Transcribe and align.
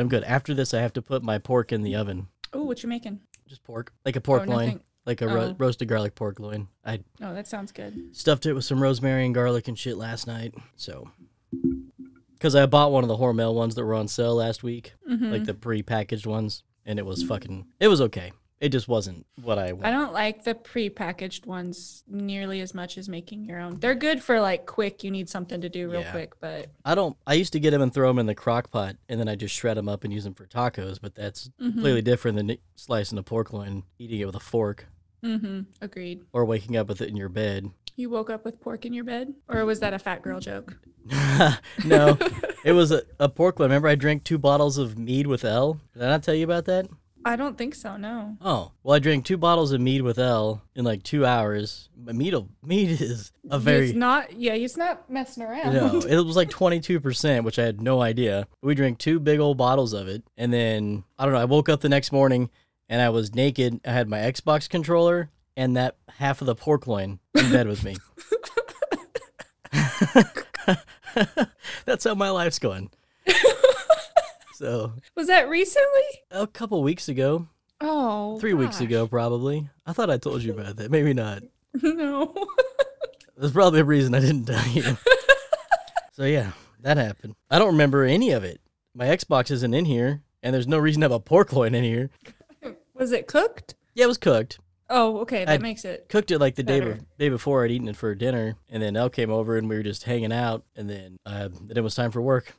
I'm 0.00 0.08
good. 0.08 0.24
After 0.24 0.54
this, 0.54 0.74
I 0.74 0.80
have 0.80 0.92
to 0.94 1.02
put 1.02 1.22
my 1.22 1.38
pork 1.38 1.72
in 1.72 1.82
the 1.82 1.94
oven. 1.96 2.28
Oh, 2.52 2.64
what 2.64 2.82
you 2.82 2.88
making? 2.88 3.20
Just 3.46 3.62
pork, 3.64 3.92
like 4.04 4.16
a 4.16 4.20
pork 4.20 4.42
oh, 4.46 4.50
loin, 4.50 4.66
nothing. 4.66 4.80
like 5.06 5.20
a 5.22 5.26
ro- 5.28 5.50
Oh. 5.50 5.56
roasted 5.58 5.88
garlic 5.88 6.14
pork 6.14 6.40
loin. 6.40 6.68
I 6.84 7.00
Oh, 7.22 7.34
that 7.34 7.46
sounds 7.46 7.72
good. 7.72 8.14
stuffed 8.16 8.46
it 8.46 8.52
with 8.54 8.64
some 8.64 8.82
rosemary 8.82 9.24
and 9.26 9.34
garlic 9.34 9.68
and 9.68 9.78
shit 9.78 9.96
last 9.96 10.26
night. 10.26 10.54
So, 10.76 11.10
because 12.34 12.54
I 12.54 12.66
bought 12.66 12.92
one 12.92 13.04
of 13.04 13.08
the 13.08 13.16
Hormel 13.16 13.54
ones 13.54 13.74
that 13.74 13.84
were 13.84 13.94
on 13.94 14.08
sale 14.08 14.34
last 14.36 14.62
week, 14.62 14.94
Mhm. 15.08 15.30
like 15.30 15.44
the 15.44 15.54
pre-packaged 15.54 16.26
ones, 16.26 16.62
and 16.86 16.98
it 16.98 17.06
was 17.06 17.22
fucking. 17.22 17.66
It 17.80 17.88
was 17.88 18.00
okay. 18.00 18.32
It 18.60 18.68
just 18.68 18.88
wasn't 18.88 19.24
what 19.42 19.58
I 19.58 19.72
wanted. 19.72 19.88
I 19.88 19.90
don't 19.90 20.12
like 20.12 20.44
the 20.44 20.54
pre-packaged 20.54 21.46
ones 21.46 22.04
nearly 22.06 22.60
as 22.60 22.74
much 22.74 22.98
as 22.98 23.08
making 23.08 23.46
your 23.46 23.58
own. 23.58 23.80
They're 23.80 23.94
good 23.94 24.22
for 24.22 24.38
like 24.38 24.66
quick. 24.66 25.02
You 25.02 25.10
need 25.10 25.30
something 25.30 25.62
to 25.62 25.70
do 25.70 25.90
real 25.90 26.02
Yeah. 26.02 26.10
quick, 26.10 26.38
but 26.40 26.66
I 26.84 26.94
don't. 26.94 27.16
I 27.26 27.34
used 27.34 27.54
to 27.54 27.60
get 27.60 27.70
them 27.70 27.80
and 27.80 27.92
throw 27.92 28.08
them 28.08 28.18
in 28.18 28.26
the 28.26 28.34
crock 28.34 28.70
pot, 28.70 28.96
and 29.08 29.18
then 29.18 29.28
I 29.28 29.34
just 29.34 29.54
shred 29.54 29.78
them 29.78 29.88
up 29.88 30.04
and 30.04 30.12
use 30.12 30.24
them 30.24 30.34
for 30.34 30.46
tacos. 30.46 31.00
But 31.00 31.14
that's 31.14 31.48
Mhm. 31.60 31.72
completely 31.72 32.02
different 32.02 32.36
than 32.36 32.58
slicing 32.76 33.16
a 33.16 33.22
pork 33.22 33.50
loin, 33.52 33.84
eating 33.98 34.20
it 34.20 34.26
with 34.26 34.36
a 34.36 34.40
fork, 34.40 34.86
mm-hmm. 35.24 35.60
Agreed. 35.80 36.20
or 36.34 36.44
waking 36.44 36.76
up 36.76 36.88
with 36.88 37.00
it 37.00 37.08
in 37.08 37.16
your 37.16 37.30
bed. 37.30 37.70
You 37.96 38.10
woke 38.10 38.28
up 38.30 38.44
with 38.44 38.60
pork 38.60 38.84
in 38.84 38.92
your 38.92 39.04
bed, 39.04 39.34
or 39.48 39.64
was 39.64 39.80
that 39.80 39.94
a 39.94 39.98
fat 39.98 40.20
girl 40.22 40.38
joke? 40.38 40.76
no, 41.86 42.16
it 42.64 42.72
was 42.72 42.92
a, 42.92 43.02
a 43.18 43.28
pork 43.28 43.58
loin. 43.58 43.70
Remember, 43.70 43.88
I 43.88 43.94
drank 43.94 44.24
two 44.24 44.38
bottles 44.38 44.76
of 44.78 44.98
mead 44.98 45.26
with 45.26 45.44
L. 45.46 45.80
Did 45.94 46.02
I 46.02 46.08
not 46.08 46.22
tell 46.22 46.34
you 46.34 46.44
about 46.44 46.66
that? 46.66 46.88
I 47.24 47.36
don't 47.36 47.58
think 47.58 47.74
so. 47.74 47.96
No. 47.96 48.36
Oh, 48.40 48.72
well, 48.82 48.96
I 48.96 48.98
drank 48.98 49.24
two 49.24 49.36
bottles 49.36 49.72
of 49.72 49.80
mead 49.80 50.02
with 50.02 50.18
L 50.18 50.62
in 50.74 50.84
like 50.84 51.02
two 51.02 51.26
hours. 51.26 51.88
But 51.96 52.14
mead, 52.14 52.34
mead 52.62 53.00
is 53.00 53.32
a 53.50 53.58
very 53.58 53.88
He's 53.88 53.94
not. 53.94 54.32
Yeah, 54.32 54.54
he's 54.54 54.76
not 54.76 55.10
messing 55.10 55.42
around. 55.42 55.74
No, 55.74 56.00
it 56.08 56.24
was 56.24 56.36
like 56.36 56.50
22%, 56.50 57.44
which 57.44 57.58
I 57.58 57.64
had 57.64 57.80
no 57.80 58.00
idea. 58.00 58.48
We 58.62 58.74
drank 58.74 58.98
two 58.98 59.20
big 59.20 59.38
old 59.40 59.58
bottles 59.58 59.92
of 59.92 60.08
it. 60.08 60.22
And 60.36 60.52
then, 60.52 61.04
I 61.18 61.24
don't 61.24 61.34
know, 61.34 61.40
I 61.40 61.44
woke 61.44 61.68
up 61.68 61.80
the 61.80 61.88
next 61.88 62.12
morning 62.12 62.50
and 62.88 63.02
I 63.02 63.10
was 63.10 63.34
naked. 63.34 63.80
I 63.84 63.92
had 63.92 64.08
my 64.08 64.18
Xbox 64.18 64.68
controller 64.68 65.30
and 65.56 65.76
that 65.76 65.96
half 66.18 66.40
of 66.40 66.46
the 66.46 66.54
pork 66.54 66.86
loin 66.86 67.18
in 67.34 67.50
bed 67.52 67.68
with 67.68 67.84
me. 67.84 67.96
That's 71.84 72.04
how 72.04 72.14
my 72.14 72.30
life's 72.30 72.58
going. 72.58 72.90
So, 74.60 74.92
Was 75.16 75.26
that 75.28 75.48
recently? 75.48 76.02
a 76.30 76.46
couple 76.46 76.82
weeks 76.82 77.08
ago, 77.08 77.48
Oh, 77.80 78.38
three 78.40 78.52
weeks 78.52 78.80
ago, 78.82 79.06
probably. 79.06 79.70
I 79.86 79.94
thought 79.94 80.10
I 80.10 80.18
told 80.18 80.42
you 80.42 80.52
about 80.52 80.76
that. 80.76 80.90
Maybe 80.90 81.14
not. 81.14 81.42
no. 81.82 82.34
There's 83.38 83.52
probably 83.52 83.80
a 83.80 83.84
reason 83.84 84.14
I 84.14 84.20
didn't 84.20 84.44
tell 84.44 84.66
you. 84.68 84.98
so 86.12 86.24
yeah, 86.24 86.52
that 86.80 86.98
happened. 86.98 87.36
I 87.50 87.58
don't 87.58 87.68
remember 87.72 88.04
any 88.04 88.32
of 88.32 88.44
it. 88.44 88.60
My 88.94 89.06
Xbox 89.06 89.50
isn't 89.50 89.72
in 89.72 89.86
here, 89.86 90.20
and 90.42 90.52
there's 90.52 90.66
no 90.66 90.76
reason 90.76 91.00
to 91.00 91.04
have 91.04 91.12
a 91.12 91.20
pork 91.20 91.54
loin 91.54 91.74
in 91.74 91.82
here. 91.84 92.10
was 92.92 93.12
it 93.12 93.26
cooked? 93.26 93.76
Yeah, 93.94 94.04
it 94.04 94.08
was 94.08 94.18
cooked. 94.18 94.58
Oh, 94.90 95.20
okay. 95.20 95.46
That 95.46 95.52
I'd- 95.54 95.62
makes 95.62 95.86
it. 95.86 96.06
Cooked 96.10 96.30
it 96.32 96.38
like 96.38 96.56
the 96.56 96.62
day, 96.62 96.80
be- 96.80 97.00
day 97.18 97.28
before 97.30 97.64
I'd 97.64 97.70
eaten 97.70 97.88
it 97.88 97.96
for 97.96 98.14
dinner, 98.14 98.56
and 98.68 98.82
then 98.82 98.94
Elle 98.96 99.08
came 99.08 99.30
over 99.30 99.56
and 99.56 99.70
we 99.70 99.76
were 99.76 99.82
just 99.82 100.02
hanging 100.02 100.32
out, 100.32 100.64
and 100.76 100.90
then 100.90 101.16
uh, 101.24 101.48
then 101.48 101.78
it 101.78 101.82
was 101.82 101.94
time 101.94 102.10
for 102.10 102.20
work. 102.20 102.52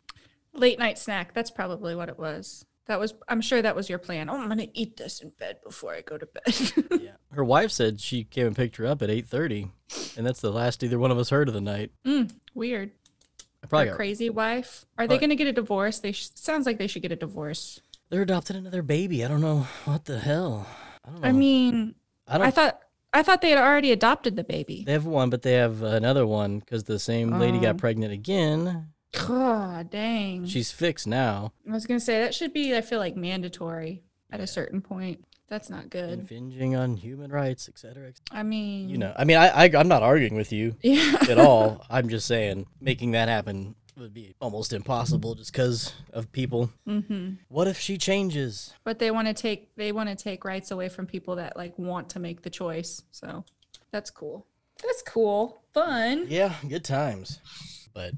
Late 0.53 0.79
night 0.79 0.97
snack. 0.99 1.33
That's 1.33 1.51
probably 1.51 1.95
what 1.95 2.09
it 2.09 2.19
was. 2.19 2.65
That 2.87 2.99
was. 2.99 3.13
I'm 3.29 3.41
sure 3.41 3.61
that 3.61 3.75
was 3.75 3.89
your 3.89 3.99
plan. 3.99 4.29
Oh, 4.29 4.35
I'm 4.37 4.49
gonna 4.49 4.67
eat 4.73 4.97
this 4.97 5.21
in 5.21 5.29
bed 5.39 5.57
before 5.63 5.93
I 5.93 6.01
go 6.01 6.17
to 6.17 6.25
bed. 6.25 6.99
Yeah, 7.01 7.11
her 7.31 7.43
wife 7.43 7.71
said 7.71 8.01
she 8.01 8.23
came 8.25 8.47
and 8.47 8.55
picked 8.55 8.75
her 8.77 8.85
up 8.85 9.01
at 9.01 9.09
8:30, 9.09 9.69
and 10.17 10.25
that's 10.25 10.41
the 10.41 10.51
last 10.51 10.83
either 10.83 10.99
one 10.99 11.09
of 11.11 11.17
us 11.17 11.29
heard 11.29 11.47
of 11.47 11.53
the 11.53 11.61
night. 11.61 11.91
mm, 12.05 12.31
weird. 12.53 12.91
I 13.63 13.67
probably 13.67 13.87
Her 13.87 13.91
got, 13.93 13.97
crazy 13.97 14.29
wife. 14.29 14.85
Are 14.97 15.07
they 15.07 15.17
gonna 15.19 15.35
get 15.35 15.47
a 15.47 15.53
divorce? 15.53 15.99
They 15.99 16.11
sh- 16.11 16.29
sounds 16.35 16.65
like 16.65 16.79
they 16.79 16.87
should 16.87 17.01
get 17.03 17.11
a 17.11 17.15
divorce. 17.15 17.79
they're 18.09 18.23
adopting 18.23 18.57
another 18.57 18.81
baby. 18.81 19.23
I 19.23 19.27
don't 19.29 19.41
know 19.41 19.67
what 19.85 20.05
the 20.05 20.19
hell. 20.19 20.67
I 21.05 21.11
don't 21.11 21.21
know. 21.21 21.27
I 21.27 21.31
mean, 21.31 21.95
I 22.27 22.37
don't. 22.39 22.47
I 22.47 22.51
thought 22.51 22.79
I 23.13 23.23
thought 23.23 23.41
they 23.41 23.51
had 23.51 23.59
already 23.59 23.91
adopted 23.91 24.35
the 24.35 24.43
baby. 24.43 24.83
They 24.85 24.93
have 24.93 25.05
one, 25.05 25.29
but 25.29 25.43
they 25.43 25.53
have 25.53 25.81
another 25.83 26.25
one 26.27 26.59
because 26.59 26.83
the 26.85 26.99
same 26.99 27.37
lady 27.39 27.59
got 27.59 27.75
Oh. 27.75 27.77
pregnant 27.77 28.11
again. 28.11 28.87
God 29.11 29.89
dang. 29.89 30.45
She's 30.45 30.71
fixed 30.71 31.07
now. 31.07 31.53
I 31.67 31.71
was 31.71 31.85
gonna 31.85 31.99
say 31.99 32.19
that 32.21 32.33
should 32.33 32.53
be. 32.53 32.75
I 32.75 32.81
feel 32.81 32.99
like 32.99 33.15
mandatory 33.15 34.03
at 34.31 34.39
a 34.39 34.47
certain 34.47 34.81
point. 34.81 35.23
That's 35.47 35.69
not 35.69 35.89
good. 35.89 36.19
Infringing 36.19 36.75
on 36.77 36.95
human 36.95 37.29
rights, 37.29 37.67
et 37.67 37.77
cetera, 37.77 38.07
et 38.07 38.17
cetera. 38.25 38.39
I 38.39 38.43
mean, 38.43 38.87
You 38.87 38.97
know, 38.97 39.13
I 39.17 39.25
mean, 39.25 39.35
I, 39.35 39.49
I 39.65 39.69
I'm 39.75 39.89
not 39.89 40.01
arguing 40.01 40.35
with 40.35 40.53
you 40.53 40.75
yeah. 40.81 41.17
at 41.29 41.37
all. 41.37 41.85
I'm 41.89 42.07
just 42.07 42.25
saying 42.25 42.67
making 42.79 43.11
that 43.11 43.27
happen 43.27 43.75
would 43.97 44.13
be 44.13 44.33
almost 44.39 44.71
impossible 44.71 45.35
just 45.35 45.51
because 45.51 45.93
of 46.13 46.31
people. 46.31 46.71
hmm 46.85 47.31
What 47.49 47.67
if 47.67 47.77
she 47.77 47.97
changes? 47.97 48.73
But 48.85 48.99
they 48.99 49.11
want 49.11 49.27
to 49.27 49.33
take 49.33 49.75
they 49.75 49.91
want 49.91 50.07
to 50.07 50.15
take 50.15 50.45
rights 50.45 50.71
away 50.71 50.87
from 50.87 51.05
people 51.05 51.35
that 51.35 51.57
like 51.57 51.77
want 51.77 52.07
to 52.11 52.19
make 52.19 52.43
the 52.43 52.49
choice. 52.49 53.01
So 53.11 53.43
that's 53.91 54.09
cool. 54.09 54.45
That's 54.81 55.01
cool. 55.01 55.63
Fun. 55.73 56.27
Yeah, 56.29 56.53
good 56.67 56.85
times. 56.85 57.39
But 57.93 58.13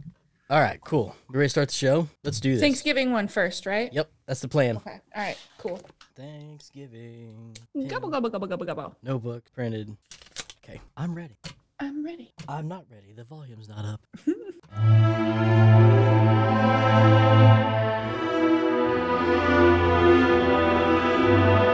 all 0.50 0.60
right, 0.60 0.80
cool. 0.82 1.16
You 1.32 1.40
ready 1.40 1.46
to 1.46 1.50
start 1.50 1.70
the 1.70 1.74
show? 1.74 2.08
Let's 2.24 2.40
do 2.40 2.52
this. 2.52 2.62
Thanksgiving 2.62 3.12
one 3.12 3.28
first, 3.28 3.66
right? 3.66 3.92
Yep, 3.94 4.12
that's 4.26 4.42
the 4.42 4.48
plan. 4.48 4.78
Okay. 4.78 5.00
All 5.16 5.24
right. 5.24 5.38
Cool. 5.58 5.80
Thanksgiving. 6.16 7.56
Gobble 7.88 8.10
gobble 8.10 8.30
gobble 8.30 8.48
gobble 8.48 8.66
gobble. 8.66 8.96
Notebook 9.02 9.44
printed. 9.54 9.96
Okay, 10.64 10.82
I'm 10.98 11.16
ready. 11.16 11.38
I'm 11.80 12.06
ready. 12.06 12.34
I'm 12.48 12.68
not 12.68 12.86
ready. 12.92 13.14
The 13.14 13.24
volume's 13.24 13.70
not 13.70 13.86
up. 13.86 14.02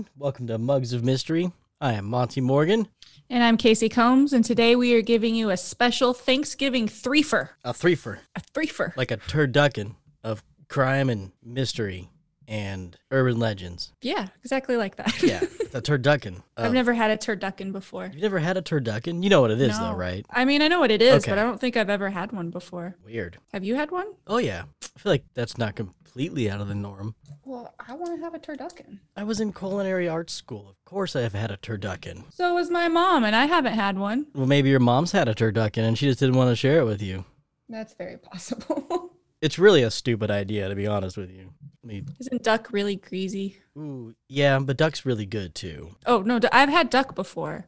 everyone. 0.00 0.10
Welcome 0.18 0.46
to 0.46 0.56
Mugs 0.58 0.92
of 0.94 1.04
Mystery. 1.04 1.52
I 1.80 1.92
am 1.94 2.06
Monte 2.06 2.40
Morgan. 2.40 2.88
And 3.28 3.44
I'm 3.44 3.56
Casey 3.58 3.88
Combs, 3.90 4.32
and 4.32 4.42
today 4.44 4.74
we 4.74 4.94
are 4.94 5.02
giving 5.02 5.34
you 5.34 5.50
a 5.50 5.56
special 5.58 6.14
Thanksgiving 6.14 6.86
threefer. 6.88 7.50
A 7.64 7.72
threefer, 7.74 8.18
A 8.34 8.40
threefer. 8.40 8.96
like 8.96 9.10
a 9.10 9.18
turducken 9.18 9.96
of 10.24 10.42
crime 10.68 11.10
and 11.10 11.32
mystery 11.44 12.08
and 12.48 12.96
urban 13.10 13.38
legends. 13.38 13.92
Yeah, 14.00 14.28
exactly 14.42 14.76
like 14.78 14.96
that. 14.96 15.22
Yeah, 15.22 15.40
it's 15.60 15.74
a 15.74 15.82
turducken. 15.82 16.42
I've 16.56 16.72
never 16.72 16.94
had 16.94 17.10
a 17.10 17.16
turducken 17.18 17.70
before. 17.72 18.06
You've 18.12 18.22
never 18.22 18.38
had 18.38 18.56
a 18.56 18.62
turducken? 18.62 19.22
You 19.22 19.28
know 19.28 19.42
what 19.42 19.50
it 19.50 19.60
is, 19.60 19.78
though, 19.78 19.92
right? 19.94 20.24
I 20.30 20.44
mean, 20.46 20.62
I 20.62 20.68
know 20.68 20.80
what 20.80 20.90
it 20.90 21.02
is, 21.02 21.22
Okay. 21.24 21.30
but 21.32 21.38
I 21.38 21.42
don't 21.42 21.60
think 21.60 21.76
I've 21.76 21.90
ever 21.90 22.08
had 22.10 22.32
one 22.32 22.48
before. 22.50 22.96
Weird. 23.04 23.36
Have 23.52 23.64
you 23.64 23.74
had 23.74 23.90
one? 23.90 24.06
Oh 24.26 24.38
yeah, 24.38 24.64
I 24.96 24.98
feel 24.98 25.12
like 25.12 25.24
that's 25.34 25.58
not 25.58 25.74
completely 26.10 26.50
out 26.50 26.60
of 26.60 26.66
the 26.68 26.74
norm. 26.74 27.14
Well, 27.44 27.72
I 27.86 27.94
want 27.94 28.16
to 28.18 28.24
have 28.24 28.34
a 28.34 28.38
turducken. 28.38 28.98
I 29.16 29.22
was 29.22 29.40
in 29.40 29.52
culinary 29.52 30.08
arts 30.08 30.32
school. 30.32 30.68
Of 30.68 30.84
course, 30.84 31.14
I 31.14 31.20
have 31.20 31.34
had 31.34 31.52
a 31.52 31.56
turducken. 31.56 32.24
So 32.32 32.54
was 32.54 32.68
my 32.68 32.88
mom, 32.88 33.22
and 33.22 33.36
I 33.36 33.46
haven't 33.46 33.74
had 33.74 33.96
one. 33.96 34.26
Well, 34.34 34.46
maybe 34.46 34.70
your 34.70 34.80
mom's 34.80 35.12
had 35.12 35.28
a 35.28 35.34
turducken 35.34 35.86
and 35.86 35.96
she 35.96 36.06
just 36.06 36.18
didn't 36.18 36.34
want 36.36 36.50
to 36.50 36.56
share 36.56 36.80
it 36.80 36.84
with 36.84 37.00
you. 37.00 37.24
That's 37.68 37.94
very 37.94 38.16
possible. 38.18 39.12
It's 39.42 39.58
really 39.58 39.82
a 39.84 39.90
stupid 39.90 40.30
idea, 40.30 40.68
to 40.68 40.74
be 40.74 40.86
honest 40.86 41.16
with 41.16 41.30
you. 41.30 41.48
I 41.82 41.86
mean, 41.86 42.08
Isn't 42.20 42.42
duck 42.42 42.68
really 42.72 42.96
greasy? 42.96 43.56
ooh, 43.74 44.12
yeah, 44.28 44.58
but 44.58 44.76
duck's 44.76 45.06
really 45.06 45.24
good 45.24 45.54
too. 45.54 45.96
Oh 46.04 46.20
no, 46.20 46.38
I've 46.52 46.68
had 46.68 46.90
duck 46.90 47.14
before, 47.14 47.66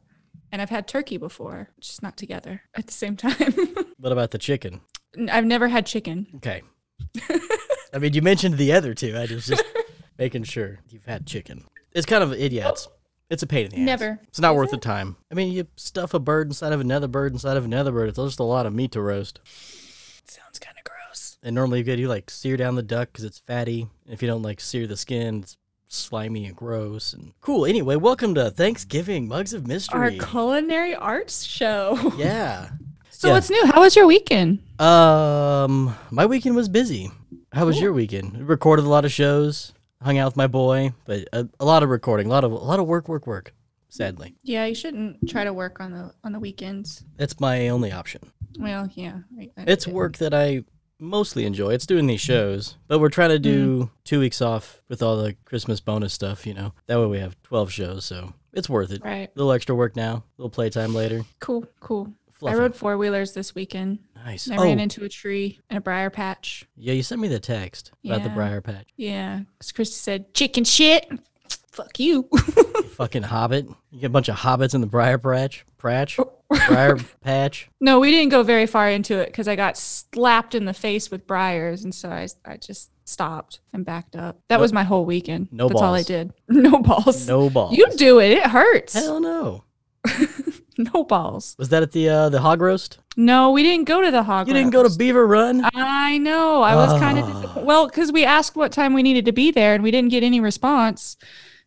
and 0.51 0.61
I've 0.61 0.69
had 0.69 0.87
turkey 0.87 1.17
before, 1.17 1.69
It's 1.79 1.87
just 1.87 2.03
not 2.03 2.15
together 2.15 2.61
at 2.75 2.85
the 2.85 2.93
same 2.93 3.17
time. 3.17 3.55
What 3.97 4.11
about 4.11 4.29
the 4.29 4.37
chicken? 4.37 4.81
I've 5.31 5.45
never 5.45 5.67
had 5.69 5.87
chicken. 5.87 6.27
Okay. 6.35 6.61
I 7.93 7.99
mean, 7.99 8.13
you 8.13 8.21
mentioned 8.21 8.57
the 8.57 8.73
other 8.73 8.93
two. 8.93 9.15
I 9.15 9.21
was 9.31 9.45
just 9.47 9.63
making 10.17 10.43
sure 10.43 10.79
you've 10.89 11.05
had 11.05 11.27
chicken. 11.27 11.65
It's 11.93 12.05
kind 12.05 12.23
of 12.23 12.33
idiots. 12.33 12.87
It's 13.29 13.43
a 13.43 13.47
pain 13.47 13.65
in 13.65 13.71
the 13.71 13.77
ass. 13.77 13.85
Never. 13.85 14.19
It's 14.27 14.39
not 14.39 14.53
Is 14.53 14.57
worth 14.57 14.69
it? 14.69 14.71
the 14.71 14.77
time. 14.77 15.15
I 15.31 15.35
mean, 15.35 15.51
you 15.53 15.67
stuff 15.75 16.13
a 16.13 16.19
bird 16.19 16.47
inside 16.47 16.73
of 16.73 16.81
another 16.81 17.07
bird 17.07 17.33
inside 17.33 17.57
of 17.57 17.65
another 17.65 17.91
bird. 17.91 18.09
It's 18.09 18.17
just 18.17 18.39
a 18.39 18.43
lot 18.43 18.65
of 18.65 18.73
meat 18.73 18.91
to 18.93 19.01
roast. 19.01 19.39
Sounds 20.27 20.59
kind 20.59 20.75
of 20.77 20.83
gross. 20.83 21.37
And 21.43 21.55
normally 21.55 21.79
you 21.79 21.85
could 21.85 21.99
you 21.99 22.07
like 22.07 22.29
sear 22.29 22.57
down 22.57 22.75
the 22.75 22.83
duck 22.83 23.09
because 23.11 23.25
it's 23.25 23.39
fatty. 23.39 23.87
If 24.07 24.21
you 24.21 24.27
don't 24.27 24.41
like 24.41 24.59
sear 24.59 24.87
the 24.87 24.97
skin, 24.97 25.39
it's 25.41 25.57
slimy 25.87 26.45
and 26.45 26.55
gross 26.55 27.13
and 27.13 27.33
cool. 27.41 27.65
Anyway, 27.65 27.95
welcome 27.95 28.33
to 28.35 28.49
Thanksgiving 28.51 29.27
Mugs 29.27 29.53
of 29.53 29.67
Mystery, 29.67 29.99
Our 30.19 30.25
culinary 30.27 30.95
arts 30.95 31.43
show. 31.43 32.13
yeah. 32.17 32.69
So 33.11 33.27
Yeah. 33.29 33.33
what's 33.35 33.49
new? 33.49 33.65
How 33.67 33.81
was 33.81 33.95
your 33.95 34.07
weekend? 34.07 34.59
Um, 34.79 35.95
my 36.11 36.25
weekend 36.25 36.55
was 36.55 36.69
busy. 36.69 37.11
How 37.53 37.65
was 37.67 37.75
Cool. 37.75 37.83
your 37.83 37.93
weekend? 37.93 38.47
Recorded 38.49 38.83
a 38.83 38.89
lot 38.89 39.05
of 39.05 39.11
shows, 39.11 39.73
hung 40.01 40.17
out 40.17 40.25
with 40.25 40.37
my 40.37 40.47
boy, 40.47 40.93
but 41.05 41.27
a, 41.31 41.47
a 41.59 41.65
lot 41.65 41.83
of 41.83 41.89
recording, 41.89 42.25
a 42.25 42.29
lot 42.31 42.43
of 42.43 42.51
a 42.51 42.55
lot 42.55 42.79
of 42.79 42.87
work, 42.87 43.07
work, 43.07 43.27
work. 43.27 43.53
Sadly, 43.89 44.33
Yeah, 44.41 44.65
you 44.65 44.73
shouldn't 44.73 45.29
try 45.29 45.43
to 45.43 45.53
work 45.53 45.79
on 45.79 45.91
the 45.91 46.13
on 46.23 46.31
the 46.31 46.39
weekends. 46.39 47.03
that's 47.15 47.39
my 47.39 47.69
only 47.69 47.91
option. 47.91 48.21
Well, 48.57 48.89
yeah. 48.95 49.19
I- 49.39 49.51
I 49.55 49.63
It's 49.67 49.87
work 49.87 50.17
that 50.17 50.33
I 50.33 50.63
mostly 50.99 51.45
enjoy. 51.45 51.73
It's 51.73 51.85
doing 51.85 52.07
these 52.07 52.23
mm. 52.23 52.25
shows, 52.25 52.77
but 52.87 52.97
we're 52.99 53.09
trying 53.09 53.29
to 53.29 53.39
do 53.39 53.83
mm. 53.83 53.89
two 54.03 54.19
weeks 54.19 54.41
off 54.41 54.81
with 54.89 55.03
all 55.03 55.17
the 55.17 55.35
Christmas 55.45 55.79
bonus 55.79 56.11
stuff. 56.11 56.47
You 56.47 56.55
know, 56.55 56.73
that 56.87 56.99
way 56.99 57.05
we 57.05 57.19
have 57.19 57.39
twelve 57.43 57.71
shows, 57.71 58.03
so 58.03 58.33
it's 58.51 58.67
worth 58.67 58.91
it. 58.91 59.03
Right. 59.03 59.29
A 59.29 59.31
little 59.35 59.51
extra 59.51 59.75
work 59.75 59.95
now, 59.95 60.13
a 60.15 60.23
little 60.37 60.49
playtime 60.49 60.95
later. 60.95 61.23
Cool. 61.39 61.67
Cool. 61.79 62.11
Fluffy. 62.43 62.57
I 62.57 62.59
rode 62.59 62.75
four 62.75 62.97
wheelers 62.97 63.33
this 63.33 63.55
weekend. 63.55 63.99
nice. 64.15 64.49
I 64.49 64.57
oh, 64.57 64.63
ran 64.63 64.79
into 64.79 65.03
a 65.05 65.09
tree 65.09 65.59
and 65.69 65.77
a 65.77 65.81
briar 65.81 66.09
patch. 66.09 66.65
yeah, 66.75 66.93
you 66.93 67.01
sent 67.03 67.21
me 67.21 67.27
the 67.29 67.39
text 67.39 67.91
about 68.05 68.23
the 68.23 68.29
briar 68.29 68.61
patch. 68.61 68.87
Yeah. 68.97 69.41
Because 69.57 69.71
Christy 69.71 69.95
said, 69.95 70.33
chicken 70.33 70.63
shit. 70.63 71.09
Fuck 71.71 71.99
you. 71.99 72.29
You 72.83 72.89
fucking 72.97 73.23
hobbit. 73.23 73.67
You 73.91 74.01
get 74.01 74.07
a 74.07 74.09
bunch 74.09 74.29
of 74.29 74.35
hobbits 74.35 74.75
in 74.75 74.81
the 74.81 74.87
briar 74.87 75.17
patch. 75.17 75.65
Patch. 75.79 76.19
Briar 76.67 76.97
patch. 77.21 77.69
no, 77.81 77.99
we 77.99 78.11
didn't 78.11 78.29
go 78.29 78.43
very 78.43 78.67
far 78.67 78.87
into 78.89 79.17
it 79.17 79.25
because 79.27 79.47
I 79.47 79.55
got 79.55 79.75
slapped 79.75 80.53
in 80.53 80.65
the 80.65 80.73
face 80.73 81.09
with 81.09 81.25
briars. 81.25 81.83
And 81.83 81.95
so 81.95 82.09
I, 82.09 82.27
I 82.45 82.57
just 82.57 82.91
stopped 83.05 83.59
and 83.73 83.83
backed 83.83 84.15
up. 84.15 84.39
That 84.49 84.57
No- 84.57 84.61
was 84.61 84.71
my 84.71 84.83
whole 84.83 85.03
weekend. 85.05 85.47
no 85.51 85.67
That's 85.67 85.81
all 85.81 85.95
I 85.95 86.03
did. 86.03 86.31
No 86.47 86.77
balls. 86.79 87.27
No 87.27 87.49
balls. 87.49 87.75
You 87.75 87.87
do 87.97 88.19
it. 88.19 88.33
It 88.33 88.43
hurts. 88.45 88.93
Hell 88.93 89.19
no. 89.19 89.63
no 90.93 91.03
balls. 91.03 91.55
Was 91.57 91.69
that 91.69 91.83
at 91.83 91.91
the 91.91 92.09
uh, 92.09 92.29
the 92.29 92.41
hog 92.41 92.61
roast? 92.61 92.99
No, 93.15 93.51
we 93.51 93.61
didn't 93.63 93.85
go 93.87 94.01
to 94.01 94.09
the 94.11 94.23
hog. 94.23 94.39
Roast. 94.39 94.47
You 94.47 94.53
didn't 94.53 94.71
go 94.71 94.87
to. 94.87 94.95
Beaver 94.97 95.25
Run? 95.27 95.63
I 95.73 96.17
know. 96.17 96.61
I 96.63 96.75
was 96.75 96.99
kind 96.99 97.19
of 97.19 97.25
Ah. 97.25 97.33
disappointed. 97.33 97.65
Well, 97.65 97.87
because 97.87 98.11
we 98.11 98.25
asked 98.25 98.55
what 98.55 98.71
time 98.71 98.93
we 98.93 99.03
needed 99.03 99.25
to 99.25 99.31
be 99.31 99.51
there 99.51 99.73
and 99.75 99.83
we 99.83 99.91
didn't 99.91 100.09
get 100.11 100.23
any 100.23 100.39
response. 100.39 101.17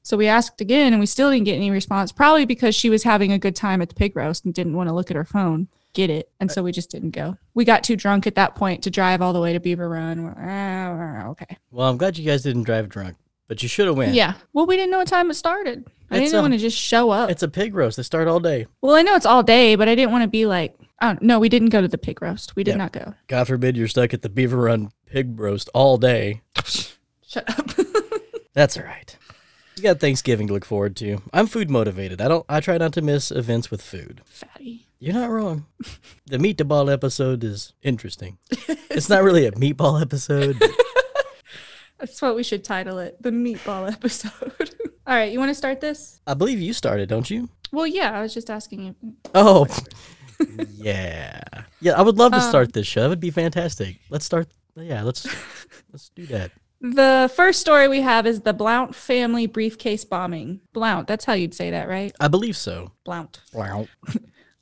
So 0.02 0.16
we 0.16 0.26
asked 0.28 0.60
again 0.60 0.92
and 0.92 1.00
we 1.00 1.06
still 1.06 1.30
didn't 1.30 1.44
get 1.46 1.56
any 1.56 1.70
response, 1.70 2.12
probably 2.12 2.44
because 2.46 2.74
she 2.74 2.90
was 2.90 3.02
having 3.02 3.32
a 3.32 3.38
good 3.38 3.56
time 3.56 3.82
at 3.82 3.88
the 3.88 3.94
pig 3.94 4.14
roast 4.16 4.44
and 4.44 4.54
didn't 4.54 4.76
want 4.76 4.88
to 4.88 4.94
look 4.94 5.10
at 5.10 5.16
her 5.16 5.24
phone. 5.24 5.66
Get 5.94 6.10
it. 6.10 6.30
And 6.40 6.50
so 6.52 6.62
we 6.62 6.72
just 6.72 6.90
didn't 6.90 7.10
go. 7.12 7.36
We 7.54 7.64
got 7.64 7.82
too 7.82 7.96
drunk 7.96 8.26
at 8.26 8.34
that 8.34 8.54
point 8.54 8.82
to 8.84 8.90
drive 8.90 9.22
all 9.22 9.32
the 9.32 9.40
way 9.40 9.52
to 9.52 9.60
Beaver 9.60 9.88
Run. 9.88 10.24
We're, 10.24 10.36
"Ah, 10.38 11.26
okay. 11.28 11.56
Well, 11.70 11.88
I'm 11.88 11.96
glad 11.96 12.18
you 12.18 12.24
guys 12.24 12.42
didn't 12.42 12.64
drive 12.64 12.88
drunk, 12.88 13.16
but 13.48 13.62
you 13.62 13.69
should 13.69 13.87
have 13.87 13.96
went. 13.96 14.14
Yeah. 14.14 14.34
Well, 14.52 14.66
we 14.66 14.76
didn't 14.76 14.90
know 14.90 14.98
what 14.98 15.08
time 15.08 15.31
it 15.31 15.34
started. 15.34 15.84
I 16.10 16.19
It's 16.19 16.31
didn't 16.31 16.43
want 16.43 16.54
to 16.54 16.58
just 16.58 16.78
show 16.78 17.10
up. 17.10 17.31
It's 17.31 17.43
a 17.43 17.48
pig 17.48 17.75
roast. 17.75 17.96
They 17.96 18.02
start 18.02 18.28
all 18.28 18.40
day. 18.40 18.66
Well, 18.81 18.94
I 18.94 19.02
know 19.02 19.14
it's 19.16 19.26
all 19.26 19.43
day, 19.43 19.75
but 19.76 19.88
I 19.88 19.94
didn't 19.94 20.12
want 20.12 20.22
to 20.22 20.28
be 20.28 20.46
like, 20.46 20.76
oh, 21.02 21.16
no, 21.20 21.38
we 21.40 21.48
didn't 21.48 21.70
go 21.70 21.81
to 21.81 21.88
the 21.88 21.98
pig 21.98 22.22
roast. 22.22 22.54
We 22.56 22.62
did 22.64 22.72
Yep. 22.72 22.78
not 22.78 22.93
go. 22.93 23.14
God 23.26 23.46
forbid 23.48 23.76
you're 23.76 23.88
stuck 23.88 24.14
at 24.14 24.22
the 24.22 24.28
Beaver 24.28 24.56
Run 24.56 24.90
pig 25.06 25.38
roast 25.40 25.69
all 25.75 25.96
day. 25.98 26.43
Shut 27.26 27.48
up. 27.58 27.70
That's 28.54 28.76
all 28.76 28.84
right. 28.84 29.16
You 29.76 29.82
got 29.82 30.00
Thanksgiving 30.00 30.46
to 30.46 30.54
look 30.54 30.64
forward 30.64 30.96
to. 30.96 31.20
I'm 31.34 31.46
food 31.46 31.70
motivated. 31.70 32.20
I 32.22 32.28
don't. 32.28 32.46
I 32.49 32.60
try 32.60 32.78
not 32.78 32.92
to 32.94 33.02
miss 33.02 33.31
events 33.31 33.70
with 33.70 33.82
food. 33.82 34.22
Fatty. 34.25 34.87
You're 34.99 35.12
not 35.14 35.31
wrong. 35.31 35.66
The 36.28 36.38
meatball 36.38 36.92
episode 36.92 37.44
is 37.44 37.72
interesting. 37.84 38.38
It's 38.90 39.08
not 39.08 39.22
really 39.22 39.46
a 39.46 39.52
meatball 39.52 40.00
episode. 40.02 40.58
but 40.58 40.70
That's 41.98 42.20
what 42.20 42.37
we 42.37 42.43
should 42.43 42.62
title 42.64 42.98
it 42.98 43.20
the 43.22 43.31
meatball 43.31 43.90
episode. 43.93 44.32
All 45.06 45.14
right, 45.14 45.32
you 45.32 45.38
want 45.38 45.50
to 45.50 45.54
start 45.54 45.81
this? 45.81 46.20
I 46.26 46.34
believe 46.34 46.60
you 46.60 46.72
started, 46.72 47.08
don't 47.08 47.31
you? 47.31 47.48
Well, 47.72 47.87
yeah, 47.87 48.16
I 48.16 48.22
was 48.22 48.34
just 48.34 48.50
asking 48.50 48.82
you. 48.84 49.14
Oh, 49.34 49.66
yeah, 50.75 51.40
yeah. 51.81 51.93
I 51.98 52.02
would 52.02 52.16
love 52.19 52.32
to 52.32 52.38
Um, 52.38 52.48
start 52.48 52.72
this 52.72 52.87
show. 52.87 53.02
That 53.02 53.08
would 53.08 53.20
be 53.20 53.31
fantastic. 53.31 54.00
Let's 54.10 54.25
start. 54.25 54.48
Yeah, 54.76 55.02
let's 55.02 55.26
let's 55.93 56.10
do 56.10 56.26
that. 56.26 56.50
The 56.81 57.32
first 57.34 57.60
story 57.60 57.88
we 57.88 58.02
have 58.02 58.26
is 58.26 58.42
the 58.42 58.52
Blount 58.52 58.94
family 58.94 59.46
briefcase 59.46 60.04
bombing. 60.04 60.60
Blount, 60.75 61.06
that's 61.08 61.25
how 61.25 61.32
you'd 61.32 61.54
say 61.54 61.70
that, 61.70 61.88
right? 61.88 62.12
I 62.20 62.28
believe 62.28 62.56
so. 62.56 62.92
Blount. 63.04 63.40
Wow. 63.54 63.88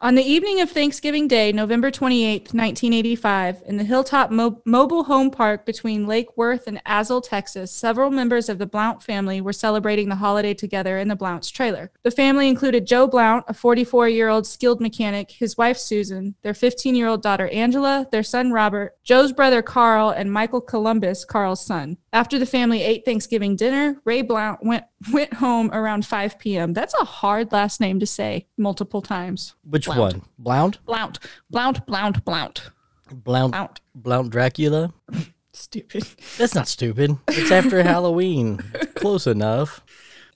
On 0.04 0.16
the 0.16 0.22
evening 0.22 0.60
of 0.60 0.70
Thanksgiving 0.70 1.28
Day, 1.28 1.50
November 1.50 1.90
28, 1.90 2.52
1985, 2.52 3.62
in 3.64 3.78
the 3.78 3.84
Hilltop 3.84 4.30
Mo- 4.30 4.60
Mobile 4.66 5.04
Home 5.04 5.30
Park 5.30 5.64
between 5.64 6.06
Lake 6.06 6.36
Worth 6.36 6.66
and 6.66 6.84
Azle, 6.84 7.26
Texas, 7.26 7.72
several 7.72 8.10
members 8.10 8.50
of 8.50 8.58
the 8.58 8.66
Blount 8.66 9.02
family 9.02 9.40
were 9.40 9.54
celebrating 9.54 10.10
the 10.10 10.16
holiday 10.16 10.52
together 10.52 10.98
in 10.98 11.08
the 11.08 11.16
Blount's 11.16 11.48
trailer. 11.48 11.90
The 12.02 12.10
family 12.10 12.48
included 12.48 12.86
Joe 12.86 13.06
Blount, 13.06 13.46
a 13.48 13.54
44 13.54 14.10
year 14.10 14.28
old 14.28 14.46
skilled 14.46 14.78
mechanic, 14.78 15.30
his 15.30 15.56
wife 15.56 15.78
Susan, 15.78 16.34
their 16.42 16.52
15 16.52 16.94
year 16.94 17.08
old 17.08 17.22
daughter 17.22 17.48
Angela, 17.48 18.06
their 18.12 18.22
son 18.22 18.52
Robert, 18.52 18.98
Joe's 19.04 19.32
brother 19.32 19.62
Carl, 19.62 20.10
and 20.10 20.30
Michael 20.30 20.60
Columbus, 20.60 21.24
Carl's 21.24 21.64
son. 21.64 21.96
After 22.12 22.38
the 22.38 22.44
family 22.44 22.82
ate 22.82 23.06
Thanksgiving 23.06 23.56
dinner, 23.56 24.02
Ray 24.04 24.20
Blount 24.20 24.62
went, 24.62 24.84
went 25.12 25.34
home 25.34 25.70
around 25.72 26.06
5 26.06 26.38
p.m. 26.38 26.72
That's 26.72 26.94
a 26.94 27.04
hard 27.04 27.52
last 27.52 27.80
name 27.80 28.00
to 28.00 28.06
say 28.06 28.46
multiple 28.56 29.02
times. 29.02 29.54
Which 29.68 29.86
Blount. 29.86 29.98
one? 30.00 30.22
Blount? 30.38 30.84
Blount, 30.86 31.18
Blount, 31.50 31.86
Blount, 31.86 32.24
Blount, 32.24 32.60
Blount? 33.10 33.52
Blount. 33.52 33.80
Blount 33.94 34.30
Dracula? 34.30 34.92
Stupid. 35.52 36.04
That's 36.36 36.54
not 36.54 36.66
stupid. 36.66 37.16
It's 37.28 37.50
after 37.52 37.82
Halloween. 37.84 38.58
Close 38.96 39.26
enough. 39.28 39.82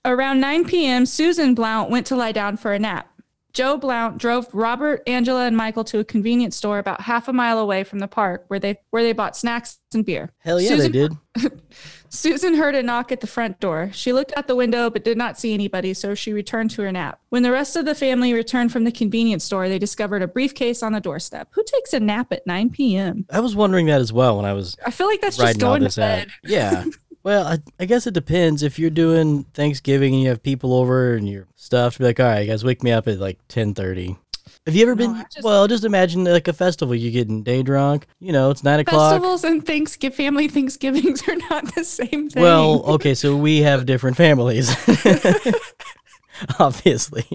Around 0.05 0.39
9 0.39 0.63
p.m., 0.65 1.05
Susan 1.05 1.53
Blount 1.53 1.89
went 1.89 2.05
to 2.07 2.15
lie 2.15 2.31
down 2.31 2.55
for 2.55 2.71
a 2.71 2.79
nap. 2.79 3.07
Joe 3.51 3.77
Blount 3.77 4.17
drove 4.17 4.47
Robert, 4.53 5.01
Angela, 5.07 5.45
and 5.45 5.57
Michael 5.57 5.83
to 5.85 5.99
a 5.99 6.05
convenience 6.05 6.55
store 6.55 6.79
about 6.79 7.01
half 7.01 7.27
a 7.27 7.33
mile 7.33 7.59
away 7.59 7.83
from 7.83 7.99
the 7.99 8.07
park 8.07 8.45
where 8.47 8.59
they 8.59 8.77
where 8.91 9.03
they 9.03 9.11
bought 9.11 9.35
snacks 9.35 9.79
and 9.93 10.05
beer. 10.05 10.31
Hell 10.37 10.61
yeah, 10.61 10.69
Susan- 10.69 10.91
they 10.91 11.07
did. 11.43 11.61
Susan 12.09 12.55
heard 12.55 12.75
a 12.75 12.83
knock 12.83 13.11
at 13.11 13.21
the 13.21 13.27
front 13.27 13.59
door. 13.59 13.89
She 13.93 14.13
looked 14.13 14.33
out 14.35 14.47
the 14.47 14.55
window 14.55 14.89
but 14.89 15.03
did 15.03 15.17
not 15.17 15.39
see 15.39 15.53
anybody, 15.53 15.93
so 15.93 16.15
she 16.15 16.33
returned 16.33 16.71
to 16.71 16.81
her 16.81 16.91
nap. 16.91 17.19
When 17.29 17.43
the 17.43 17.51
rest 17.51 17.75
of 17.75 17.85
the 17.85 17.95
family 17.95 18.33
returned 18.33 18.71
from 18.71 18.83
the 18.83 18.91
convenience 18.91 19.43
store, 19.43 19.69
they 19.69 19.79
discovered 19.79 20.21
a 20.21 20.27
briefcase 20.27 20.83
on 20.83 20.93
the 20.93 20.99
doorstep. 20.99 21.49
Who 21.51 21.63
takes 21.63 21.93
a 21.93 21.99
nap 21.99 22.31
at 22.31 22.45
9 22.47 22.71
p.m.? 22.71 23.25
I 23.29 23.39
was 23.39 23.55
wondering 23.55 23.85
that 23.87 24.01
as 24.01 24.11
well 24.11 24.37
when 24.37 24.45
I 24.45 24.53
was 24.53 24.75
I 24.85 24.91
feel 24.91 25.07
like 25.07 25.21
that's 25.21 25.37
just 25.37 25.59
going 25.59 25.87
to 25.87 25.95
bed. 25.95 26.29
Yeah. 26.43 26.85
Well, 27.21 27.45
I, 27.45 27.57
I 27.77 27.85
guess 27.85 28.07
it 28.07 28.13
depends. 28.13 28.63
If 28.63 28.79
you're 28.79 28.89
doing 28.89 29.43
Thanksgiving 29.53 30.13
and 30.13 30.23
you 30.23 30.29
have 30.29 30.41
people 30.41 30.73
over 30.73 31.15
and 31.15 31.27
you're 31.27 31.47
stuffed, 31.57 31.99
be 31.99 32.05
like, 32.05 32.19
all 32.19 32.25
right, 32.25 32.47
guys, 32.47 32.63
wake 32.63 32.81
me 32.81 32.91
up 32.91 33.09
at 33.09 33.19
like 33.19 33.45
10:30. 33.49 34.17
Have 34.65 34.75
you 34.75 34.83
ever 34.83 34.95
No, 34.95 35.13
been? 35.13 35.25
Just- 35.33 35.43
well, 35.43 35.67
just 35.67 35.83
imagine 35.83 36.23
like 36.25 36.47
a 36.47 36.53
festival. 36.53 36.93
You're 36.95 37.11
getting 37.11 37.43
day 37.43 37.63
drunk. 37.63 38.07
You 38.19 38.31
know, 38.31 38.49
it's 38.51 38.63
nine 38.63 38.79
o'clock. 38.79 39.11
Festivals 39.13 39.43
and 39.43 39.65
Thanksgiving 39.65 40.15
family 40.15 40.47
Thanksgivings 40.49 41.27
are 41.27 41.35
not 41.35 41.73
the 41.75 41.83
same 41.83 42.29
thing. 42.29 42.43
Well, 42.43 42.83
okay, 42.95 43.13
so 43.15 43.35
we 43.35 43.61
have 43.61 43.85
different 43.85 44.17
families. 44.17 44.69
Obviously. 46.59 47.25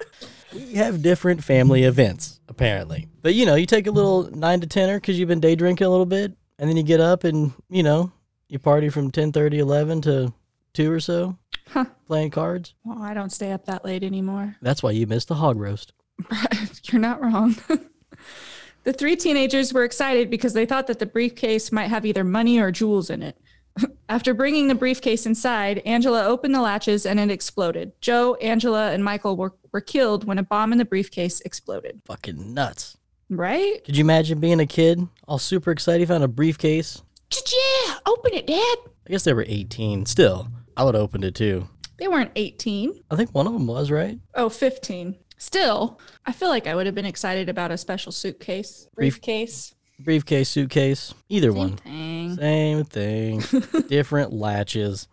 we 0.54 0.74
have 0.74 1.02
different 1.02 1.42
family 1.42 1.82
events, 1.84 2.40
apparently. 2.48 3.08
But 3.20 3.34
you 3.34 3.46
know, 3.46 3.54
you 3.56 3.66
take 3.66 3.86
a 3.86 3.90
little 3.90 4.24
nine 4.34 4.60
to 4.60 4.66
tenner 4.66 4.98
because 4.98 5.18
you've 5.18 5.28
been 5.28 5.40
day 5.40 5.54
drinking 5.54 5.86
a 5.86 5.90
little 5.90 6.06
bit, 6.06 6.32
and 6.58 6.68
then 6.68 6.76
you 6.76 6.82
get 6.82 7.00
up 7.00 7.24
and, 7.24 7.52
you 7.68 7.82
know, 7.82 8.12
you 8.48 8.58
party 8.58 8.88
from 8.88 9.10
10 9.10 9.32
30, 9.32 9.58
11 9.58 10.02
to 10.02 10.32
2 10.74 10.92
or 10.92 11.00
so 11.00 11.36
Huh. 11.68 11.86
playing 12.06 12.30
cards. 12.30 12.74
Well, 12.84 13.02
I 13.02 13.14
don't 13.14 13.30
stay 13.30 13.52
up 13.52 13.64
that 13.66 13.84
late 13.84 14.04
anymore. 14.04 14.56
That's 14.62 14.82
why 14.82 14.90
you 14.90 15.06
missed 15.06 15.28
the 15.28 15.36
hog 15.36 15.58
roast. 15.58 15.92
You're 16.84 17.00
not 17.00 17.22
wrong. 17.22 17.56
the 18.84 18.92
three 18.92 19.16
teenagers 19.16 19.72
were 19.72 19.84
excited 19.84 20.30
because 20.30 20.52
they 20.52 20.66
thought 20.66 20.86
that 20.86 20.98
the 20.98 21.06
briefcase 21.06 21.72
might 21.72 21.88
have 21.88 22.06
either 22.06 22.24
money 22.24 22.58
or 22.58 22.70
jewels 22.70 23.10
in 23.10 23.22
it. 23.22 23.36
After 24.08 24.34
bringing 24.34 24.68
the 24.68 24.74
briefcase 24.74 25.26
inside, 25.26 25.78
Angela 25.86 26.24
opened 26.24 26.54
the 26.54 26.60
latches 26.60 27.06
and 27.06 27.18
it 27.18 27.30
exploded. 27.30 27.92
Joe, 28.00 28.34
Angela, 28.36 28.92
and 28.92 29.02
Michael 29.02 29.36
were, 29.36 29.54
were 29.72 29.80
killed 29.80 30.24
when 30.24 30.38
a 30.38 30.42
bomb 30.42 30.72
in 30.72 30.78
the 30.78 30.84
briefcase 30.84 31.40
exploded. 31.40 32.02
Fucking 32.06 32.52
nuts. 32.52 32.96
Right? 33.30 33.82
Could 33.84 33.96
you 33.96 34.04
imagine 34.04 34.40
being 34.40 34.60
a 34.60 34.66
kid, 34.66 35.08
all 35.26 35.38
super 35.38 35.70
excited, 35.70 36.00
you 36.00 36.06
found 36.06 36.24
a 36.24 36.28
briefcase? 36.28 37.02
Yeah, 37.32 37.94
open 38.04 38.34
it, 38.34 38.46
Dad. 38.46 38.76
I 39.06 39.10
guess 39.10 39.24
they 39.24 39.32
were 39.32 39.46
18. 39.48 40.04
Still, 40.04 40.48
I 40.76 40.84
would 40.84 40.94
have 40.94 41.02
opened 41.02 41.24
it 41.24 41.34
too. 41.34 41.66
They 41.98 42.08
weren't 42.08 42.32
18. 42.36 43.02
I 43.10 43.16
think 43.16 43.34
one 43.34 43.46
of 43.46 43.52
them 43.54 43.66
was, 43.66 43.90
right? 43.90 44.18
Oh, 44.34 44.48
15. 44.48 45.16
Still, 45.42 45.98
I 46.24 46.30
feel 46.30 46.48
like 46.50 46.68
I 46.68 46.74
would 46.76 46.86
have 46.86 46.94
been 46.94 47.04
excited 47.04 47.48
about 47.48 47.72
a 47.72 47.76
special 47.76 48.12
suitcase, 48.12 48.86
Brief- 48.94 49.14
briefcase. 49.14 49.74
Briefcase, 49.98 50.48
suitcase, 50.48 51.14
either 51.28 51.52
one. 51.52 51.78
Thing. 51.78 52.36
Same 52.36 52.84
thing, 52.84 53.42
different 53.88 54.32
latches. 54.32 55.08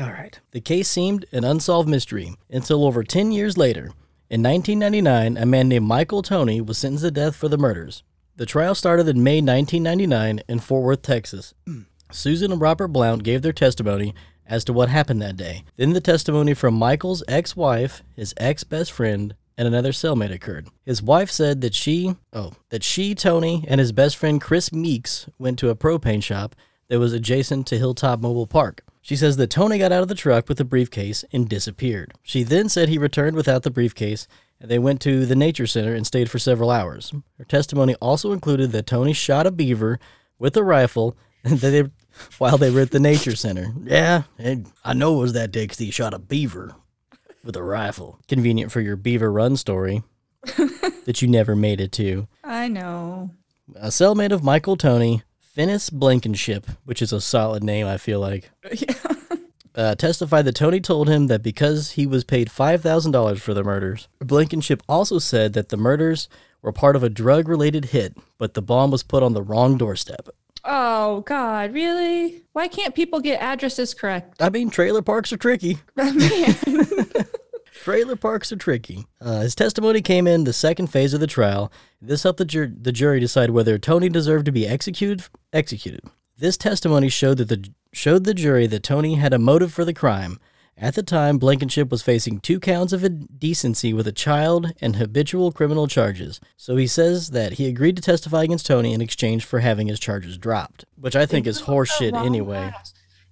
All 0.00 0.10
right. 0.10 0.40
The 0.52 0.62
case 0.62 0.88
seemed 0.88 1.26
an 1.32 1.44
unsolved 1.44 1.86
mystery 1.86 2.34
until 2.48 2.82
over 2.86 3.04
10 3.04 3.30
years 3.30 3.58
later. 3.58 3.90
In 4.30 4.42
1999, 4.42 5.36
a 5.36 5.44
man 5.44 5.68
named 5.68 5.86
Michael 5.86 6.22
Toney 6.22 6.62
was 6.62 6.78
sentenced 6.78 7.04
to 7.04 7.10
death 7.10 7.36
for 7.36 7.48
the 7.48 7.58
murders. 7.58 8.02
The 8.36 8.46
trial 8.46 8.74
started 8.74 9.06
in 9.06 9.22
May 9.22 9.42
1999 9.42 10.40
in 10.48 10.60
Fort 10.60 10.82
Worth, 10.82 11.02
Texas. 11.02 11.52
Susan 12.10 12.52
and 12.52 12.60
Robert 12.60 12.88
Blount 12.88 13.22
gave 13.22 13.42
their 13.42 13.52
testimony 13.52 14.14
as 14.46 14.64
to 14.64 14.72
what 14.72 14.88
happened 14.88 15.20
that 15.20 15.36
day. 15.36 15.64
Then 15.76 15.92
the 15.92 16.00
testimony 16.00 16.54
from 16.54 16.72
Michael's 16.72 17.22
ex 17.28 17.54
wife, 17.54 18.02
his 18.16 18.32
ex 18.38 18.64
best 18.64 18.90
friend, 18.90 19.34
and 19.56 19.68
another 19.68 19.92
cellmate 19.92 20.32
occurred. 20.32 20.68
His 20.84 21.02
wife 21.02 21.30
said 21.30 21.60
that 21.60 21.74
she, 21.74 22.16
oh, 22.32 22.52
that 22.70 22.82
she, 22.82 23.14
Toney, 23.14 23.64
and 23.68 23.78
his 23.78 23.92
best 23.92 24.16
friend 24.16 24.40
Chris 24.40 24.72
Meeks 24.72 25.28
went 25.38 25.58
to 25.58 25.70
a 25.70 25.76
propane 25.76 26.22
shop 26.22 26.54
that 26.88 26.98
was 26.98 27.12
adjacent 27.12 27.66
to 27.68 27.78
Hilltop 27.78 28.20
Mobile 28.20 28.46
Park. 28.46 28.82
She 29.00 29.16
says 29.16 29.36
that 29.36 29.50
Toney 29.50 29.78
got 29.78 29.92
out 29.92 30.02
of 30.02 30.08
the 30.08 30.14
truck 30.14 30.48
with 30.48 30.58
the 30.58 30.64
briefcase 30.64 31.24
and 31.32 31.48
disappeared. 31.48 32.14
She 32.22 32.42
then 32.42 32.68
said 32.68 32.88
he 32.88 32.98
returned 32.98 33.34
without 33.34 33.62
the 33.62 33.70
briefcase 33.70 34.28
and 34.60 34.70
they 34.70 34.78
went 34.78 35.00
to 35.00 35.26
the 35.26 35.34
nature 35.34 35.66
center 35.66 35.94
and 35.94 36.06
stayed 36.06 36.30
for 36.30 36.38
several 36.38 36.70
hours. 36.70 37.12
Her 37.36 37.44
testimony 37.44 37.96
also 37.96 38.32
included 38.32 38.70
that 38.70 38.86
Toney 38.86 39.12
shot 39.12 39.46
a 39.46 39.50
beaver 39.50 39.98
with 40.38 40.56
a 40.56 40.62
rifle 40.62 41.16
and 41.44 41.58
that 41.58 41.70
they, 41.70 41.90
while 42.38 42.56
they 42.56 42.70
were 42.70 42.82
at 42.82 42.92
the 42.92 43.00
nature 43.00 43.34
center. 43.34 43.74
Yeah, 43.82 44.22
I 44.84 44.94
know 44.94 45.16
it 45.16 45.22
was 45.22 45.32
that 45.32 45.50
day 45.50 45.64
because 45.64 45.78
he 45.78 45.90
shot 45.90 46.14
a 46.14 46.20
beaver 46.20 46.76
with 47.44 47.56
a 47.56 47.62
rifle. 47.62 48.18
Convenient 48.28 48.70
for 48.72 48.80
your 48.80 48.96
beaver 48.96 49.30
run 49.32 49.56
story 49.56 50.02
that 51.04 51.22
you 51.22 51.28
never 51.28 51.54
made 51.56 51.80
it 51.80 51.92
to. 51.92 52.28
I 52.44 52.68
know. 52.68 53.30
A 53.76 53.88
cellmate 53.88 54.32
of 54.32 54.42
Michael 54.44 54.76
Toney, 54.76 55.22
Finis 55.38 55.90
Blankenship, 55.90 56.66
which 56.84 57.00
is 57.02 57.12
a 57.12 57.20
solid 57.20 57.62
name, 57.64 57.86
I 57.86 57.96
feel 57.96 58.20
like, 58.20 58.50
Yeah. 58.72 58.94
uh, 59.74 59.94
testified 59.94 60.44
that 60.44 60.54
Toney 60.56 60.80
told 60.80 61.08
him 61.08 61.26
that 61.28 61.42
because 61.42 61.92
he 61.92 62.06
was 62.06 62.24
paid 62.24 62.48
$5,000 62.48 63.38
for 63.38 63.54
the 63.54 63.64
murders. 63.64 64.08
Blankenship 64.20 64.82
also 64.88 65.18
said 65.18 65.52
that 65.54 65.68
the 65.70 65.76
murders 65.76 66.28
were 66.60 66.72
part 66.72 66.96
of 66.96 67.02
a 67.02 67.08
drug 67.10 67.48
related 67.48 67.86
hit, 67.86 68.16
but 68.38 68.54
the 68.54 68.62
bomb 68.62 68.90
was 68.90 69.02
put 69.02 69.22
on 69.22 69.32
the 69.32 69.42
wrong 69.42 69.76
doorstep. 69.78 70.28
Oh 70.64 71.22
God, 71.22 71.72
really? 71.74 72.42
Why 72.52 72.68
can't 72.68 72.94
people 72.94 73.18
get 73.20 73.40
addresses 73.40 73.94
correct? 73.94 74.40
I 74.40 74.48
mean, 74.48 74.70
trailer 74.70 75.02
parks 75.02 75.32
are 75.32 75.36
tricky. 75.36 75.78
Man. 75.96 76.14
Trailer 77.82 78.14
parks 78.14 78.52
are 78.52 78.56
tricky. 78.56 79.06
Uh, 79.20 79.40
his 79.40 79.56
testimony 79.56 80.02
came 80.02 80.28
in 80.28 80.44
the 80.44 80.52
second 80.52 80.86
phase 80.86 81.14
of 81.14 81.18
the 81.18 81.26
trial. 81.26 81.72
This 82.00 82.22
helped 82.22 82.38
the, 82.38 82.44
jur- 82.44 82.72
the 82.80 82.92
jury 82.92 83.18
decide 83.18 83.50
whether 83.50 83.76
Toney 83.76 84.08
deserved 84.08 84.46
to 84.46 84.52
be 84.52 84.68
executed. 84.68 85.24
Executed. 85.52 86.04
This 86.38 86.56
testimony 86.56 87.08
showed 87.08 87.38
that 87.38 87.48
the 87.48 87.68
showed 87.92 88.22
the 88.22 88.34
jury 88.34 88.68
that 88.68 88.84
Toney 88.84 89.16
had 89.16 89.32
a 89.32 89.38
motive 89.38 89.72
for 89.72 89.84
the 89.84 89.92
crime. 89.92 90.38
At 90.76 90.94
the 90.94 91.02
time, 91.02 91.38
Blankenship 91.38 91.90
was 91.90 92.02
facing 92.02 92.38
two 92.38 92.60
counts 92.60 92.92
of 92.92 93.02
indecency 93.02 93.92
with 93.92 94.06
a 94.06 94.12
child 94.12 94.72
and 94.80 94.94
habitual 94.94 95.50
criminal 95.50 95.88
charges. 95.88 96.38
So 96.56 96.76
he 96.76 96.86
says 96.86 97.30
that 97.30 97.54
he 97.54 97.66
agreed 97.66 97.96
to 97.96 98.02
testify 98.02 98.44
against 98.44 98.66
Toney 98.66 98.94
in 98.94 99.00
exchange 99.00 99.44
for 99.44 99.58
having 99.58 99.88
his 99.88 99.98
charges 99.98 100.38
dropped, 100.38 100.84
which 100.94 101.16
I 101.16 101.26
think 101.26 101.48
is 101.48 101.62
horseshit 101.62 102.14
anyway. 102.24 102.72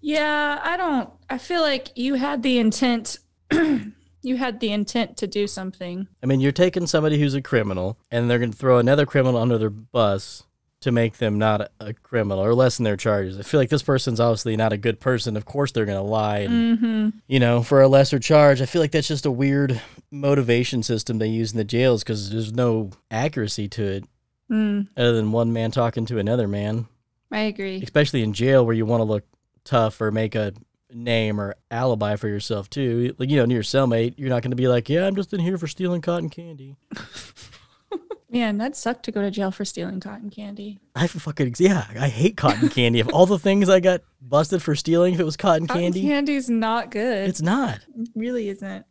Yeah, 0.00 0.58
I 0.60 0.76
don't. 0.76 1.08
I 1.30 1.38
feel 1.38 1.60
like 1.60 1.96
you 1.96 2.14
had 2.14 2.42
the 2.42 2.58
intent. 2.58 3.18
you 4.22 4.36
had 4.36 4.60
the 4.60 4.72
intent 4.72 5.16
to 5.18 5.26
do 5.26 5.46
something. 5.46 6.06
I 6.22 6.26
mean, 6.26 6.40
you're 6.40 6.52
taking 6.52 6.86
somebody 6.86 7.18
who's 7.18 7.34
a 7.34 7.42
criminal, 7.42 7.98
and 8.10 8.30
they're 8.30 8.38
going 8.38 8.52
to 8.52 8.56
throw 8.56 8.78
another 8.78 9.06
criminal 9.06 9.40
under 9.40 9.58
their 9.58 9.70
bus 9.70 10.44
to 10.82 10.90
make 10.90 11.18
them 11.18 11.38
not 11.38 11.70
a, 11.78 11.92
criminal 11.92 12.38
or 12.42 12.54
lessen 12.54 12.84
their 12.84 12.96
charges. 12.96 13.38
I 13.38 13.42
feel 13.42 13.60
like 13.60 13.68
this 13.68 13.82
person's 13.82 14.18
obviously 14.18 14.56
not 14.56 14.72
a 14.72 14.78
good 14.78 14.98
person. 14.98 15.36
Of 15.36 15.44
course, 15.44 15.72
they're 15.72 15.84
going 15.84 15.98
to 15.98 16.02
lie, 16.02 16.38
and, 16.38 16.78
Mm-hmm. 16.78 17.08
you 17.28 17.38
know, 17.38 17.62
for 17.62 17.82
a 17.82 17.88
lesser 17.88 18.18
charge. 18.18 18.62
I 18.62 18.66
feel 18.66 18.80
like 18.80 18.90
that's 18.92 19.08
just 19.08 19.26
a 19.26 19.30
weird 19.30 19.80
motivation 20.10 20.82
system 20.82 21.18
they 21.18 21.26
use 21.28 21.52
in 21.52 21.58
the 21.58 21.64
jails 21.64 22.02
because 22.02 22.30
there's 22.30 22.52
no 22.52 22.90
accuracy 23.10 23.68
to 23.68 23.82
it 23.84 24.04
Mm, 24.50 24.88
other 24.96 25.12
than 25.14 25.30
one 25.30 25.52
man 25.52 25.70
talking 25.70 26.06
to 26.06 26.18
another 26.18 26.48
man, 26.48 26.86
I 27.30 27.42
agree. 27.42 27.80
especially 27.84 28.24
in 28.24 28.32
jail 28.32 28.66
where 28.66 28.74
you 28.74 28.84
want 28.84 28.98
to 29.00 29.04
look 29.04 29.22
tough 29.62 30.00
or 30.00 30.10
make 30.10 30.34
a 30.34 30.52
name 30.92 31.40
or 31.40 31.56
alibi 31.70 32.16
for 32.16 32.28
yourself 32.28 32.70
too. 32.70 33.14
Like, 33.18 33.30
you 33.30 33.36
know, 33.36 33.44
near 33.44 33.56
your 33.56 33.62
cellmate, 33.62 34.14
you're 34.16 34.28
not 34.28 34.42
going 34.42 34.50
to 34.50 34.56
be 34.56 34.68
like, 34.68 34.88
yeah, 34.88 35.06
I'm 35.06 35.16
just 35.16 35.32
in 35.32 35.40
here 35.40 35.58
for 35.58 35.66
stealing 35.66 36.00
cotton 36.00 36.30
candy. 36.30 36.76
Man, 38.32 38.58
that 38.58 38.76
sucked 38.76 39.04
to 39.06 39.12
go 39.12 39.22
to 39.22 39.30
jail 39.30 39.50
for 39.50 39.64
stealing 39.64 39.98
cotton 39.98 40.30
candy. 40.30 40.78
I 40.94 41.08
fucking 41.08 41.56
yeah, 41.58 41.86
I 41.98 42.08
hate 42.08 42.36
cotton 42.36 42.68
candy. 42.68 43.00
Of 43.00 43.08
all 43.08 43.26
the 43.26 43.40
things 43.40 43.68
I 43.68 43.80
got 43.80 44.02
busted 44.20 44.62
for 44.62 44.76
stealing, 44.76 45.14
if 45.14 45.20
it 45.20 45.24
was 45.24 45.36
cotton 45.36 45.66
Cotton 45.66 45.82
candy, 45.82 46.02
candy's 46.02 46.48
not 46.48 46.92
good. 46.92 47.28
it's 47.28 47.42
not. 47.42 47.80
It 47.98 48.08
really 48.14 48.48
isn't. 48.48 48.86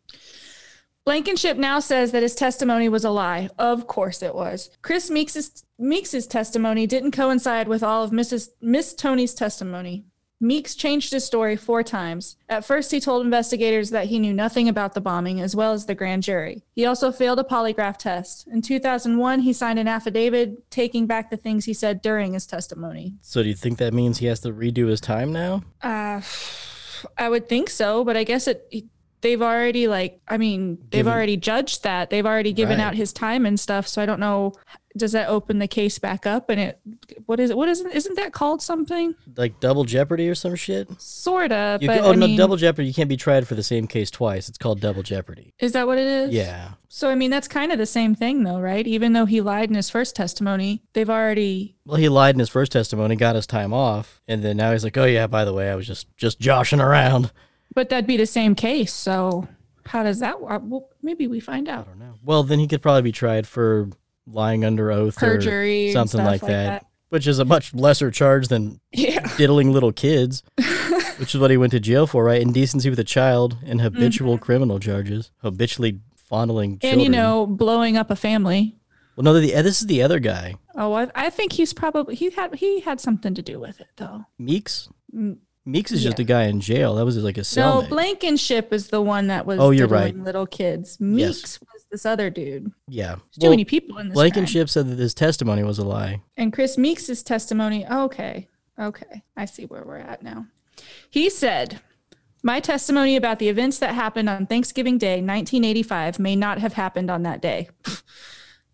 Blankenship 1.06 1.56
now 1.56 1.80
says 1.80 2.12
that 2.12 2.22
his 2.22 2.34
testimony 2.34 2.90
was 2.90 3.04
a 3.04 3.10
lie. 3.10 3.48
Of 3.58 3.86
course 3.86 4.22
it 4.22 4.34
was. 4.34 4.70
Chris 4.82 5.08
Meeks's, 5.10 5.64
Meeks's 5.78 6.26
testimony 6.26 6.86
didn't 6.86 7.12
coincide 7.12 7.66
with 7.66 7.82
all 7.82 8.04
of 8.04 8.10
Mrs. 8.10 8.50
Miss 8.60 8.94
Toney's 8.94 9.32
testimony. 9.32 10.04
Meeks 10.42 10.74
changed 10.74 11.12
his 11.12 11.24
story 11.24 11.54
four 11.54 11.82
times. 11.82 12.36
At 12.48 12.64
first, 12.64 12.90
he 12.90 12.98
told 12.98 13.24
investigators 13.24 13.90
that 13.90 14.06
he 14.06 14.18
knew 14.18 14.32
nothing 14.32 14.68
about 14.68 14.94
the 14.94 15.00
bombing, 15.00 15.38
as 15.38 15.54
well 15.54 15.72
as 15.72 15.84
the 15.84 15.94
grand 15.94 16.22
jury. 16.22 16.62
He 16.74 16.86
also 16.86 17.12
failed 17.12 17.38
a 17.38 17.44
polygraph 17.44 17.98
test. 17.98 18.46
In 18.48 18.62
2001, 18.62 19.40
he 19.40 19.52
signed 19.52 19.78
an 19.78 19.86
affidavit 19.86 20.70
taking 20.70 21.06
back 21.06 21.28
the 21.30 21.36
things 21.36 21.66
he 21.66 21.74
said 21.74 22.00
during 22.00 22.32
his 22.32 22.46
testimony. 22.46 23.14
So 23.20 23.42
do 23.42 23.50
you 23.50 23.54
think 23.54 23.76
that 23.78 23.92
means 23.92 24.18
he 24.18 24.26
has 24.26 24.40
to 24.40 24.52
redo 24.52 24.88
his 24.88 25.00
time 25.00 25.30
now? 25.30 25.62
Uh, 25.82 26.22
I 27.18 27.28
would 27.28 27.46
think 27.46 27.68
so, 27.68 28.02
but 28.02 28.16
I 28.16 28.24
guess 28.24 28.48
it. 28.48 28.66
They've 29.22 29.42
already 29.42 29.86
like, 29.88 30.20
I 30.28 30.36
mean, 30.38 30.76
they've 30.90 31.00
Given- 31.00 31.12
already 31.12 31.36
judged 31.36 31.82
that. 31.82 32.10
They've 32.10 32.24
already 32.26 32.52
given 32.52 32.78
Right. 32.78 32.84
out 32.86 32.94
his 32.94 33.12
time 33.12 33.44
and 33.46 33.58
stuff. 33.60 33.86
So 33.86 34.00
I 34.00 34.06
don't 34.06 34.20
know. 34.20 34.52
Does 34.96 35.12
that 35.12 35.28
open 35.28 35.60
the 35.60 35.68
case 35.68 36.00
back 36.00 36.26
up? 36.26 36.50
And 36.50 36.58
it, 36.58 36.80
what 37.26 37.38
is 37.38 37.50
it? 37.50 37.56
What 37.56 37.68
is 37.68 37.80
it? 37.80 37.94
Isn't 37.94 38.16
that 38.16 38.32
called 38.32 38.60
something? 38.60 39.14
Like 39.36 39.60
double 39.60 39.84
jeopardy 39.84 40.28
or 40.28 40.34
some 40.34 40.56
shit? 40.56 40.88
Sorta. 41.00 41.78
You 41.80 41.86
but 41.86 41.96
can, 41.98 42.04
oh 42.04 42.12
I 42.12 42.14
no, 42.16 42.26
mean, 42.26 42.36
double 42.36 42.56
jeopardy. 42.56 42.88
You 42.88 42.94
can't 42.94 43.08
be 43.08 43.16
tried 43.16 43.46
for 43.46 43.54
the 43.54 43.62
same 43.62 43.86
case 43.86 44.10
twice. 44.10 44.48
It's 44.48 44.58
called 44.58 44.80
double 44.80 45.04
jeopardy. 45.04 45.54
Is 45.60 45.72
that 45.72 45.86
what 45.86 45.98
it 45.98 46.06
is? 46.08 46.30
Yeah. 46.30 46.70
So 46.88 47.08
I 47.08 47.14
mean, 47.14 47.30
that's 47.30 47.46
kind 47.46 47.70
of 47.70 47.78
the 47.78 47.86
same 47.86 48.16
thing, 48.16 48.42
though, 48.42 48.58
right? 48.58 48.84
Even 48.84 49.12
though 49.12 49.26
he 49.26 49.40
lied 49.40 49.68
in 49.68 49.76
his 49.76 49.90
first 49.90 50.16
testimony, 50.16 50.82
they've 50.92 51.10
already. 51.10 51.76
Well, 51.86 51.98
he 51.98 52.08
lied 52.08 52.34
in 52.34 52.40
his 52.40 52.48
first 52.48 52.72
testimony, 52.72 53.14
got 53.14 53.36
his 53.36 53.46
time 53.46 53.72
off, 53.72 54.20
and 54.26 54.42
then 54.42 54.56
now 54.56 54.72
he's 54.72 54.82
like, 54.82 54.98
"Oh 54.98 55.04
yeah, 55.04 55.28
by 55.28 55.44
the 55.44 55.52
way, 55.52 55.70
I 55.70 55.76
was 55.76 55.86
just 55.86 56.08
just 56.16 56.40
joshing 56.40 56.80
around." 56.80 57.30
But 57.74 57.88
that'd 57.88 58.06
be 58.06 58.16
the 58.16 58.26
same 58.26 58.54
case. 58.54 58.92
So 58.92 59.46
how 59.86 60.02
does 60.02 60.18
that 60.20 60.40
work? 60.40 60.62
Well, 60.64 60.88
maybe 61.02 61.26
we 61.26 61.40
find 61.40 61.68
out. 61.68 61.86
I 61.86 61.90
don't 61.90 61.98
know. 61.98 62.14
Well, 62.24 62.42
then 62.42 62.58
he 62.58 62.66
could 62.68 62.82
probably 62.82 63.02
be 63.02 63.12
tried 63.12 63.46
for 63.46 63.88
lying 64.26 64.64
under 64.64 64.90
oath 64.92 65.16
Perjury, 65.16 65.90
or 65.90 65.92
something 65.92 66.20
stuff 66.20 66.26
like, 66.26 66.40
that, 66.42 66.86
which 67.08 67.26
is 67.26 67.38
a 67.38 67.44
much 67.44 67.74
lesser 67.74 68.10
charge 68.10 68.48
than 68.48 68.80
Yeah. 68.92 69.26
diddling 69.36 69.72
little 69.72 69.92
kids, 69.92 70.42
which 71.18 71.34
is 71.34 71.40
what 71.40 71.50
he 71.50 71.56
went 71.56 71.72
to 71.72 71.80
jail 71.80 72.06
for, 72.06 72.24
right? 72.24 72.40
Indecency 72.42 72.90
with 72.90 72.98
a 72.98 73.04
child 73.04 73.56
and 73.64 73.80
habitual 73.80 74.38
criminal 74.38 74.78
charges, 74.78 75.30
habitually 75.38 76.00
fondling 76.16 76.78
children. 76.78 76.90
Mm-hmm. 76.90 77.00
And 77.00 77.02
you 77.02 77.08
know, 77.10 77.46
blowing 77.46 77.96
up 77.96 78.10
a 78.10 78.16
family. 78.16 78.76
well, 79.16 79.24
no, 79.24 79.32
the, 79.40 79.50
this 79.62 79.80
is 79.80 79.86
the 79.86 80.02
other 80.02 80.18
guy, 80.20 80.54
Oh, 80.76 80.92
I, 80.92 81.08
I 81.14 81.30
think 81.30 81.52
he's 81.52 81.72
probably 81.72 82.14
he 82.14 82.30
had 82.30 82.54
he 82.54 82.80
had 82.80 83.00
something 83.00 83.34
to 83.34 83.42
do 83.42 83.58
with 83.58 83.80
it 83.80 83.88
though. 83.96 84.24
Meeks. 84.38 84.88
Meeks 85.66 85.92
is 85.92 86.02
just 86.02 86.18
yeah. 86.18 86.22
a 86.22 86.26
guy 86.26 86.42
in 86.44 86.60
jail. 86.60 86.94
That 86.94 87.04
was 87.04 87.16
like 87.18 87.36
a 87.38 87.44
No. 87.56 87.82
Blankenship 87.88 88.72
is 88.72 88.88
the 88.88 89.02
one 89.02 89.26
that 89.28 89.44
was 89.46 89.60
Oh, 89.60 89.70
you're 89.70 89.88
right. 89.88 90.16
little 90.16 90.46
kids. 90.46 90.98
Meeks 91.00 91.60
was 91.60 91.86
this 91.90 92.06
other 92.06 92.30
dude. 92.30 92.72
yeah. 92.88 93.16
There's 93.16 93.42
too 93.42 93.50
many 93.50 93.64
people 93.64 93.98
in 93.98 94.08
this. 94.08 94.14
crime. 94.14 94.30
Blankenship 94.30 94.68
said 94.70 94.88
that 94.88 94.98
his 94.98 95.12
testimony 95.14 95.62
was 95.62 95.78
a 95.78 95.84
lie. 95.84 96.22
And 96.36 96.52
Chris 96.52 96.78
Meeks' 96.78 97.22
testimony. 97.22 97.86
Okay, 97.86 98.48
okay, 98.78 99.22
I 99.36 99.44
see 99.44 99.66
where 99.66 99.84
we're 99.84 99.98
at 99.98 100.22
now. 100.22 100.46
He 101.10 101.28
said. 101.30 101.80
My 102.42 102.58
testimony 102.58 103.16
about 103.16 103.38
the 103.38 103.50
events 103.50 103.78
that 103.80 103.94
happened 103.94 104.30
on 104.30 104.46
Thanksgiving 104.46 104.96
Day, 104.96 105.16
1985, 105.20 106.18
may 106.18 106.34
not 106.34 106.58
have 106.58 106.72
happened 106.72 107.10
on 107.10 107.22
that 107.24 107.42
day. 107.42 107.68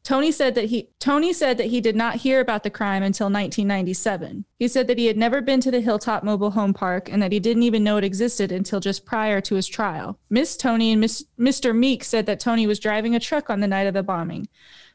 Toney 0.06 0.30
said 0.30 0.54
that 0.54 0.66
he 0.66 0.88
Toney 1.00 1.32
said 1.32 1.58
that 1.58 1.66
he 1.66 1.80
did 1.80 1.96
not 1.96 2.14
hear 2.14 2.38
about 2.38 2.62
the 2.62 2.70
crime 2.70 3.02
until 3.02 3.26
1997. 3.26 4.44
He 4.56 4.68
said 4.68 4.86
that 4.86 4.98
he 4.98 5.06
had 5.06 5.16
never 5.16 5.40
been 5.40 5.60
to 5.62 5.70
the 5.72 5.80
Hilltop 5.80 6.22
Mobile 6.22 6.52
Home 6.52 6.72
Park 6.72 7.10
and 7.10 7.20
that 7.20 7.32
he 7.32 7.40
didn't 7.40 7.64
even 7.64 7.82
know 7.82 7.96
it 7.96 8.04
existed 8.04 8.52
until 8.52 8.78
just 8.78 9.04
prior 9.04 9.40
to 9.40 9.56
his 9.56 9.66
trial. 9.66 10.16
Miss 10.30 10.56
Toney 10.56 10.92
and 10.92 11.00
Miss, 11.00 11.24
Mr. 11.36 11.76
Meek 11.76 12.04
said 12.04 12.24
that 12.26 12.38
Toney 12.38 12.68
was 12.68 12.78
driving 12.78 13.16
a 13.16 13.20
truck 13.20 13.50
on 13.50 13.58
the 13.58 13.66
night 13.66 13.88
of 13.88 13.94
the 13.94 14.04
bombing. 14.04 14.46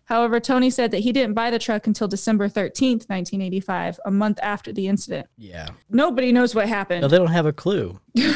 However, 0.06 0.40
Toney 0.40 0.70
said 0.70 0.92
that 0.92 1.00
he 1.00 1.12
didn't 1.12 1.34
buy 1.34 1.52
the 1.52 1.60
truck 1.60 1.88
until 1.88 2.08
December 2.08 2.48
13th, 2.48 3.10
1985, 3.10 4.00
a 4.06 4.12
month 4.12 4.40
after 4.42 4.72
the 4.72 4.88
incident. 4.88 5.28
Yeah. 5.38 5.68
Nobody 5.90 6.32
knows 6.32 6.56
what 6.56 6.70
happened. 6.70 7.02
No, 7.02 7.10
they 7.10 7.18
don't 7.18 7.28
have 7.28 7.46
a 7.46 7.54
clue. 7.54 8.00
they 8.16 8.32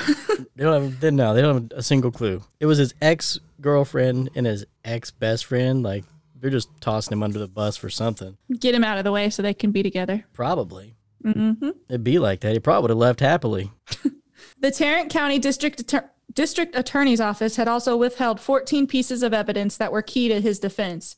don't 0.57 0.83
have. 0.83 0.99
They, 0.99 1.11
no, 1.11 1.33
they 1.33 1.41
don't 1.41 1.71
have 1.71 1.79
a 1.79 1.83
single 1.83 2.11
clue. 2.11 2.43
It 2.59 2.65
was 2.65 2.79
his 2.79 2.93
ex 3.01 3.39
girlfriend 3.61 4.29
and 4.35 4.45
his 4.45 4.65
ex 4.83 5.11
best 5.11 5.45
friend. 5.45 5.81
Like 5.81 6.03
they're 6.39 6.49
just 6.51 6.69
tossing 6.81 7.13
him 7.13 7.23
under 7.23 7.39
the 7.39 7.47
bus 7.47 7.77
for 7.77 7.89
something. 7.89 8.37
Get 8.59 8.75
him 8.75 8.83
out 8.83 8.97
of 8.97 9.03
the 9.03 9.11
way 9.11 9.29
so 9.29 9.41
they 9.41 9.53
can 9.53 9.71
be 9.71 9.83
together. 9.83 10.25
Probably. 10.33 10.95
hmm 11.23 11.53
It'd 11.89 12.03
be 12.03 12.19
like 12.19 12.41
that. 12.41 12.53
He 12.53 12.59
probably 12.59 12.81
would 12.83 12.89
have 12.91 12.97
left 12.97 13.19
happily. 13.19 13.71
The 14.59 14.71
Tarrant 14.71 15.09
County 15.11 15.37
District 15.37 15.85
Attor- 15.85 16.09
District 16.33 16.75
Attorney's 16.75 17.19
Office 17.19 17.55
had 17.57 17.67
also 17.67 17.97
withheld 17.97 18.39
14 18.39 18.87
pieces 18.87 19.21
of 19.21 19.33
evidence 19.33 19.77
that 19.77 19.91
were 19.91 20.01
key 20.01 20.27
to 20.29 20.39
his 20.39 20.59
defense. 20.59 21.15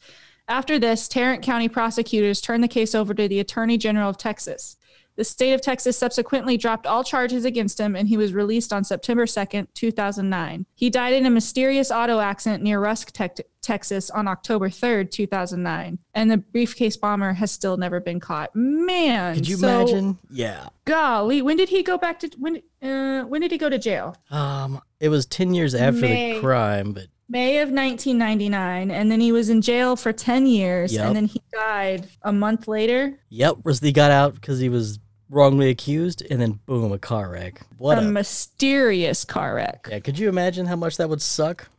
After 0.48 0.80
this, 0.80 1.08
Tarrant 1.08 1.44
County 1.44 1.68
prosecutors 1.70 2.42
turned 2.42 2.64
the 2.64 2.68
case 2.68 2.96
over 2.96 3.14
to 3.14 3.28
the 3.28 3.40
Attorney 3.40 3.78
General 3.78 4.10
of 4.10 4.18
Texas. 4.18 4.78
The 5.18 5.24
state 5.24 5.54
of 5.54 5.62
Texas 5.62 5.98
subsequently 5.98 6.58
dropped 6.58 6.86
all 6.88 7.04
charges 7.04 7.44
against 7.44 7.80
him 7.80 7.96
and 7.96 8.08
he 8.08 8.18
was 8.18 8.34
released 8.34 8.72
on 8.72 8.84
September 8.84 9.26
2nd, 9.26 9.68
2009. 9.74 10.66
He 10.76 10.90
died 10.90 11.14
in 11.14 11.26
a 11.26 11.30
mysterious 11.32 11.90
auto 11.92 12.20
accident 12.20 12.62
near 12.64 12.80
Rusk, 12.80 13.12
Tex- 13.12 13.42
Texas 13.64 14.10
on 14.12 14.28
October 14.28 14.70
3rd, 14.70 15.10
2009. 15.10 15.98
And 16.14 16.32
the 16.32 16.38
briefcase 16.38 16.96
bomber 16.98 17.34
has 17.34 17.52
still 17.52 17.78
never 17.78 18.00
been 18.00 18.20
caught. 18.20 18.56
Man. 18.56 19.34
Could 19.36 19.48
you 19.50 19.58
so- 19.58 19.68
imagine? 19.68 20.18
Yeah. 20.30 20.70
Golly, 20.86 21.42
when 21.42 21.58
did 21.58 21.70
he 21.70 21.82
go 21.84 21.98
back 21.98 22.20
to 22.20 22.30
when 22.38 22.62
uh 22.82 23.24
when 23.24 23.42
did 23.42 23.52
he 23.52 23.58
go 23.58 23.70
to 23.70 23.78
jail? 23.80 24.16
Um, 24.30 24.82
it 25.00 25.10
was 25.10 25.26
ten 25.26 25.54
years 25.54 25.74
after 25.76 26.00
May. 26.02 26.36
the 26.36 26.40
crime, 26.42 26.92
but 26.94 27.08
May 27.28 27.58
of 27.58 27.70
1999 27.72 28.92
and 28.92 29.12
then 29.12 29.20
he 29.20 29.32
was 29.34 29.50
in 29.50 29.62
jail 29.62 29.96
for 29.98 30.14
10 30.14 30.48
years 30.48 30.94
Yep. 30.94 31.06
and 31.08 31.16
then 31.16 31.26
he 31.26 31.42
died 31.52 32.08
a 32.22 32.32
month 32.32 32.68
later. 32.70 33.20
yep, 33.30 33.56
was 33.66 33.80
he 33.82 33.92
got 33.92 34.12
out 34.12 34.36
because 34.36 34.60
he 34.60 34.70
was 34.70 35.00
wrongly 35.30 35.70
accused, 35.70 36.24
and 36.30 36.42
then 36.42 36.60
boom, 36.66 36.92
a 36.92 37.00
car 37.00 37.30
wreck. 37.32 37.62
What 37.78 37.98
a 37.98 38.02
a 38.02 38.06
mysterious 38.06 39.26
car 39.26 39.56
wreck. 39.56 39.88
yeah. 39.90 40.00
Could 40.00 40.18
you 40.20 40.30
imagine 40.30 40.66
how 40.66 40.76
much 40.76 40.98
that 40.98 41.10
would 41.10 41.22
suck? 41.22 41.70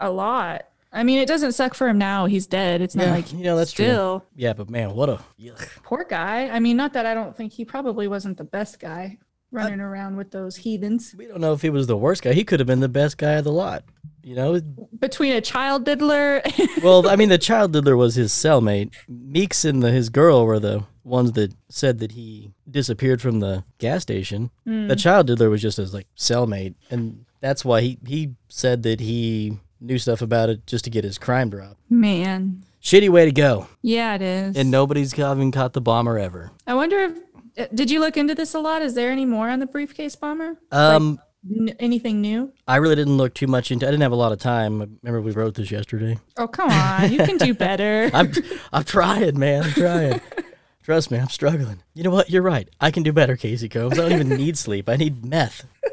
A 0.00 0.10
lot. 0.10 0.66
I 0.92 1.02
mean, 1.02 1.18
it 1.18 1.26
doesn't 1.26 1.52
suck 1.52 1.74
for 1.74 1.88
him 1.88 1.98
now. 1.98 2.26
He's 2.26 2.46
dead. 2.46 2.80
It's 2.80 2.94
not 2.94 3.06
Yeah, 3.06 3.10
like 3.12 3.32
you 3.32 3.42
know, 3.42 3.56
that's 3.56 3.72
true. 3.72 3.84
still 3.84 4.24
Yeah, 4.36 4.52
but 4.52 4.70
man, 4.70 4.94
what 4.94 5.08
a 5.08 5.18
yuck. 5.40 5.82
poor 5.82 6.04
guy. 6.08 6.48
I 6.48 6.60
mean, 6.60 6.76
not 6.76 6.92
that 6.92 7.04
I 7.04 7.14
don't 7.14 7.36
think 7.36 7.52
he 7.52 7.64
probably 7.64 8.06
wasn't 8.06 8.36
the 8.38 8.44
best 8.44 8.78
guy 8.78 9.18
running 9.50 9.80
around 9.80 10.16
with 10.16 10.30
those 10.30 10.56
heathens. 10.56 11.14
We 11.18 11.26
don't 11.26 11.40
know 11.40 11.52
if 11.52 11.62
he 11.62 11.70
was 11.70 11.86
the 11.88 11.96
worst 11.96 12.22
guy. 12.22 12.32
He 12.32 12.44
could 12.44 12.60
have 12.60 12.66
been 12.66 12.80
the 12.80 12.88
best 12.88 13.18
guy 13.18 13.32
of 13.32 13.44
the 13.44 13.52
lot. 13.52 13.84
You 14.24 14.34
know, 14.34 14.60
Between 14.98 15.34
a 15.34 15.40
child 15.40 15.84
diddler, 15.84 16.42
well, 16.82 17.06
I 17.08 17.16
mean, 17.16 17.28
the 17.36 17.38
child 17.38 17.72
diddler 17.72 17.96
was 17.96 18.14
his 18.14 18.32
cellmate. 18.32 18.92
Meeks 19.08 19.64
and 19.64 19.82
the, 19.82 19.90
his 19.90 20.08
girl 20.08 20.46
were 20.46 20.58
the 20.58 20.84
ones 21.04 21.32
that 21.32 21.52
said 21.68 21.98
that 21.98 22.12
he 22.12 22.50
disappeared 22.70 23.20
from 23.20 23.40
the 23.40 23.64
gas 23.78 24.02
station. 24.02 24.50
The 24.64 24.96
child 24.96 25.26
diddler 25.26 25.50
was 25.50 25.60
just 25.62 25.76
his 25.76 25.92
like 25.92 26.06
cellmate, 26.16 26.74
and 26.90 27.26
that's 27.40 27.64
why 27.64 27.82
he 27.82 27.98
he 28.06 28.30
said 28.48 28.82
that 28.84 29.00
he 29.00 29.58
knew 29.80 29.98
stuff 29.98 30.22
about 30.22 30.48
it 30.48 30.66
just 30.66 30.84
to 30.84 30.90
get 30.90 31.04
his 31.04 31.18
crime 31.18 31.50
drop. 31.50 31.76
man. 31.90 32.64
Shitty 32.82 33.08
way 33.08 33.24
to 33.24 33.32
go, 33.32 33.66
Yeah, 33.80 34.14
it 34.14 34.20
is. 34.20 34.56
and 34.58 34.70
nobody's 34.70 35.18
even 35.18 35.50
caught 35.52 35.72
the 35.72 35.80
bomber 35.80 36.18
ever. 36.18 36.50
I 36.66 36.74
wonder 36.74 36.98
if 36.98 37.16
uh, 37.56 37.66
did 37.74 37.90
you 37.90 37.98
look 37.98 38.18
into 38.18 38.34
this 38.34 38.52
a 38.52 38.58
lot? 38.60 38.82
Is 38.82 38.92
there 38.94 39.10
any 39.10 39.24
more 39.24 39.48
on 39.48 39.58
the 39.58 39.66
briefcase 39.66 40.14
bomber? 40.16 40.58
Um, 40.70 41.18
N- 41.50 41.74
anything 41.78 42.20
new? 42.20 42.52
I 42.66 42.76
really 42.76 42.94
didn't 42.96 43.16
look 43.16 43.34
too 43.34 43.46
much 43.46 43.70
into. 43.70 43.86
I 43.86 43.90
didn't 43.90 44.02
have 44.02 44.12
a 44.12 44.16
lot 44.16 44.32
of 44.32 44.38
time. 44.38 44.80
I 44.80 44.86
remember 45.02 45.20
we 45.20 45.32
wrote 45.32 45.54
this 45.54 45.70
yesterday. 45.70 46.18
Oh, 46.36 46.48
come 46.48 46.70
on. 46.70 47.12
You 47.12 47.18
can 47.18 47.36
do 47.36 47.52
better. 47.66 48.10
I'm 48.14 48.32
I'm 48.72 48.84
trying, 48.84 49.38
man. 49.38 49.64
I'm 49.64 49.72
trying. 49.72 50.20
Trust 50.82 51.10
me, 51.10 51.18
I'm 51.18 51.28
struggling. 51.30 51.82
You 51.94 52.02
know 52.02 52.10
what? 52.10 52.28
You're 52.30 52.42
right. 52.42 52.68
I 52.80 52.90
can 52.90 53.02
do 53.02 53.12
better, 53.12 53.36
Casey 53.36 53.68
Combs. 53.70 53.98
I 53.98 54.02
don't 54.08 54.12
even 54.12 54.28
need 54.28 54.58
sleep. 54.58 54.88
I 54.88 54.96
need 54.96 55.24
meth. 55.24 55.66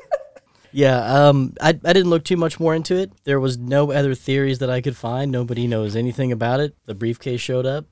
Yeah, 0.74 1.27
um, 1.27 1.53
I, 1.60 1.72
I 1.72 1.91
didn't 1.91 2.10
look 2.10 2.24
too 2.24 2.38
much 2.38 2.58
more 2.58 2.74
into 2.74 2.96
it. 2.96 3.12
There 3.25 3.41
was 3.41 3.58
no 3.58 3.91
other 3.91 4.15
theories 4.15 4.60
that 4.60 4.70
I 4.70 4.79
could 4.79 4.96
find. 4.96 5.29
Nobody 5.29 5.67
knows 5.67 5.98
anything 5.98 6.31
about 6.31 6.62
it. 6.62 6.75
The 6.86 6.96
briefcase 6.96 7.41
showed 7.41 7.65
up. 7.65 7.88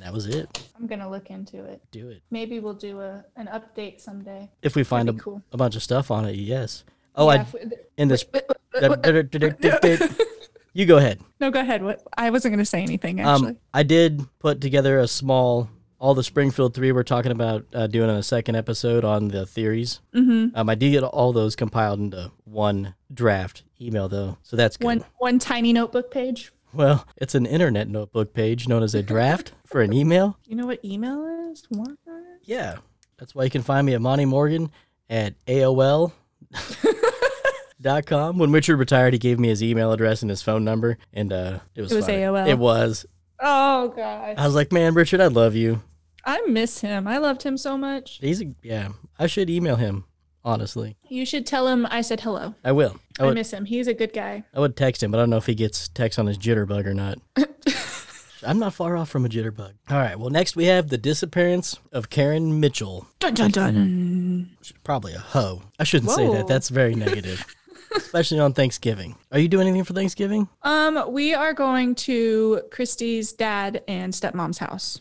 And 0.00 0.06
that 0.06 0.14
was 0.14 0.24
it. 0.26 0.66
I'm 0.78 0.86
going 0.86 1.00
to 1.00 1.08
look 1.10 1.28
into 1.28 1.62
it. 1.62 1.82
Do 1.90 2.08
it. 2.08 2.22
Maybe 2.30 2.58
we'll 2.58 2.72
do 2.72 3.00
a 3.00 3.22
an 3.36 3.48
update 3.48 4.00
someday. 4.00 4.48
If 4.62 4.74
we 4.74 4.82
find 4.82 5.10
a, 5.10 5.12
cool. 5.12 5.42
a 5.52 5.58
bunch 5.58 5.76
of 5.76 5.82
stuff 5.82 6.10
on 6.10 6.24
it, 6.24 6.36
yes. 6.36 6.84
Oh, 7.14 7.30
Yeah, 7.30 7.42
I 7.42 7.46
we- 7.52 7.70
in 7.98 8.08
this. 8.08 8.24
you 10.72 10.86
go 10.86 10.96
ahead. 10.96 11.20
No, 11.38 11.50
go 11.50 11.60
ahead. 11.60 11.82
What 11.82 12.02
I 12.16 12.30
wasn't 12.30 12.52
going 12.52 12.60
to 12.60 12.64
say 12.64 12.82
anything 12.82 13.20
actually. 13.20 13.48
Um, 13.50 13.58
I 13.74 13.82
did 13.82 14.26
put 14.38 14.62
together 14.62 14.98
a 14.98 15.06
small, 15.06 15.68
all 15.98 16.14
the 16.14 16.24
Springfield 16.24 16.72
three 16.72 16.92
we're 16.92 17.02
talking 17.02 17.32
about 17.32 17.66
uh, 17.74 17.86
doing 17.86 18.08
in 18.08 18.16
a 18.16 18.22
second 18.22 18.54
episode 18.56 19.04
on 19.04 19.28
the 19.28 19.44
theories. 19.44 20.00
Mm-hmm. 20.14 20.56
Um, 20.56 20.70
I 20.70 20.74
did 20.76 20.92
get 20.92 21.02
all 21.02 21.34
those 21.34 21.56
compiled 21.56 22.00
into 22.00 22.30
one 22.44 22.94
draft 23.12 23.64
email 23.82 24.08
though, 24.08 24.38
so 24.42 24.56
that's 24.56 24.78
good. 24.78 24.86
one 24.86 25.04
one 25.18 25.38
tiny 25.38 25.74
notebook 25.74 26.10
page. 26.10 26.52
Well, 26.72 27.06
it's 27.16 27.34
an 27.34 27.46
internet 27.46 27.88
notebook 27.88 28.32
page 28.32 28.68
known 28.68 28.82
as 28.82 28.94
a 28.94 29.02
draft 29.02 29.52
for 29.66 29.80
an 29.80 29.92
email. 29.92 30.38
You 30.46 30.56
know 30.56 30.66
what 30.66 30.84
email 30.84 31.50
is? 31.50 31.64
What? 31.68 31.92
Yeah, 32.44 32.76
that's 33.18 33.34
why 33.34 33.44
you 33.44 33.50
can 33.50 33.62
find 33.62 33.86
me 33.86 33.94
at 33.94 34.00
Monte 34.00 34.24
Morgan 34.24 34.70
at 35.08 35.34
AOL. 35.46 36.12
Dot 37.80 38.04
com. 38.04 38.36
When 38.38 38.52
Richard 38.52 38.76
retired, 38.76 39.14
he 39.14 39.18
gave 39.18 39.38
me 39.38 39.48
his 39.48 39.62
email 39.62 39.90
address 39.92 40.20
and 40.20 40.28
his 40.28 40.42
phone 40.42 40.64
number, 40.64 40.98
and 41.14 41.32
uh, 41.32 41.60
it 41.74 41.80
was 41.80 41.92
It 41.92 41.96
was 41.96 42.04
funny. 42.06 42.18
AOL. 42.18 42.46
It 42.48 42.58
was. 42.58 43.06
Oh 43.40 43.88
gosh. 43.96 44.34
I 44.36 44.44
was 44.44 44.54
like, 44.54 44.70
man, 44.70 44.92
Richard, 44.92 45.20
I 45.22 45.28
love 45.28 45.54
you. 45.56 45.82
I 46.24 46.42
miss 46.42 46.82
him. 46.82 47.08
I 47.08 47.16
loved 47.16 47.42
him 47.42 47.56
so 47.56 47.78
much. 47.78 48.18
He's 48.20 48.42
a, 48.42 48.54
yeah. 48.62 48.90
I 49.18 49.26
should 49.26 49.48
email 49.48 49.76
him. 49.76 50.04
Honestly, 50.44 50.96
You 51.08 51.26
should 51.26 51.44
tell 51.46 51.68
him 51.68 51.86
I 51.90 52.00
said 52.00 52.20
hello. 52.20 52.54
I 52.64 52.72
will. 52.72 52.96
I 53.18 53.26
I 53.26 53.32
miss 53.32 53.52
him. 53.52 53.66
He's 53.66 53.86
a 53.86 53.94
good 53.94 54.12
guy. 54.14 54.44
I 54.54 54.60
would 54.60 54.74
text 54.76 55.02
him, 55.02 55.10
but 55.10 55.18
I 55.18 55.22
don't 55.22 55.30
know 55.30 55.36
if 55.36 55.46
he 55.46 55.54
gets 55.54 55.88
text 55.88 56.18
on 56.18 56.26
his 56.26 56.38
jitterbug 56.38 56.86
or 56.86 56.94
not. 56.94 57.18
I'm 58.42 58.58
not 58.58 58.72
far 58.72 58.96
off 58.96 59.10
from 59.10 59.26
a 59.26 59.28
jitterbug. 59.28 59.72
All 59.90 59.98
right. 59.98 60.18
Well, 60.18 60.30
next 60.30 60.56
we 60.56 60.64
have 60.66 60.88
the 60.88 60.96
disappearance 60.96 61.78
of 61.92 62.08
Karen 62.08 62.58
Mitchell. 62.58 63.06
Dun 63.18 63.34
dun 63.34 63.50
dun. 63.50 64.56
Probably 64.82 65.12
a 65.12 65.18
hoe. 65.18 65.62
I 65.78 65.84
shouldn't 65.84 66.12
say 66.12 66.26
that. 66.28 66.46
That's 66.46 66.70
very 66.70 66.94
negative, 66.94 67.44
especially 67.94 68.38
on 68.38 68.54
Thanksgiving. 68.54 69.16
Are 69.30 69.38
you 69.38 69.48
doing 69.48 69.66
anything 69.68 69.84
for 69.84 69.92
Thanksgiving? 69.92 70.48
Um, 70.62 71.12
we 71.12 71.34
are 71.34 71.52
going 71.52 71.94
to 71.96 72.62
Christy's 72.70 73.32
dad 73.34 73.82
and 73.86 74.14
stepmom's 74.14 74.56
house. 74.58 75.00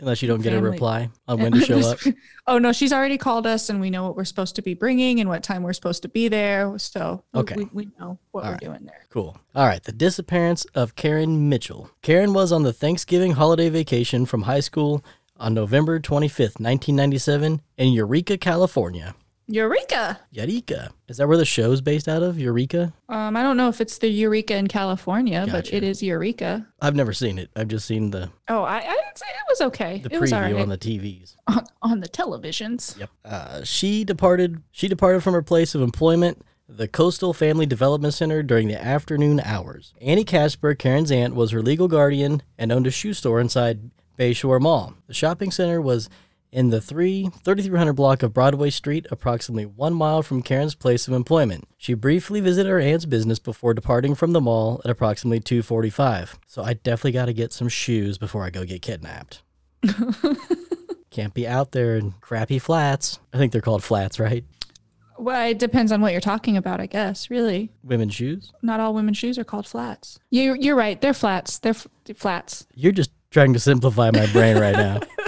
Unless 0.00 0.22
you 0.22 0.28
don't 0.28 0.40
get 0.40 0.52
a 0.52 0.56
Family. 0.56 0.70
reply 0.70 1.10
on 1.28 1.40
when 1.40 1.52
to 1.52 1.60
show 1.64 1.78
up. 1.80 1.98
oh 2.46 2.58
no, 2.58 2.72
she's 2.72 2.92
already 2.92 3.18
called 3.18 3.46
us, 3.46 3.68
and 3.68 3.80
we 3.80 3.90
know 3.90 4.02
what 4.04 4.16
we're 4.16 4.24
supposed 4.24 4.56
to 4.56 4.62
be 4.62 4.74
bringing 4.74 5.20
and 5.20 5.28
what 5.28 5.42
time 5.42 5.62
we're 5.62 5.72
supposed 5.74 6.02
to 6.02 6.08
be 6.08 6.28
there. 6.28 6.76
So 6.78 7.22
we- 7.34 7.40
Okay. 7.40 7.54
we, 7.56 7.64
we 7.72 7.88
know 8.00 8.18
what 8.32 8.44
we're 8.44 8.50
right. 8.52 8.60
doing 8.60 8.84
there. 8.84 9.04
Cool. 9.10 9.38
All 9.54 9.66
right. 9.66 9.82
The 9.82 9.92
disappearance 9.92 10.64
of 10.74 10.94
Karen 10.96 11.48
Mitchell. 11.48 11.90
Karen 12.02 12.32
was 12.32 12.50
on 12.52 12.62
the 12.62 12.72
Thanksgiving 12.72 13.32
holiday 13.32 13.68
vacation 13.68 14.24
from 14.26 14.42
high 14.42 14.60
school 14.60 15.04
on 15.38 15.54
November 15.54 15.98
25th, 16.00 16.58
1997, 16.60 17.60
in 17.78 17.92
Eureka, 17.92 18.36
California. 18.36 19.14
Eureka. 19.50 20.20
Eureka. 20.30 20.90
Is 21.08 21.16
that 21.16 21.26
where 21.26 21.36
the 21.36 21.44
show's 21.44 21.80
based 21.80 22.06
out 22.08 22.22
of? 22.22 22.38
Eureka? 22.38 22.92
Um, 23.08 23.36
I 23.36 23.42
don't 23.42 23.56
know 23.56 23.68
if 23.68 23.80
it's 23.80 23.98
the 23.98 24.08
Eureka 24.08 24.54
in 24.56 24.68
California, 24.68 25.44
but 25.50 25.72
it 25.72 25.82
is 25.82 26.02
Eureka. 26.02 26.66
I've 26.80 26.94
never 26.94 27.12
seen 27.12 27.36
it. 27.38 27.50
I've 27.56 27.66
just 27.68 27.84
seen 27.86 28.10
the, 28.12 28.30
Oh, 28.48 28.62
I, 28.62 28.76
I 28.76 28.80
didn't 28.82 29.18
say 29.18 29.26
it 29.26 29.46
was 29.48 29.60
okay. 29.62 29.98
the 29.98 30.14
it 30.14 30.20
was 30.20 30.30
preview 30.30 30.54
right 30.54 30.56
on 30.62 30.68
the 30.68 30.78
TVs. 30.78 31.34
on, 31.48 31.64
on 31.82 32.00
the 32.00 32.08
televisions. 32.08 32.96
Yep. 32.98 33.10
Uh, 33.24 33.64
she 33.64 34.04
departed. 34.04 34.62
She 34.70 34.86
departed 34.86 35.22
from 35.22 35.34
her 35.34 35.42
place 35.42 35.74
of 35.74 35.82
employment, 35.82 36.42
the 36.68 36.86
Coastal 36.86 37.34
Family 37.34 37.66
Development 37.66 38.14
Center, 38.14 38.44
during 38.44 38.68
the 38.68 38.80
afternoon 38.80 39.40
hours. 39.40 39.92
Annie 40.00 40.22
Casper, 40.24 40.74
Karen's 40.76 41.10
aunt, 41.10 41.34
was 41.34 41.50
her 41.50 41.60
legal 41.60 41.88
guardian 41.88 42.42
and 42.56 42.70
owned 42.70 42.86
a 42.86 42.92
shoe 42.92 43.14
store 43.14 43.40
inside 43.40 43.90
Bayshore 44.16 44.60
Mall. 44.60 44.94
The 45.08 45.14
shopping 45.14 45.50
center 45.50 45.80
was 45.80 46.08
in 46.52 46.70
the 46.70 46.80
3 46.80 47.28
3300 47.44 47.92
block 47.92 48.22
of 48.22 48.32
Broadway 48.34 48.70
Street, 48.70 49.06
approximately 49.10 49.66
one 49.66 49.94
mile 49.94 50.22
from 50.22 50.42
Karen's 50.42 50.74
place 50.74 51.06
of 51.08 51.14
employment. 51.14 51.68
She 51.78 51.94
briefly 51.94 52.40
visited 52.40 52.68
her 52.68 52.80
aunt's 52.80 53.04
business 53.06 53.38
before 53.38 53.74
departing 53.74 54.14
from 54.14 54.32
the 54.32 54.40
mall 54.40 54.80
at 54.84 54.90
approximately 54.90 55.40
2:45. 55.40 56.34
So 56.46 56.62
I 56.62 56.74
definitely 56.74 57.12
got 57.12 57.26
to 57.26 57.32
get 57.32 57.52
some 57.52 57.68
shoes 57.68 58.18
before 58.18 58.44
I 58.44 58.50
go 58.50 58.64
get 58.64 58.82
kidnapped. 58.82 59.42
Can't 61.10 61.34
be 61.34 61.46
out 61.46 61.72
there 61.72 61.96
in 61.96 62.12
crappy 62.20 62.58
flats. 62.60 63.18
I 63.32 63.38
think 63.38 63.50
they're 63.52 63.60
called 63.60 63.82
flats, 63.82 64.20
right? 64.20 64.44
Well, 65.18 65.50
it 65.50 65.58
depends 65.58 65.92
on 65.92 66.00
what 66.00 66.12
you're 66.12 66.20
talking 66.20 66.56
about, 66.56 66.80
I 66.80 66.86
guess. 66.86 67.28
Really, 67.30 67.70
Women's 67.82 68.14
shoes. 68.14 68.52
not 68.62 68.80
all 68.80 68.94
women's 68.94 69.18
shoes 69.18 69.36
are 69.38 69.44
called 69.44 69.66
flats. 69.66 70.18
You, 70.30 70.54
you're 70.58 70.76
right. 70.76 70.98
They're 71.00 71.12
flats. 71.12 71.58
They're 71.58 71.70
f- 71.74 71.88
flats. 72.14 72.66
You're 72.74 72.92
just 72.92 73.10
trying 73.30 73.52
to 73.52 73.58
simplify 73.60 74.10
my 74.12 74.26
brain 74.32 74.56
right 74.58 74.74
now. 74.76 75.00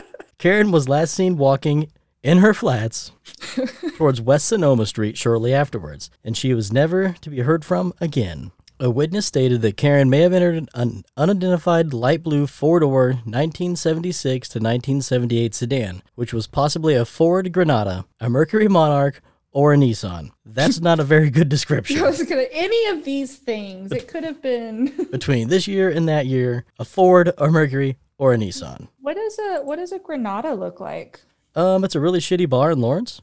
Karen 0.42 0.72
was 0.72 0.88
last 0.88 1.14
seen 1.14 1.36
walking 1.36 1.88
in 2.24 2.38
her 2.38 2.52
flats 2.52 3.12
towards 3.96 4.20
West 4.20 4.46
Sonoma 4.46 4.86
Street 4.86 5.16
shortly 5.16 5.54
afterwards, 5.54 6.10
and 6.24 6.36
she 6.36 6.52
was 6.52 6.72
never 6.72 7.12
to 7.20 7.30
be 7.30 7.42
heard 7.42 7.64
from 7.64 7.92
again. 8.00 8.50
A 8.80 8.90
witness 8.90 9.24
stated 9.24 9.62
that 9.62 9.76
Karen 9.76 10.10
may 10.10 10.18
have 10.22 10.32
entered 10.32 10.68
an 10.74 11.04
unidentified 11.16 11.94
light 11.94 12.24
blue 12.24 12.48
four 12.48 12.80
door 12.80 13.10
1976 13.22 14.48
to 14.48 14.58
1978 14.58 15.54
sedan, 15.54 16.02
which 16.16 16.32
was 16.32 16.48
possibly 16.48 16.96
a 16.96 17.04
Ford 17.04 17.52
Granada, 17.52 18.04
a 18.18 18.28
Mercury 18.28 18.66
Monarch, 18.66 19.20
or 19.52 19.72
a 19.72 19.76
Nissan. 19.76 20.30
That's 20.44 20.80
not 20.80 20.98
a 20.98 21.04
very 21.04 21.30
good 21.30 21.50
description. 21.50 21.98
I 22.02 22.08
was 22.08 22.20
gonna 22.24 22.46
any 22.50 22.86
of 22.86 23.04
these 23.04 23.36
things. 23.36 23.92
It 23.92 24.08
could 24.08 24.24
have 24.24 24.42
been. 24.42 25.06
Between 25.12 25.50
this 25.50 25.68
year 25.68 25.88
and 25.88 26.08
that 26.08 26.26
year, 26.26 26.64
a 26.80 26.84
Ford, 26.84 27.30
a 27.38 27.48
Mercury, 27.48 27.96
or 28.22 28.32
a 28.32 28.36
Nissan. 28.38 28.86
what 29.00 29.16
does 29.16 29.36
a 29.38 29.62
what 29.64 29.76
does 29.76 29.90
a 29.90 29.98
Granada 29.98 30.54
look 30.54 30.78
like? 30.78 31.20
Um, 31.56 31.82
it's 31.84 31.96
a 31.96 32.00
really 32.00 32.20
shitty 32.20 32.48
bar 32.48 32.70
in 32.70 32.80
Lawrence. 32.80 33.20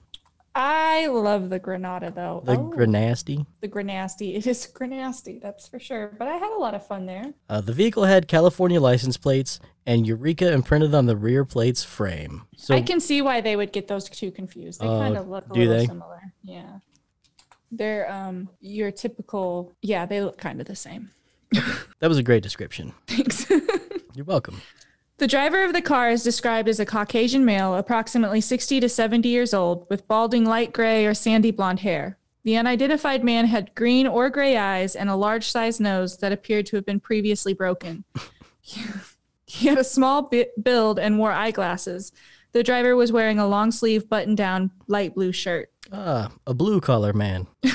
I 0.53 1.07
love 1.07 1.49
the 1.49 1.57
Granada 1.59 2.11
though. 2.13 2.41
The 2.45 2.57
oh, 2.57 2.73
Grenasty. 2.75 3.45
the 3.61 3.69
Granasty. 3.69 4.35
It 4.37 4.45
is 4.45 4.67
Granasty, 4.73 5.41
that's 5.41 5.69
for 5.69 5.79
sure. 5.79 6.11
But 6.19 6.27
I 6.27 6.33
had 6.35 6.51
a 6.51 6.59
lot 6.59 6.73
of 6.75 6.85
fun 6.85 7.05
there. 7.05 7.33
Uh, 7.47 7.61
the 7.61 7.71
vehicle 7.71 8.03
had 8.03 8.27
California 8.27 8.81
license 8.81 9.15
plates 9.15 9.61
and 9.85 10.05
Eureka 10.05 10.51
imprinted 10.51 10.93
on 10.93 11.05
the 11.05 11.15
rear 11.15 11.45
plate's 11.45 11.83
frame. 11.85 12.41
So 12.57 12.75
I 12.75 12.81
can 12.81 12.99
see 12.99 13.21
why 13.21 13.39
they 13.39 13.55
would 13.55 13.71
get 13.71 13.87
those 13.87 14.09
two 14.09 14.31
confused. 14.31 14.81
They 14.81 14.87
Oh, 14.87 14.99
kind 14.99 15.15
of 15.15 15.29
look 15.29 15.47
a 15.49 15.53
little 15.53 15.73
they? 15.77 15.85
similar. 15.85 16.19
Yeah. 16.43 16.79
They're 17.71 18.11
um 18.11 18.49
your 18.59 18.91
typical 18.91 19.71
yeah, 19.81 20.05
they 20.05 20.21
look 20.21 20.37
kind 20.37 20.59
of 20.59 20.67
the 20.67 20.75
same. 20.75 21.11
that 21.99 22.09
was 22.09 22.17
a 22.17 22.23
great 22.23 22.43
description. 22.43 22.93
Thanks. 23.07 23.49
You're 24.13 24.25
welcome. 24.25 24.61
The 25.19 25.27
driver 25.27 25.65
of 25.65 25.73
the 25.73 25.81
car 25.81 26.09
is 26.09 26.23
described 26.23 26.69
as 26.69 26.79
a 26.79 26.85
Caucasian 26.85 27.43
male, 27.43 27.75
approximately 27.75 28.39
60 28.39 28.79
to 28.79 28.87
70 28.87 29.27
years 29.27 29.53
old, 29.53 29.85
with 29.89 30.07
balding 30.07 30.45
light 30.45 30.71
gray 30.71 31.05
or 31.05 31.13
sandy 31.13 31.51
blonde 31.51 31.81
hair. 31.81 32.17
The 32.45 32.55
unidentified 32.55 33.21
man 33.21 33.45
had 33.45 33.75
green 33.75 34.07
or 34.07 34.29
gray 34.29 34.55
eyes 34.55 34.95
and 34.95 35.09
a 35.09 35.17
large 35.17 35.51
sized 35.51 35.81
nose 35.81 36.19
that 36.19 36.31
appeared 36.31 36.67
to 36.67 36.77
have 36.77 36.85
been 36.85 37.01
previously 37.01 37.53
broken. 37.53 38.05
he 38.61 39.67
had 39.67 39.77
a 39.77 39.83
small 39.83 40.21
bi- 40.21 40.47
build 40.63 40.99
and 40.99 41.19
wore 41.19 41.33
eyeglasses. 41.33 42.13
The 42.53 42.63
driver 42.63 42.95
was 42.95 43.11
wearing 43.11 43.39
a 43.39 43.47
long 43.47 43.71
sleeve 43.71 44.07
button 44.07 44.35
down 44.35 44.71
light 44.87 45.15
blue 45.15 45.33
shirt. 45.33 45.69
Ah, 45.91 46.31
a 46.47 46.53
blue 46.53 46.79
collar 46.79 47.11
man. 47.11 47.45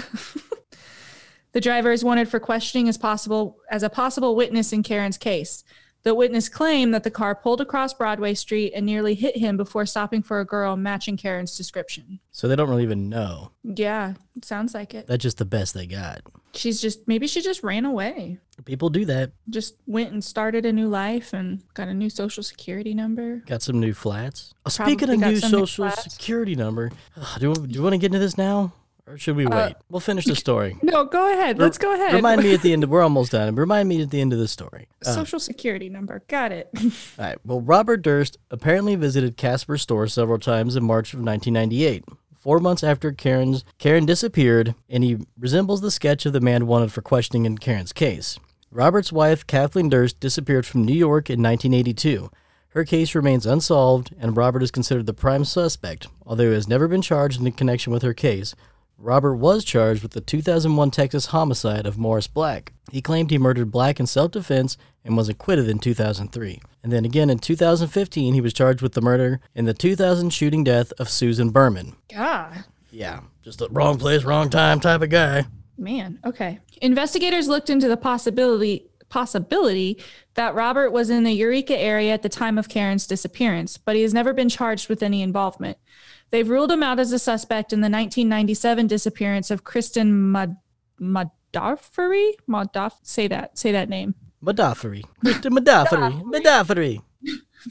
The 1.55 1.61
driver 1.61 1.93
is 1.93 2.03
wanted 2.03 2.29
for 2.29 2.41
questioning 2.41 2.89
as 2.89 2.99
possible 2.99 3.59
as 3.71 3.85
a 3.85 3.89
possible 3.89 4.35
witness 4.35 4.73
in 4.73 4.83
Karen's 4.83 5.17
case. 5.17 5.63
The 6.05 6.15
witness 6.15 6.51
claimed 6.51 6.93
that 6.93 7.03
the 7.03 7.11
car 7.11 7.35
pulled 7.35 7.63
across 7.63 7.95
Broadway 7.95 8.35
Street 8.35 8.73
and 8.75 8.85
nearly 8.85 9.15
hit 9.15 9.39
him 9.39 9.57
before 9.57 9.87
stopping 9.87 10.23
for 10.23 10.39
a 10.39 10.45
girl 10.45 10.77
matching 10.77 11.17
Karen's 11.17 11.57
description. 11.57 12.21
So 12.31 12.47
they 12.47 12.57
don't 12.57 12.69
really 12.69 12.83
even 12.83 13.09
know. 13.09 13.53
Yeah, 13.63 14.13
it 14.37 14.45
sounds 14.45 14.75
like 14.75 14.93
it. 14.93 15.07
That's 15.07 15.23
just 15.23 15.39
the 15.39 15.47
best 15.47 15.73
they 15.73 15.87
got. 15.87 16.21
She's 16.53 16.81
just 16.81 17.09
maybe 17.09 17.27
she 17.27 17.41
just 17.41 17.63
ran 17.63 17.87
away. 17.87 18.39
People 18.67 18.91
do 18.91 19.07
that. 19.07 19.33
Just 19.49 19.77
went 19.87 20.13
and 20.13 20.23
started 20.23 20.67
a 20.67 20.73
new 20.73 20.89
life 20.89 21.33
and 21.33 21.63
got 21.73 21.89
a 21.89 21.95
new 21.95 22.11
social 22.11 22.43
security 22.43 22.93
number. 22.93 23.43
Got 23.47 23.63
some 23.63 23.81
new 23.81 23.95
flats. 23.95 24.53
Oh, 24.67 24.69
speaking 24.69 25.09
of 25.09 25.19
new 25.19 25.37
some 25.37 25.53
new 25.53 25.67
social 25.67 25.91
security 25.91 26.55
number, 26.55 26.91
do, 27.39 27.55
do 27.55 27.67
you 27.67 27.83
want 27.83 27.95
to 27.95 27.99
get 27.99 28.07
into 28.07 28.19
this 28.19 28.37
now? 28.37 28.75
Or 29.07 29.19
should 29.19 29.37
we 29.37 29.47
wait? 29.47 29.75
we'll 29.91 30.01
finish 30.01 30.25
the 30.25 30.35
story. 30.35 30.77
No, 30.83 31.05
go 31.05 31.31
ahead. 31.33 31.59
Let's 31.59 31.77
go 31.77 31.93
ahead. 31.93 32.15
Remind 32.15 32.43
me 32.43 32.55
at 32.55 32.63
the 32.63 32.73
end. 32.75 32.85
Of, 32.85 32.91
We're 32.91 33.03
almost 33.03 33.33
done. 33.33 33.55
Remind 33.55 33.89
me 33.89 34.01
at 34.03 34.11
the 34.11 34.21
end 34.21 34.33
of 34.33 34.39
the 34.39 34.49
story. 34.49 34.89
Uh, 35.05 35.13
social 35.13 35.41
security 35.41 35.89
number. 35.89 36.23
Got 36.29 36.53
it. 36.53 36.71
all 36.83 36.91
right. 37.19 37.39
Well, 37.45 37.61
Robert 37.61 38.03
Durst 38.03 38.39
apparently 38.51 38.95
visited 38.95 39.37
Casper's 39.37 39.83
store 39.83 40.07
several 40.07 40.39
times 40.39 40.77
in 40.77 40.85
March 40.85 41.13
of 41.13 41.21
1998. 41.21 42.05
Four 42.35 42.61
months 42.61 42.85
after 42.85 43.11
Karen's 43.13 43.65
Karen 43.79 44.07
disappeared, 44.07 44.75
and 44.89 45.03
he 45.03 45.19
resembles 45.39 45.81
the 45.81 45.91
sketch 45.91 46.27
of 46.27 46.33
the 46.33 46.41
man 46.41 46.67
wanted 46.67 46.93
for 46.93 47.01
questioning 47.03 47.45
in 47.47 47.59
Karen's 47.59 47.93
case. 47.93 48.39
Robert's 48.71 49.13
wife, 49.13 49.47
Kathleen 49.47 49.89
Durst, 49.89 50.21
disappeared 50.21 50.67
from 50.67 50.85
New 50.85 50.95
York 50.95 51.31
in 51.31 51.43
1982. 51.43 52.31
Her 52.69 52.85
case 52.85 53.15
remains 53.15 53.47
unsolved, 53.47 54.15
and 54.19 54.37
Robert 54.37 54.63
is 54.63 54.71
considered 54.71 55.07
the 55.07 55.15
prime 55.15 55.45
suspect, 55.45 56.09
although 56.27 56.49
he 56.49 56.55
has 56.55 56.69
never 56.69 56.89
been 56.89 57.03
charged 57.03 57.41
in 57.41 57.51
connection 57.53 57.93
with 57.93 58.03
her 58.03 58.13
case. 58.15 58.55
Robert 58.99 59.37
was 59.37 59.65
charged 59.65 60.03
with 60.03 60.13
the 60.13 60.21
2001 60.21 60.91
Texas 60.91 61.27
homicide 61.27 61.87
of 61.87 61.99
Morris 61.99 62.27
Black. 62.27 62.73
He 62.91 63.03
claimed 63.03 63.31
he 63.31 63.39
murdered 63.39 63.71
Black 63.71 63.99
in 63.99 64.07
self 64.07 64.31
defense 64.33 64.77
and 65.05 65.17
was 65.17 65.29
acquitted 65.29 65.69
in 65.69 65.79
2003. 65.79 66.61
And 66.83 66.93
then 66.93 67.05
again 67.05 67.31
in 67.31 67.39
2015, 67.39 68.35
he 68.35 68.41
was 68.41 68.53
charged 68.53 68.83
with 68.83 68.93
the 68.93 69.01
murder 69.01 69.41
in 69.55 69.65
the 69.65 69.75
2000 69.75 70.31
shooting 70.31 70.65
death 70.65 70.93
of 70.99 71.09
Susan 71.09 71.51
Berman. 71.51 71.97
God. 72.13 72.65
Yeah, 72.91 73.21
just 73.43 73.59
the 73.59 73.69
wrong 73.71 73.99
place, 73.99 74.25
wrong 74.25 74.49
time 74.49 74.81
type 74.81 75.03
of 75.03 75.11
guy. 75.11 75.47
Man, 75.77 76.21
okay. 76.25 76.61
Investigators 76.81 77.49
looked 77.49 77.71
into 77.71 77.89
the 77.89 77.97
possibility 77.97 78.87
possibility 79.09 79.97
that 80.35 80.55
Robert 80.55 80.91
was 80.91 81.09
in 81.09 81.23
the 81.23 81.33
Eureka 81.33 81.79
area 81.79 82.13
at 82.13 82.23
the 82.23 82.29
time 82.29 82.59
of 82.59 82.69
Karen's 82.69 83.07
disappearance, 83.07 83.77
but 83.77 83.95
he 83.95 84.03
has 84.03 84.13
never 84.13 84.33
been 84.33 84.49
charged 84.49 84.89
with 84.89 85.03
any 85.03 85.23
involvement. 85.23 85.79
They've 86.35 86.51
ruled 86.51 86.73
him 86.73 86.83
out 86.83 86.99
as 86.99 87.13
a 87.13 87.19
suspect 87.21 87.73
in 87.73 87.81
the 87.81 87.85
1997 87.85 88.89
disappearance 88.89 89.53
of 89.53 89.63
Kristen 89.63 90.33
Mad- 90.33 90.57
Madafferi. 91.01 92.33
Madaff, 92.49 92.95
say 93.05 93.29
that, 93.29 93.57
say 93.57 93.71
that 93.71 93.89
name. 93.89 94.17
Madafferi. 94.45 95.05
Kristen 95.21 95.53
Madafferi. 95.55 96.25
Madafferi. 96.25 97.03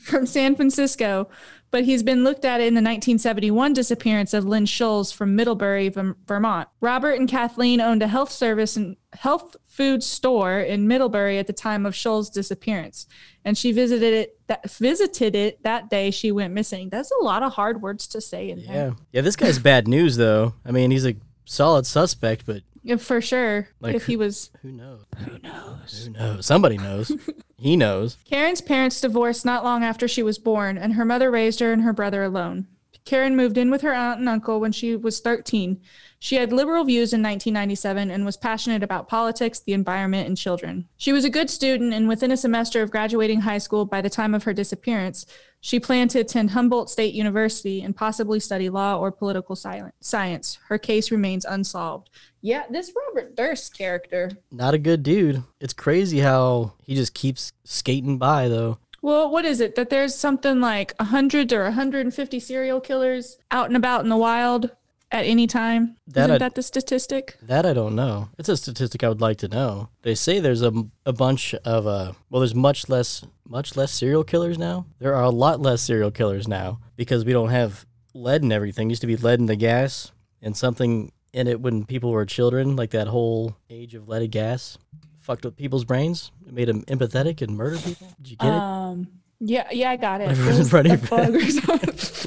From 0.01 0.25
San 0.25 0.55
Francisco, 0.55 1.29
but 1.69 1.83
he's 1.83 2.03
been 2.03 2.23
looked 2.23 2.45
at 2.45 2.61
in 2.61 2.73
the 2.73 2.81
1971 2.81 3.73
disappearance 3.73 4.33
of 4.33 4.45
Lynn 4.45 4.65
Schulze 4.65 5.11
from 5.11 5.35
Middlebury, 5.35 5.89
Vermont. 5.89 6.67
Robert 6.81 7.19
and 7.19 7.27
Kathleen 7.29 7.81
owned 7.81 8.03
a 8.03 8.07
health 8.07 8.31
service 8.31 8.75
and 8.75 8.95
health 9.13 9.55
food 9.67 10.03
store 10.03 10.59
in 10.59 10.87
Middlebury 10.87 11.37
at 11.37 11.47
the 11.47 11.53
time 11.53 11.85
of 11.85 11.95
Schulze' 11.95 12.29
disappearance, 12.29 13.07
and 13.43 13.57
she 13.57 13.71
visited 13.71 14.13
it. 14.13 14.39
That 14.47 14.69
visited 14.69 15.35
it 15.35 15.63
that 15.63 15.89
day 15.89 16.11
she 16.11 16.31
went 16.31 16.53
missing. 16.53 16.89
That's 16.89 17.11
a 17.11 17.23
lot 17.23 17.43
of 17.43 17.53
hard 17.53 17.81
words 17.81 18.07
to 18.07 18.21
say 18.21 18.49
in 18.49 18.65
there. 18.65 18.75
Yeah. 18.75 18.93
Yeah, 19.11 19.21
this 19.21 19.35
guy's 19.35 19.59
bad 19.59 19.87
news, 19.87 20.17
though. 20.17 20.53
I 20.65 20.71
mean, 20.71 20.91
he's 20.91 21.05
a 21.05 21.15
solid 21.45 21.85
suspect, 21.85 22.45
but 22.45 22.57
Yeah, 22.57 22.72
for 22.97 23.21
sure. 23.21 23.67
Like- 23.79 23.95
if 23.95 24.05
he 24.05 24.15
was 24.15 24.49
who 24.61 24.71
knows? 24.71 25.01
who 25.17 25.39
knows. 25.39 26.05
Who 26.05 26.11
knows? 26.11 26.45
Somebody 26.45 26.77
knows. 26.77 27.11
he 27.57 27.75
knows. 27.75 28.17
Karen's 28.25 28.61
parents 28.61 29.01
divorced 29.01 29.45
not 29.45 29.63
long 29.63 29.83
after 29.83 30.07
she 30.07 30.23
was 30.23 30.37
born, 30.37 30.77
and 30.77 30.93
her 30.93 31.05
mother 31.05 31.31
raised 31.31 31.59
her 31.59 31.71
and 31.71 31.81
her 31.83 31.93
brother 31.93 32.23
alone. 32.23 32.67
Karen 33.05 33.35
moved 33.35 33.57
in 33.57 33.69
with 33.69 33.81
her 33.81 33.93
aunt 33.93 34.19
and 34.19 34.29
uncle 34.29 34.59
when 34.59 34.71
she 34.71 34.95
was 34.95 35.19
13. 35.19 35.81
She 36.23 36.37
had 36.37 36.53
liberal 36.53 36.85
views 36.85 37.11
in 37.11 37.21
1997 37.21 38.09
and 38.09 38.23
was 38.23 38.37
passionate 38.37 38.81
about 38.81 39.09
politics, 39.09 39.59
the 39.59 39.73
environment, 39.73 40.25
and 40.25 40.37
children. 40.37 40.87
She 40.95 41.11
was 41.11 41.25
a 41.25 41.29
good 41.29 41.49
student, 41.49 41.93
and 41.93 42.07
within 42.07 42.31
a 42.31 42.37
semester 42.37 42.81
of 42.81 42.91
graduating 42.91 43.41
high 43.41 43.57
school 43.57 43.83
by 43.83 43.99
the 43.99 44.09
time 44.09 44.33
of 44.33 44.45
her 44.45 44.53
disappearance, 44.53 45.25
she 45.59 45.81
planned 45.81 46.11
to 46.11 46.21
attend 46.21 46.51
Humboldt 46.51 46.89
State 46.89 47.13
University 47.13 47.81
and 47.81 47.93
possibly 47.93 48.39
study 48.39 48.69
law 48.69 48.97
or 48.97 49.11
political 49.11 49.57
science. 49.57 50.59
Her 50.69 50.77
case 50.77 51.11
remains 51.11 51.43
unsolved. 51.43 52.09
Yeah, 52.39 52.63
this 52.69 52.93
Robert 52.95 53.35
Durst 53.35 53.77
character 53.77 54.31
Not 54.49 54.73
a 54.73 54.77
good 54.77 55.03
dude. 55.03 55.43
It's 55.59 55.73
crazy 55.73 56.19
how 56.19 56.71
he 56.85 56.95
just 56.95 57.13
keeps 57.13 57.51
skating 57.65 58.17
by, 58.17 58.47
though. 58.47 58.77
Well, 59.01 59.29
what 59.29 59.43
is 59.43 59.59
it 59.59 59.75
that 59.75 59.89
there's 59.89 60.15
something 60.15 60.61
like 60.61 60.93
100 60.99 61.51
or 61.51 61.63
150 61.63 62.39
serial 62.39 62.79
killers 62.79 63.37
out 63.51 63.67
and 63.67 63.75
about 63.75 64.05
in 64.05 64.09
the 64.09 64.15
wild 64.15 64.71
at 65.13 65.25
any 65.25 65.47
time? 65.47 65.95
That 66.07 66.23
Isn't 66.23 66.31
I- 66.31 66.37
that 66.39 66.55
the 66.55 66.63
statistic? 66.63 67.37
That 67.41 67.65
I 67.65 67.71
don't 67.73 67.95
know. 67.95 68.29
It's 68.37 68.49
a 68.49 68.57
statistic 68.57 69.03
I 69.03 69.09
would 69.09 69.21
like 69.21 69.37
to 69.37 69.47
know. 69.47 69.89
They 70.01 70.15
say 70.15 70.39
there's 70.39 70.61
a, 70.63 70.73
a 71.05 71.13
bunch 71.13 71.53
of 71.63 71.87
uh 71.87 72.13
well 72.29 72.41
there's 72.41 72.55
much 72.55 72.89
less 72.89 73.23
much 73.47 73.77
less 73.77 73.91
serial 73.93 74.23
killers 74.25 74.57
now. 74.57 74.85
There 74.99 75.15
are 75.15 75.23
a 75.23 75.29
lot 75.29 75.61
less 75.61 75.81
serial 75.81 76.11
killers 76.11 76.47
now 76.47 76.79
because 76.97 77.23
we 77.23 77.31
don't 77.31 77.49
have 77.49 77.85
lead 78.13 78.41
and 78.43 78.51
everything. 78.51 78.89
Used 78.89 79.01
to 79.01 79.07
be 79.07 79.15
lead 79.15 79.39
in 79.39 79.45
the 79.45 79.55
gas 79.55 80.11
and 80.41 80.57
something 80.57 81.11
in 81.31 81.47
it 81.47 81.61
when 81.61 81.85
people 81.85 82.11
were 82.11 82.25
children, 82.25 82.75
like 82.75 82.91
that 82.91 83.07
whole 83.07 83.55
age 83.69 83.95
of 83.95 84.07
leaded 84.09 84.31
gas 84.31 84.77
fucked 85.19 85.45
with 85.45 85.55
people's 85.55 85.85
brains. 85.85 86.31
It 86.47 86.53
made 86.53 86.67
them 86.67 86.83
empathetic 86.83 87.41
and 87.41 87.55
murder 87.55 87.77
people. 87.77 88.07
Did 88.21 88.31
you 88.31 88.37
get 88.37 88.47
it? 88.47 88.53
Um, 88.53 89.07
yeah, 89.39 89.67
yeah, 89.71 89.89
I 89.91 89.95
got 89.97 90.21
it. 90.21 90.31
It 90.31 90.45
was 90.57 90.71
ready 90.77 90.91
a 90.91 90.97
for 90.97 91.07
bug 91.17 91.35
or 91.35 91.49
something. 91.49 92.22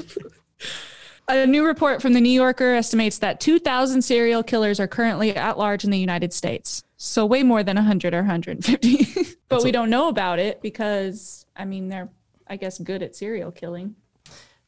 A 1.29 1.45
new 1.45 1.65
report 1.65 2.01
from 2.01 2.13
the 2.13 2.21
New 2.21 2.31
Yorker 2.31 2.73
estimates 2.73 3.17
that 3.17 3.41
2,000 3.41 4.01
serial 4.01 4.43
killers 4.43 4.79
are 4.79 4.87
currently 4.87 5.35
at 5.35 5.57
large 5.57 5.83
in 5.83 5.91
the 5.91 5.99
United 5.99 6.31
States. 6.31 6.85
So 6.95 7.25
way 7.25 7.43
more 7.43 7.63
than 7.63 7.75
100 7.75 8.13
or 8.13 8.19
150. 8.19 8.97
but 9.13 9.35
That's 9.49 9.63
we 9.65 9.71
a- 9.71 9.73
don't 9.73 9.89
know 9.89 10.07
about 10.07 10.39
it 10.39 10.61
because, 10.61 11.45
I 11.57 11.65
mean, 11.65 11.89
they're, 11.89 12.07
I 12.47 12.55
guess, 12.55 12.79
good 12.79 13.03
at 13.03 13.13
serial 13.13 13.51
killing. 13.51 13.95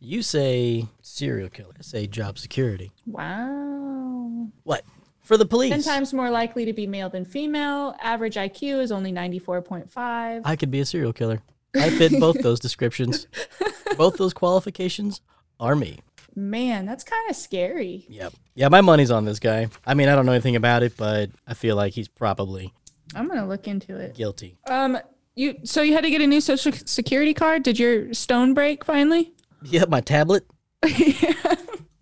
You 0.02 0.22
say 0.22 0.88
serial 1.02 1.48
killer. 1.48 1.74
I 1.80 1.82
say 1.82 2.08
job 2.08 2.38
security. 2.38 2.92
Wow. 3.06 4.50
What? 4.64 4.84
For 5.24 5.38
the 5.38 5.46
police. 5.46 5.72
10 5.72 5.84
times 5.84 6.14
more 6.14 6.30
likely 6.30 6.66
to 6.66 6.74
be 6.74 6.88
male 6.88 7.10
than 7.10 7.24
female. 7.24 7.96
Average 8.02 8.36
IQ 8.36 8.82
is 8.82 8.92
only 8.92 9.14
94.5. 9.14 10.42
I 10.44 10.56
could 10.58 10.72
be 10.72 10.82
a 10.82 10.86
serial 10.86 11.14
killer. 11.14 11.42
I 11.74 11.90
fit 11.90 12.20
both 12.20 12.42
those 12.42 12.60
descriptions. 12.60 13.28
Both 13.98 14.18
those 14.18 14.34
qualifications 14.34 15.22
are 15.60 15.76
me. 15.76 16.00
Man, 16.40 16.86
that's 16.86 17.04
kind 17.04 17.30
of 17.30 17.36
scary. 17.36 18.06
Yep. 18.08 18.34
Yeah, 18.56 18.70
my 18.70 18.82
money's 18.82 19.12
on 19.12 19.26
this 19.26 19.40
guy. 19.40 19.68
I 19.86 19.94
mean, 19.94 20.08
I 20.08 20.16
don't 20.16 20.26
know 20.26 20.32
anything 20.32 20.56
about 20.56 20.84
it, 20.84 20.96
but 20.96 21.30
I 21.46 21.54
feel 21.54 21.76
like 21.76 21.94
he's 21.94 22.08
probably 22.08 22.74
I'm 23.14 23.28
going 23.28 23.40
to 23.40 23.46
look 23.46 23.68
into 23.68 23.98
it. 23.98 24.16
guilty. 24.16 24.58
Um 24.68 24.98
you 25.36 25.56
so 25.64 25.82
you 25.82 25.94
had 25.94 26.04
to 26.04 26.10
get 26.10 26.22
a 26.22 26.28
new 26.28 26.42
social 26.42 26.72
security 26.72 27.34
card? 27.34 27.64
Did 27.64 27.80
your 27.80 28.14
stone 28.14 28.54
break 28.54 28.86
finally? 28.86 29.34
Yep, 29.64 29.90
my 29.90 30.02
tablet. 30.02 30.46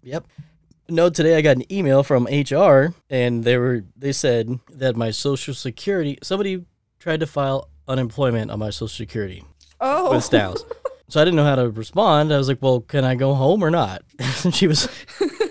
Yep. 0.08 0.26
No, 0.88 1.10
today 1.10 1.36
I 1.36 1.42
got 1.42 1.58
an 1.58 1.70
email 1.72 2.02
from 2.02 2.28
HR 2.28 2.96
and 3.10 3.44
they 3.44 3.58
were 3.58 3.84
they 3.98 4.14
said 4.14 4.58
that 4.72 4.96
my 4.96 5.12
social 5.12 5.54
security 5.54 6.18
somebody 6.24 6.64
tried 6.98 7.20
to 7.20 7.28
file 7.28 7.70
unemployment 7.90 8.50
on 8.50 8.60
my 8.60 8.70
social 8.70 8.88
security 8.88 9.44
oh. 9.82 10.14
with 10.14 10.24
Styles. 10.24 10.64
So 11.10 11.22
I 11.22 11.26
didn't 11.26 11.38
know 11.38 11.46
how 11.46 11.56
to 11.56 11.70
respond. 11.70 12.34
I 12.34 12.38
was 12.38 12.48
like, 12.48 12.62
"Well, 12.62 12.82
can 12.82 13.06
I 13.06 13.16
go 13.16 13.34
home 13.34 13.64
or 13.64 13.72
not?" 13.72 14.04
And 14.44 14.54
she 14.54 14.68
was 14.68 14.90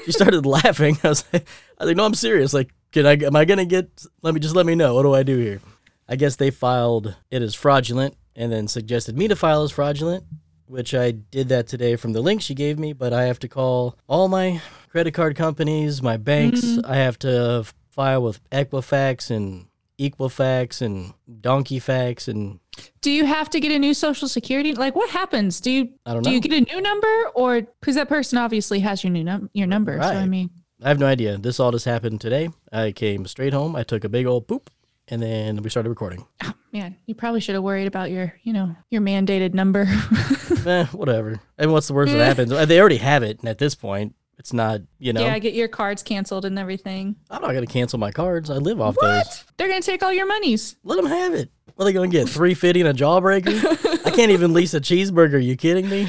she 0.04 0.12
started 0.12 0.46
laughing. 0.46 0.98
I 1.02 1.08
was 1.08 1.24
like, 1.32 1.46
I 1.78 1.84
was 1.84 1.88
like, 1.88 1.96
no, 1.96 2.04
I'm 2.04 2.14
serious. 2.14 2.54
Like, 2.54 2.72
can 2.92 3.06
I? 3.06 3.12
Am 3.16 3.36
I 3.36 3.44
gonna 3.44 3.64
get? 3.66 4.04
Let 4.22 4.34
me 4.34 4.40
just 4.40 4.54
let 4.54 4.66
me 4.66 4.74
know. 4.74 4.94
What 4.94 5.02
do 5.02 5.14
I 5.14 5.22
do 5.22 5.36
here? 5.38 5.60
I 6.08 6.16
guess 6.16 6.36
they 6.36 6.50
filed 6.50 7.16
it 7.30 7.42
as 7.42 7.54
fraudulent 7.54 8.16
and 8.34 8.52
then 8.52 8.68
suggested 8.68 9.18
me 9.18 9.28
to 9.28 9.36
file 9.36 9.62
as 9.62 9.72
fraudulent, 9.72 10.24
which 10.66 10.94
I 10.94 11.10
did 11.10 11.48
that 11.48 11.66
today 11.66 11.96
from 11.96 12.12
the 12.12 12.20
link 12.20 12.40
she 12.42 12.54
gave 12.54 12.78
me. 12.78 12.92
But 12.92 13.12
I 13.12 13.24
have 13.24 13.40
to 13.40 13.48
call 13.48 13.98
all 14.06 14.28
my 14.28 14.60
credit 14.88 15.12
card 15.12 15.36
companies, 15.36 16.00
my 16.02 16.16
banks. 16.16 16.60
Mm-hmm. 16.60 16.90
I 16.90 16.96
have 16.96 17.18
to 17.20 17.66
file 17.90 18.22
with 18.22 18.48
Equifax 18.50 19.30
and 19.30 19.66
Equifax 19.98 20.82
and 20.82 21.12
Donkey 21.40 21.80
Donkeyfax 21.80 22.28
and 22.28 22.60
Do 23.00 23.10
you 23.10 23.24
have 23.24 23.48
to 23.50 23.60
get 23.60 23.72
a 23.72 23.78
new 23.78 23.94
social 23.94 24.28
security? 24.28 24.74
Like, 24.74 24.94
what 24.94 25.10
happens? 25.10 25.60
Do 25.60 25.70
you 25.70 25.90
I 26.04 26.12
don't 26.14 26.22
do 26.22 26.30
know. 26.30 26.34
you 26.34 26.40
get 26.40 26.52
a 26.52 26.60
new 26.74 26.80
number, 26.80 27.30
or 27.34 27.62
because 27.80 27.94
that 27.94 28.08
person 28.08 28.38
obviously 28.38 28.80
has 28.80 29.02
your 29.02 29.10
new 29.12 29.24
num- 29.24 29.50
your 29.54 29.66
number? 29.66 30.00
So 30.02 30.08
I 30.08 30.26
mean, 30.26 30.50
I 30.82 30.88
have 30.88 30.98
no 30.98 31.06
idea. 31.06 31.38
This 31.38 31.58
all 31.60 31.70
just 31.72 31.86
happened 31.86 32.20
today. 32.20 32.50
I 32.72 32.92
came 32.92 33.26
straight 33.26 33.52
home. 33.54 33.74
I 33.76 33.82
took 33.84 34.04
a 34.04 34.08
big 34.10 34.26
old 34.26 34.46
poop, 34.46 34.68
and 35.08 35.22
then 35.22 35.62
we 35.62 35.70
started 35.70 35.88
recording. 35.88 36.26
man, 36.72 36.96
you 37.06 37.14
probably 37.14 37.40
should 37.40 37.54
have 37.54 37.64
worried 37.64 37.86
about 37.86 38.10
your 38.10 38.34
you 38.42 38.52
know 38.52 38.76
your 38.90 39.00
mandated 39.00 39.54
number. 39.54 39.86
eh, 40.66 40.84
whatever. 40.92 41.40
And 41.56 41.72
what's 41.72 41.88
the 41.88 41.94
worst 41.94 42.12
that 42.12 42.26
happens? 42.26 42.52
Uh, 42.52 42.66
They 42.66 42.78
already 42.80 42.98
have 42.98 43.22
it, 43.22 43.42
at 43.44 43.56
this 43.58 43.74
point, 43.74 44.14
it's 44.38 44.52
not. 44.52 44.80
You 44.98 45.12
know, 45.12 45.24
Yeah, 45.24 45.32
I 45.34 45.38
get 45.38 45.54
your 45.54 45.68
cards 45.68 46.02
canceled 46.02 46.44
and 46.44 46.58
everything. 46.58 47.16
I'm 47.30 47.42
not 47.42 47.52
gonna 47.52 47.66
cancel 47.66 47.98
my 47.98 48.10
cards. 48.10 48.50
I 48.50 48.54
live 48.56 48.80
off 48.80 48.96
What? 48.96 49.24
those. 49.24 49.44
They're 49.56 49.68
gonna 49.68 49.80
take 49.82 50.02
all 50.02 50.12
your 50.12 50.26
monies. 50.26 50.76
Let 50.84 50.96
them 50.96 51.06
have 51.06 51.34
it. 51.34 51.50
What 51.74 51.84
are 51.84 51.86
they 51.86 51.92
gonna 51.92 52.08
get? 52.08 52.28
Three 52.28 52.54
fifty 52.54 52.80
and 52.80 52.88
a 52.88 52.94
jawbreaker? 52.94 54.06
I 54.06 54.10
can't 54.10 54.30
even 54.30 54.52
lease 54.54 54.72
a 54.74 54.80
cheeseburger. 54.80 55.34
Are 55.34 55.38
you 55.38 55.56
kidding 55.56 55.88
me? 55.88 56.08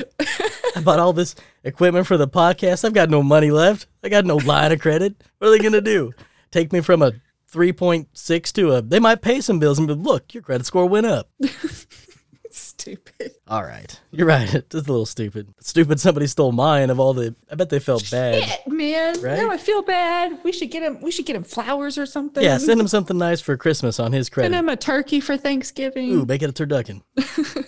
I 0.76 0.82
bought 0.82 1.00
all 1.00 1.12
this 1.14 1.36
equipment 1.64 2.08
for 2.08 2.18
the 2.18 2.28
podcast. 2.28 2.86
I've 2.86 2.94
got 2.94 3.10
no 3.10 3.22
money 3.24 3.52
left. 3.52 3.88
I 4.04 4.10
got 4.10 4.26
no 4.26 4.38
line 4.38 4.72
of 4.72 4.80
credit. 4.80 5.16
What 5.40 5.48
are 5.48 5.52
they 5.52 5.60
gonna 5.60 5.82
do? 5.82 6.14
Take 6.52 6.72
me 6.72 6.82
from 6.82 7.02
a 7.02 7.14
three 7.48 7.74
point 7.74 8.08
six 8.14 8.52
to 8.54 8.74
a? 8.74 8.82
They 8.82 9.00
might 9.00 9.22
pay 9.22 9.42
some 9.42 9.60
bills 9.60 9.78
and 9.80 9.88
be 9.88 9.94
look, 9.94 10.34
your 10.34 10.44
credit 10.44 10.66
score 10.66 10.88
went 10.88 11.06
up. 11.08 11.30
Stupid. 12.88 13.34
All 13.48 13.64
right, 13.64 14.00
you're 14.12 14.28
right. 14.28 14.54
It's 14.54 14.74
a 14.74 14.80
little 14.80 15.06
stupid. 15.06 15.54
Stupid. 15.60 16.00
Somebody 16.00 16.28
stole 16.28 16.52
mine 16.52 16.90
of 16.90 17.00
all 17.00 17.14
the. 17.14 17.36
I 17.52 17.56
bet 17.56 17.70
they 17.70 17.80
felt 17.80 18.10
bad. 18.10 18.44
Shit, 18.44 18.68
man. 18.68 19.22
Right? 19.22 19.38
Now 19.38 19.50
I 19.50 19.58
feel 19.58 19.82
bad. 19.82 20.40
We 20.44 20.52
should 20.52 20.72
get 20.72 20.84
him. 20.84 21.02
We 21.02 21.12
should 21.12 21.26
get 21.26 21.36
him 21.36 21.44
flowers 21.44 21.98
or 21.98 22.06
something. 22.06 22.44
Yeah, 22.44 22.58
send 22.58 22.80
him 22.80 22.88
something 22.88 23.18
nice 23.18 23.42
for 23.42 23.58
Christmas 23.58 24.00
on 24.00 24.14
his 24.14 24.30
credit. 24.30 24.54
Send 24.54 24.56
him 24.56 24.70
a 24.70 24.78
turkey 24.78 25.20
for 25.20 25.38
Thanksgiving. 25.38 26.12
Ooh, 26.12 26.26
make 26.26 26.42
it 26.42 26.50
a 26.50 26.54
turducken. 26.66 27.02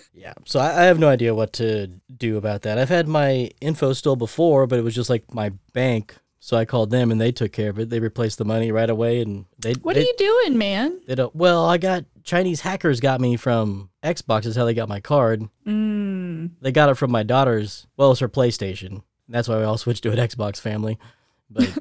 yeah. 0.14 0.34
So 0.46 0.58
I, 0.60 0.82
I 0.82 0.84
have 0.84 0.98
no 0.98 1.08
idea 1.08 1.34
what 1.34 1.52
to 1.54 1.88
do 2.14 2.36
about 2.36 2.62
that. 2.62 2.78
I've 2.78 2.88
had 2.88 3.08
my 3.08 3.50
info 3.60 3.92
still 3.92 4.16
before, 4.16 4.66
but 4.66 4.78
it 4.78 4.82
was 4.82 4.94
just 4.94 5.10
like 5.10 5.32
my 5.34 5.50
bank. 5.72 6.16
So 6.42 6.56
I 6.56 6.64
called 6.64 6.90
them 6.90 7.10
and 7.10 7.20
they 7.20 7.32
took 7.32 7.52
care 7.52 7.68
of 7.68 7.78
it. 7.78 7.90
They 7.90 8.00
replaced 8.00 8.38
the 8.38 8.46
money 8.46 8.72
right 8.72 8.88
away, 8.88 9.20
and 9.20 9.44
they 9.58 9.74
What 9.74 9.94
they, 9.94 10.00
are 10.00 10.04
you 10.04 10.14
doing, 10.16 10.56
man? 10.58 10.98
they 11.06 11.14
don't. 11.14 11.34
Well, 11.36 11.66
I 11.66 11.76
got 11.76 12.06
Chinese 12.24 12.62
hackers 12.62 12.98
got 12.98 13.20
me 13.20 13.36
from 13.36 13.90
Xbox. 14.02 14.46
Is 14.46 14.56
how 14.56 14.64
they 14.64 14.72
got 14.74 14.88
my 14.88 15.00
card. 15.00 15.46
Mm. 15.66 16.52
They 16.62 16.72
got 16.72 16.88
it 16.88 16.94
from 16.94 17.10
my 17.10 17.22
daughter's. 17.22 17.86
Well, 17.98 18.10
it's 18.12 18.20
her 18.20 18.28
PlayStation. 18.28 19.02
That's 19.28 19.48
why 19.48 19.58
we 19.58 19.64
all 19.64 19.76
switched 19.78 20.02
to 20.04 20.10
an 20.12 20.16
Xbox 20.18 20.58
family. 20.60 20.98
But 21.50 21.76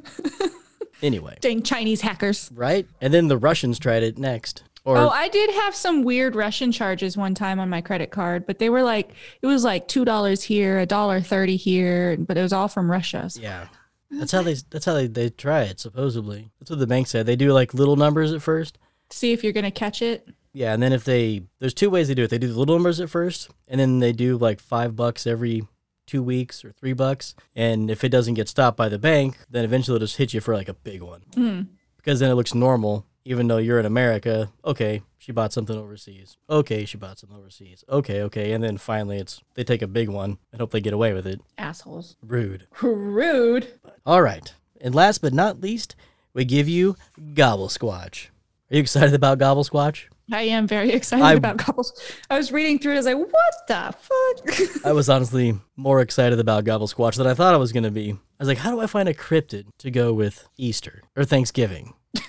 anyway, 1.02 1.38
Dang 1.42 1.64
Chinese 1.64 2.02
hackers. 2.02 2.52
right? 2.54 2.86
And 3.02 3.14
then 3.14 3.28
the 3.28 3.38
Russians 3.38 3.80
tried 3.80 4.04
it 4.04 4.18
next. 4.18 4.64
Or 4.86 4.98
Oh, 4.98 5.10
I 5.10 5.28
did 5.30 5.50
have 5.52 5.76
some 5.76 6.04
weird 6.04 6.36
Russian 6.36 6.72
charges 6.72 7.16
one 7.18 7.36
time 7.36 7.60
on 7.60 7.70
my 7.70 7.82
credit 7.82 8.12
card, 8.12 8.46
but 8.46 8.60
they 8.60 8.70
were 8.70 8.84
like 8.84 9.12
it 9.42 9.48
was 9.48 9.64
like 9.64 9.88
two 9.88 10.06
dollars 10.06 10.44
here, 10.44 10.80
a 10.80 10.86
dollar 10.86 11.22
thirty 11.22 11.56
here, 11.56 12.18
but 12.18 12.38
it 12.38 12.42
was 12.42 12.54
all 12.54 12.68
from 12.68 12.90
Russia. 12.90 13.30
So- 13.30 13.42
Yeah. 13.42 13.68
That's 14.12 14.32
how 14.32 14.42
they 14.42 14.56
that's 14.70 14.86
how 14.86 14.94
they, 14.94 15.08
they 15.08 15.30
try 15.30 15.64
it, 15.64 15.80
supposedly. 15.80 16.52
That's 16.60 16.72
what 16.72 16.80
the 16.80 16.88
bank 16.88 17.08
said. 17.08 17.26
They 17.26 17.36
do 17.36 17.54
like 17.54 17.74
little 17.74 17.96
numbers 17.96 18.34
at 18.34 18.42
first. 18.42 18.78
See 19.12 19.32
if 19.32 19.44
you're 19.44 19.54
gonna 19.54 19.72
catch 19.72 20.02
it. 20.02 20.28
Yeah, 20.52 20.74
and 20.74 20.82
then 20.82 20.94
if 20.94 21.04
they 21.04 21.44
there's 21.60 21.74
two 21.74 21.90
ways 21.90 22.08
they 22.08 22.16
do 22.16 22.24
it. 22.24 22.30
They 22.30 22.38
do 22.38 22.52
the 22.52 22.58
little 22.58 22.76
numbers 22.76 23.00
at 23.00 23.10
first, 23.10 23.50
and 23.68 23.80
then 23.80 24.00
they 24.00 24.12
do 24.12 24.38
like 24.38 24.60
five 24.60 24.96
bucks 24.96 25.28
every 25.28 25.68
two 26.08 26.24
weeks 26.24 26.66
or 26.66 26.72
three 26.72 26.94
bucks. 26.94 27.36
And 27.56 27.92
if 27.92 28.04
it 28.04 28.10
doesn't 28.10 28.34
get 28.34 28.50
stopped 28.50 28.78
by 28.78 28.90
the 28.90 28.98
bank, 28.98 29.38
then 29.50 29.64
eventually 29.64 29.96
it'll 29.96 30.06
just 30.06 30.18
hit 30.18 30.34
you 30.34 30.42
for 30.42 30.56
like 30.56 30.70
a 30.70 30.74
big 30.74 31.04
one. 31.04 31.22
Mm. 31.36 31.68
Because 31.98 32.20
then 32.20 32.32
it 32.32 32.36
looks 32.36 32.56
normal, 32.56 33.06
even 33.26 33.48
though 33.48 33.58
you're 33.58 33.80
in 33.80 33.86
America. 33.86 34.52
Okay, 34.66 35.02
she 35.18 35.32
bought 35.32 35.54
something 35.54 35.78
overseas. 35.78 36.38
Okay, 36.50 36.86
she 36.86 36.98
bought 36.98 37.20
something 37.20 37.38
overseas. 37.38 37.84
Okay, 37.90 38.22
okay. 38.24 38.52
And 38.54 38.64
then 38.64 38.78
finally 38.78 39.18
it's 39.18 39.42
they 39.56 39.64
take 39.64 39.82
a 39.82 39.88
big 39.88 40.10
one 40.10 40.38
and 40.52 40.62
hope 40.62 40.72
they 40.72 40.82
get 40.82 40.94
away 40.94 41.14
with 41.14 41.28
it. 41.28 41.42
Assholes. 41.58 42.16
Rude. 42.22 42.68
Rude. 42.82 43.68
All 44.06 44.22
right. 44.22 44.54
And 44.82 44.96
last 44.96 45.20
but 45.22 45.34
not 45.34 45.60
least, 45.62 45.96
we 46.34 46.46
give 46.46 46.70
you 46.70 46.96
Gobble 47.34 47.68
Squatch. 47.68 48.28
Are 48.72 48.76
you 48.76 48.82
excited 48.82 49.14
about 49.14 49.40
Gobble 49.40 49.64
Squatch? 49.64 50.06
I 50.32 50.44
am 50.44 50.68
very 50.68 50.92
excited 50.92 51.26
I- 51.26 51.34
about 51.34 51.58
couples. 51.58 51.92
I 52.30 52.38
was 52.38 52.52
reading 52.52 52.78
through 52.80 52.92
it. 52.94 52.96
I 52.96 53.00
was 53.00 53.06
like, 53.08 53.18
what 53.18 53.68
the 53.68 53.96
fuck? 54.00 54.86
I 54.86 54.92
was 54.92 55.10
honestly 55.10 55.60
more 55.76 56.02
excited 56.02 56.40
about 56.40 56.66
Gobble 56.66 56.88
Squatch 56.88 57.16
than 57.16 57.26
I 57.28 57.34
thought 57.34 57.54
I 57.54 57.58
was 57.58 57.72
going 57.72 57.84
to 57.84 57.92
be. 57.92 58.12
I 58.12 58.16
was 58.40 58.48
like, 58.48 58.60
how 58.60 58.70
do 58.72 58.80
I 58.80 58.86
find 58.88 59.10
a 59.10 59.14
cryptid 59.14 59.66
to 59.80 59.90
go 59.92 60.14
with 60.14 60.48
Easter 60.56 61.02
or 61.18 61.26
Thanksgiving? 61.26 61.94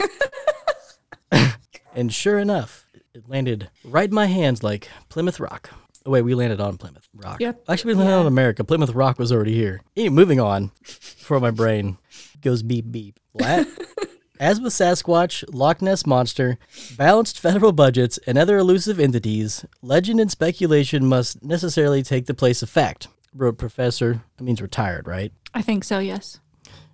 and 1.95 2.13
sure 2.13 2.39
enough, 2.39 2.87
it 3.15 3.29
landed 3.29 3.71
right 3.85 4.09
in 4.09 4.15
my 4.15 4.27
hands 4.27 4.63
like 4.63 4.89
Plymouth 5.09 5.41
Rock. 5.41 5.71
Oh, 6.07 6.11
wait, 6.13 6.23
we 6.23 6.35
landed 6.35 6.61
on 6.61 6.79
Plymouth 6.79 7.09
Rock. 7.15 7.41
Yep. 7.41 7.65
Actually, 7.69 7.95
we 7.95 7.99
landed 7.99 8.13
Yeah. 8.15 8.21
on 8.21 8.27
America. 8.27 8.65
Plymouth 8.65 8.95
Rock 8.95 9.19
was 9.19 9.31
already 9.33 9.55
here. 9.55 9.83
Anyway, 9.97 10.15
moving 10.15 10.41
on 10.41 10.71
before 10.83 11.41
my 11.41 11.51
brain 11.51 11.99
goes 12.41 12.63
beep 12.63 12.91
beep. 12.91 13.19
What? 13.33 13.69
As 14.41 14.59
with 14.59 14.73
Sasquatch, 14.73 15.45
Loch 15.53 15.83
Ness 15.83 16.07
Monster, 16.07 16.57
balanced 16.97 17.39
federal 17.39 17.73
budgets, 17.73 18.19
and 18.27 18.39
other 18.39 18.57
elusive 18.57 18.99
entities, 18.99 19.67
legend 19.83 20.19
and 20.19 20.31
speculation 20.31 21.05
must 21.05 21.45
necessarily 21.45 22.03
take 22.03 22.25
the 22.25 22.33
place 22.33 22.63
of 22.63 22.71
fact, 22.71 23.09
wrote 23.35 23.59
Professor, 23.59 24.23
that 24.39 24.43
means 24.45 24.63
retired, 24.63 25.07
right? 25.07 25.31
I 25.53 25.61
think 25.61 25.85
so, 25.85 25.99
yes. 25.99 26.41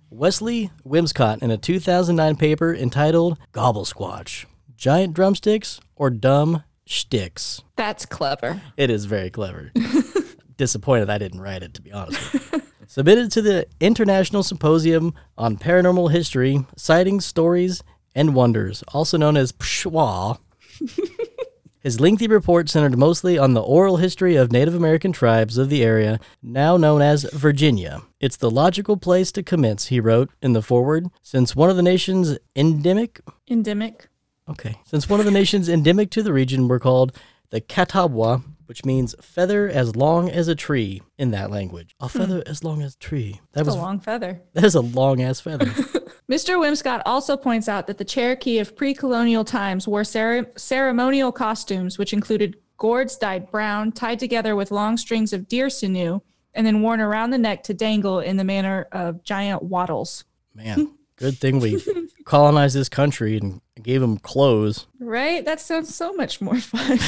Wesley 0.09 0.71
Wimscott 0.85 1.41
in 1.41 1.49
a 1.49 1.57
2009 1.57 2.35
paper 2.35 2.75
entitled 2.75 3.37
Gobble 3.53 3.85
Squatch 3.85 4.43
Giant 4.77 5.15
Drumsticks 5.15 5.81
or 5.95 6.11
Dumb 6.11 6.63
Shticks. 6.85 7.63
That's 7.75 8.05
clever. 8.05 8.61
It 8.77 8.91
is 8.91 9.05
very 9.05 9.31
clever. 9.31 9.73
Disappointed 10.57 11.09
I 11.09 11.17
didn't 11.17 11.41
write 11.41 11.63
it, 11.63 11.73
to 11.73 11.81
be 11.81 11.91
honest 11.91 12.31
with 12.31 12.53
you. 12.53 12.61
Submitted 12.87 13.31
to 13.31 13.41
the 13.41 13.65
International 13.79 14.43
Symposium 14.43 15.15
on 15.35 15.57
Paranormal 15.57 16.11
History, 16.11 16.65
Sightings, 16.77 17.25
Stories, 17.25 17.83
and 18.15 18.35
Wonders, 18.35 18.83
also 18.89 19.17
known 19.17 19.35
as 19.35 19.51
PSHWA. 19.51 20.37
His 21.79 21.99
lengthy 21.99 22.27
report 22.27 22.69
centered 22.69 22.97
mostly 22.97 23.37
on 23.37 23.53
the 23.53 23.61
oral 23.61 23.97
history 23.97 24.35
of 24.35 24.51
Native 24.51 24.75
American 24.75 25.11
tribes 25.11 25.57
of 25.57 25.69
the 25.69 25.83
area, 25.83 26.19
now 26.43 26.77
known 26.77 27.01
as 27.01 27.23
Virginia. 27.33 28.03
It's 28.19 28.37
the 28.37 28.51
logical 28.51 28.97
place 28.97 29.31
to 29.33 29.43
commence, 29.43 29.87
he 29.87 29.99
wrote 29.99 30.29
in 30.41 30.53
the 30.53 30.61
foreword, 30.61 31.07
since 31.23 31.55
one 31.55 31.69
of 31.69 31.77
the 31.77 31.83
nation's 31.83 32.37
endemic 32.55 33.21
Endemic. 33.49 34.09
Okay. 34.49 34.75
Since 34.85 35.09
one 35.09 35.19
of 35.19 35.25
the 35.25 35.31
nations 35.31 35.69
endemic 35.69 36.09
to 36.11 36.23
the 36.23 36.33
region 36.33 36.67
were 36.67 36.79
called 36.79 37.17
the 37.49 37.61
Catawba, 37.61 38.43
which 38.65 38.85
means 38.85 39.15
feather 39.21 39.67
as 39.67 39.95
long 39.95 40.29
as 40.29 40.47
a 40.47 40.55
tree 40.55 41.01
in 41.17 41.31
that 41.31 41.49
language. 41.49 41.95
A 41.99 42.07
hmm. 42.07 42.17
feather 42.19 42.43
as 42.45 42.63
long 42.63 42.81
as 42.81 42.95
a 42.95 42.97
tree. 42.97 43.41
That 43.53 43.61
It's 43.61 43.67
was 43.67 43.75
a 43.75 43.79
long 43.79 43.99
feather. 43.99 44.41
that 44.53 44.63
is 44.63 44.75
a 44.75 44.81
long 44.81 45.21
ass 45.21 45.39
feather. 45.39 45.65
Mr. 46.29 46.59
Wimscott 46.59 47.01
also 47.05 47.37
points 47.37 47.69
out 47.69 47.87
that 47.87 47.97
the 47.97 48.05
Cherokee 48.05 48.59
of 48.59 48.75
pre 48.75 48.93
colonial 48.93 49.45
times 49.45 49.87
wore 49.87 50.03
cere- 50.03 50.51
ceremonial 50.57 51.31
costumes, 51.31 51.97
which 51.97 52.11
included 52.11 52.57
gourds 52.77 53.17
dyed 53.17 53.49
brown, 53.49 53.91
tied 53.91 54.19
together 54.19 54.55
with 54.55 54.71
long 54.71 54.97
strings 54.97 55.31
of 55.31 55.47
deer 55.47 55.69
sinew, 55.69 56.19
and 56.53 56.67
then 56.67 56.81
worn 56.81 56.99
around 56.99 57.29
the 57.29 57.37
neck 57.37 57.63
to 57.63 57.73
dangle 57.73 58.19
in 58.19 58.35
the 58.35 58.43
manner 58.43 58.87
of 58.91 59.23
giant 59.23 59.63
wattles. 59.63 60.25
Man, 60.53 60.91
good 61.17 61.37
thing 61.37 61.59
we 61.59 61.83
colonized 62.25 62.75
this 62.75 62.89
country 62.89 63.37
and 63.37 63.61
gave 63.81 64.01
them 64.01 64.17
clothes. 64.17 64.87
Right? 64.99 65.43
That 65.43 65.59
sounds 65.59 65.93
so 65.93 66.13
much 66.13 66.39
more 66.41 66.59
fun. 66.59 66.99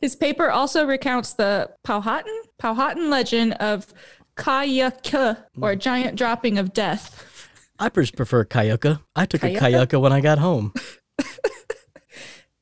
His 0.00 0.14
paper 0.16 0.50
also 0.50 0.86
recounts 0.86 1.34
the 1.34 1.70
Powhatan, 1.82 2.42
Powhatan 2.58 3.10
legend 3.10 3.54
of 3.54 3.92
Kayaka, 4.36 5.38
or 5.60 5.72
hmm. 5.72 5.78
giant 5.78 6.16
dropping 6.16 6.58
of 6.58 6.72
death. 6.72 7.26
I 7.78 7.88
just 7.88 8.16
prefer 8.16 8.44
Kayuka. 8.44 9.00
I 9.16 9.26
took 9.26 9.42
a? 9.42 9.54
Kayuka 9.54 10.00
when 10.00 10.12
I 10.12 10.20
got 10.20 10.38
home. 10.38 10.72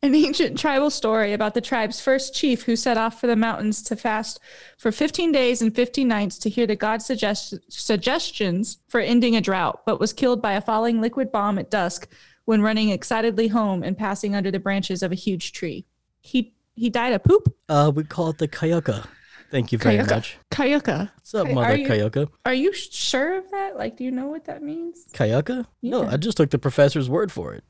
An 0.05 0.17
ancient 0.17 0.59
tribal 0.59 0.91
story 0.91 1.33
about 1.33 1.55
the 1.55 1.61
tribe's 1.61 2.01
first 2.01 2.35
chief 2.35 2.65
who 2.65 2.75
set 2.75 2.97
off 2.97 3.21
for 3.21 3.29
the 3.29 3.37
mountains 3.37 3.81
to 3.85 3.95
fast 3.95 4.41
for 4.77 4.91
15 4.91 5.31
days 5.31 5.63
and 5.63 5.73
15 5.73 6.09
nights 6.09 6.39
to 6.39 6.51
hear 6.51 6.67
the 6.67 6.75
god's 6.75 7.07
suggest- 7.07 7.55
suggestions 7.69 8.79
for 8.89 8.99
ending 9.01 9.37
a 9.37 9.41
drought, 9.41 9.83
but 9.87 10.01
was 10.01 10.13
killed 10.13 10.43
by 10.43 10.55
a 10.55 10.61
falling 10.61 11.01
liquid 11.01 11.31
bomb 11.31 11.57
at 11.57 11.71
dusk 11.71 12.09
when 12.47 12.63
running 12.63 12.89
excitedly 12.91 13.47
home 13.47 13.85
and 13.85 13.97
passing 13.97 14.35
under 14.35 14.51
the 14.51 14.59
branches 14.59 15.05
of 15.05 15.13
a 15.13 15.15
huge 15.17 15.53
tree. 15.53 15.87
He 16.21 16.53
he 16.75 16.91
died 16.91 17.13
of 17.13 17.23
poop. 17.23 17.55
Uh, 17.69 17.93
we 17.95 18.03
call 18.03 18.31
it 18.31 18.39
the 18.39 18.49
Kayuka. 18.49 19.07
Thank 19.53 19.71
you 19.71 19.79
very 19.79 19.99
much. 19.99 20.37
Kayuka. 20.51 21.11
What's 21.15 21.35
up, 21.35 21.49
Mother 21.49 21.75
are 21.75 21.77
you- 21.77 21.87
Kayuka? 21.87 22.29
Are 22.47 22.55
you 22.55 22.73
sure 22.73 23.37
of 23.39 23.49
that? 23.53 23.77
Like, 23.77 23.99
do 23.99 24.05
you 24.05 24.11
know 24.11 24.27
what 24.27 24.47
that 24.47 24.63
means? 24.65 25.07
Kayuka? 25.13 25.67
No, 25.83 26.07
I 26.09 26.17
just 26.17 26.39
took 26.39 26.51
the 26.51 26.59
professor's 26.59 27.09
word 27.09 27.31
for 27.31 27.55
it. 27.55 27.63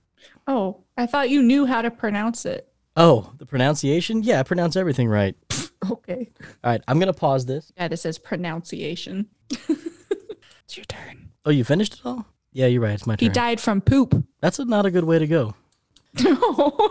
Oh, 0.47 0.85
I 0.97 1.07
thought 1.07 1.31
you 1.31 1.43
knew 1.43 1.67
how 1.67 1.83
to 1.83 1.91
pronounce 1.91 2.45
it. 2.45 2.69
Oh, 2.97 3.33
the 3.39 3.47
pronunciation? 3.47 4.23
Yeah, 4.23 4.41
I 4.41 4.43
pronounce 4.43 4.77
everything 4.77 5.09
right. 5.09 5.35
Okay. 5.91 6.31
All 6.63 6.71
right, 6.71 6.81
I'm 6.87 7.01
gonna 7.01 7.13
pause 7.13 7.45
this. 7.45 7.73
Yeah, 7.77 7.89
it 7.91 7.97
says 7.97 8.17
pronunciation. 8.17 9.27
it's 9.51 10.77
your 10.77 10.85
turn. 10.85 11.31
Oh, 11.45 11.51
you 11.51 11.65
finished 11.65 11.95
it 11.95 12.01
all? 12.05 12.25
Yeah, 12.53 12.67
you're 12.67 12.81
right. 12.81 12.93
It's 12.93 13.05
my 13.05 13.17
turn. 13.17 13.29
He 13.29 13.33
died 13.33 13.61
from 13.61 13.81
poop. 13.81 14.25
That's 14.41 14.61
a, 14.61 14.65
not 14.65 14.87
a 14.87 14.93
good 14.93 15.03
way 15.03 15.19
to 15.19 15.27
go. 15.27 15.55
No. 16.23 16.91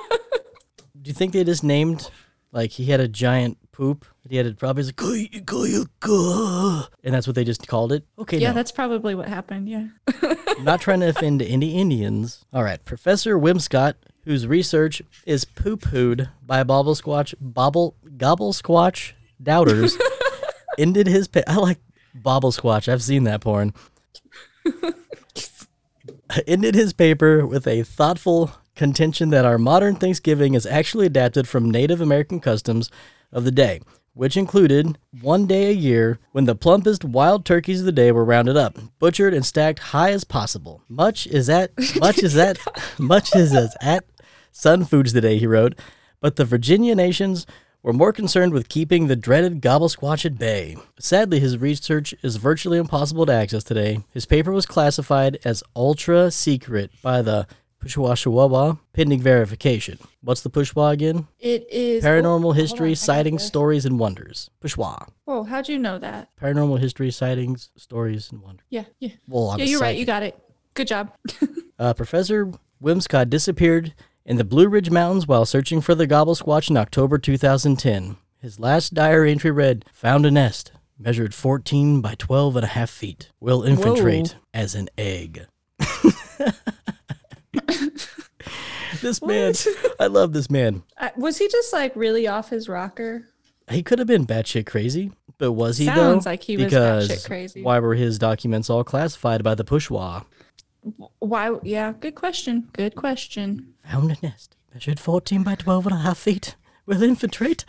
Do 1.02 1.08
you 1.10 1.13
think 1.13 1.32
they 1.32 1.46
just 1.46 1.63
named 1.63 2.12
like 2.52 2.72
he 2.72 2.86
had 2.86 3.00
a 3.00 3.08
giant 3.08 3.70
poop? 3.82 4.06
He 4.30 4.38
had 4.38 4.46
it 4.46 4.60
probably 4.60 4.84
like 4.84 4.96
"Kay- 4.96 5.41
Kayuka," 5.41 5.88
oh, 6.06 6.88
and 7.04 7.15
that's 7.15 7.26
what 7.26 7.36
they 7.36 7.44
just 7.44 7.67
called 7.67 7.91
it. 7.91 8.06
Okay, 8.20 8.38
yeah, 8.38 8.50
no. 8.50 8.54
that's 8.54 8.72
probably 8.72 9.15
what 9.15 9.28
happened. 9.28 9.67
Yeah. 9.67 9.88
Not 10.62 10.82
trying 10.82 11.00
to 11.00 11.10
offend 11.10 11.41
any 11.41 11.74
Indians. 11.74 12.46
All 12.54 12.63
right, 12.63 12.84
Professor 12.86 13.39
Wimscott, 13.39 13.96
whose 14.26 14.46
research 14.46 15.02
is 15.26 15.46
poo-pooed 15.46 16.30
by 16.46 16.62
Bobble 16.62 16.94
Squatch, 16.94 17.34
Bobble 17.41 17.96
Gobble 18.17 18.54
Squatch 18.54 19.13
doubters, 19.41 19.98
ended 20.78 21.08
his. 21.08 21.28
Pa- 21.28 21.41
I 21.48 21.56
like 21.56 21.80
Bobble 22.13 22.52
Squatch. 22.52 22.88
I've 22.88 23.02
seen 23.02 23.24
that 23.24 23.41
porn. 23.41 23.74
ended 26.46 26.76
his 26.76 26.94
paper 26.94 27.48
with 27.48 27.65
a 27.65 27.82
thoughtful 27.82 28.52
contention 28.76 29.32
that 29.32 29.44
our 29.44 29.58
modern 29.58 29.96
Thanksgiving 29.96 30.54
is 30.54 30.67
actually 30.67 31.08
adapted 31.08 31.48
from 31.48 31.72
Native 31.72 32.00
American 32.00 32.39
customs 32.39 32.91
of 33.32 33.44
the 33.44 33.52
day, 33.52 33.80
which 34.13 34.38
included 34.38 34.98
one 35.22 35.46
day 35.46 35.70
a 35.70 35.74
year 35.74 36.20
when 36.32 36.46
the 36.46 36.56
plumpest 36.56 37.04
wild 37.04 37.46
turkeys 37.46 37.80
of 37.80 37.86
the 37.86 37.91
day 37.91 38.12
were 38.12 38.26
rounded 38.26 38.58
up, 38.58 38.78
butchered, 39.00 39.34
and 39.34 39.46
stacked 39.46 39.80
high 39.80 40.12
as 40.12 40.24
possible. 40.24 40.82
Much 40.89 41.28
is 41.28 41.48
that 41.48 41.72
much 42.00 42.22
is 42.24 42.34
that 42.34 42.58
much 43.00 43.36
is 43.36 43.54
as 43.54 43.76
at 43.82 44.06
Sun 44.52 44.86
Foods 44.86 45.13
today, 45.13 45.38
he 45.38 45.48
wrote, 45.48 45.76
but 46.20 46.36
the 46.36 46.46
Virginia 46.46 46.94
nations 46.94 47.46
were 47.84 47.94
more 47.94 48.13
concerned 48.13 48.54
with 48.54 48.70
keeping 48.70 49.08
the 49.08 49.15
dreaded 49.15 49.62
gobble 49.62 49.89
squatch 49.89 50.26
at 50.26 50.38
bay. 50.38 50.78
Sadly, 51.00 51.39
his 51.39 51.58
research 51.58 52.13
is 52.22 52.36
virtually 52.36 52.78
impossible 52.78 53.26
to 53.26 53.34
access 53.34 53.63
today. 53.63 54.04
His 54.12 54.26
paper 54.26 54.52
was 54.52 54.65
classified 54.65 55.39
as 55.44 55.63
ultra 55.76 56.30
secret 56.30 56.91
by 57.02 57.22
the 57.22 57.48
Pushwashawawa 57.82 58.80
pending 58.94 59.22
verification. 59.22 59.98
What's 60.22 60.41
the 60.41 60.52
Pushwa 60.52 60.91
again? 60.91 61.28
It 61.39 61.67
is 61.72 62.04
Paranormal 62.04 62.46
oh, 62.46 62.52
history, 62.52 62.89
on, 62.89 62.96
sightings, 62.96 63.44
stories, 63.44 63.86
and 63.86 63.98
wonders. 63.98 64.52
Pushwa. 64.63 65.08
Whoa, 65.26 65.44
how'd 65.44 65.67
you 65.67 65.80
know 65.80 65.98
that? 65.98 66.30
Paranormal 66.39 66.80
history, 66.80 67.10
sightings, 67.10 67.72
stories, 67.76 68.32
and 68.32 68.41
wonders. 68.41 68.67
Yeah, 68.70 68.86
yeah. 69.00 69.13
Well, 69.28 69.50
I'm 69.50 69.60
yeah, 69.60 69.65
you're 69.65 69.80
right. 69.80 69.98
You 69.98 70.06
got 70.06 70.22
it. 70.24 70.39
Good 70.74 70.88
job. 70.88 71.13
Uh, 71.80 71.96
Professor 71.96 72.52
Wimscott 72.80 73.28
disappeared 73.32 73.96
in 74.24 74.38
the 74.38 74.44
Blue 74.44 74.67
Ridge 74.67 74.91
Mountains 74.91 75.26
while 75.26 75.46
searching 75.46 75.82
for 75.82 75.96
the 75.96 76.06
gobble 76.06 76.36
squatch 76.36 76.70
in 76.70 76.78
October 76.78 77.17
2010. 77.17 78.17
His 78.39 78.60
last 78.60 78.94
diary 78.94 79.32
entry 79.32 79.50
read, 79.50 79.86
Found 79.91 80.28
a 80.28 80.30
nest, 80.30 80.74
measured 81.00 81.34
14 81.34 82.00
by 82.00 82.13
12 82.20 82.56
and 82.58 82.65
a 82.65 82.67
half 82.67 82.91
feet. 82.91 83.32
Will 83.39 83.63
infiltrate 83.63 84.36
as 84.54 84.76
an 84.76 84.89
egg. 84.96 85.48
this 89.01 89.21
man, 89.21 89.53
I 89.99 90.07
love 90.07 90.33
this 90.33 90.49
man. 90.49 90.83
Was 91.17 91.37
he 91.37 91.47
just 91.47 91.73
like 91.73 91.95
really 91.95 92.27
off 92.27 92.49
his 92.49 92.69
rocker? 92.69 93.27
He 93.69 93.83
could 93.83 93.99
have 93.99 94.07
been 94.07 94.25
batshit 94.25 94.65
crazy, 94.65 95.11
but 95.37 95.53
was 95.53 95.77
he 95.77 95.85
Sounds 95.85 96.23
though? 96.25 96.29
like 96.29 96.43
he 96.43 96.57
was 96.57 96.65
because 96.65 97.09
batshit 97.09 97.25
crazy. 97.25 97.61
Why 97.63 97.79
were 97.79 97.95
his 97.95 98.17
documents 98.19 98.69
all 98.69 98.83
classified 98.83 99.43
by 99.43 99.55
the 99.55 99.63
Pushwa? 99.63 100.25
Why? 101.19 101.55
Yeah, 101.63 101.93
good 101.99 102.15
question. 102.15 102.69
Good 102.73 102.95
question. 102.95 103.73
Found 103.89 104.11
a 104.11 104.17
nest, 104.21 104.55
measured 104.73 104.99
14 104.99 105.43
by 105.43 105.55
12 105.55 105.87
and 105.87 105.95
a 105.95 105.99
half 105.99 106.17
feet. 106.17 106.55
Will 106.85 107.03
infiltrate 107.03 107.63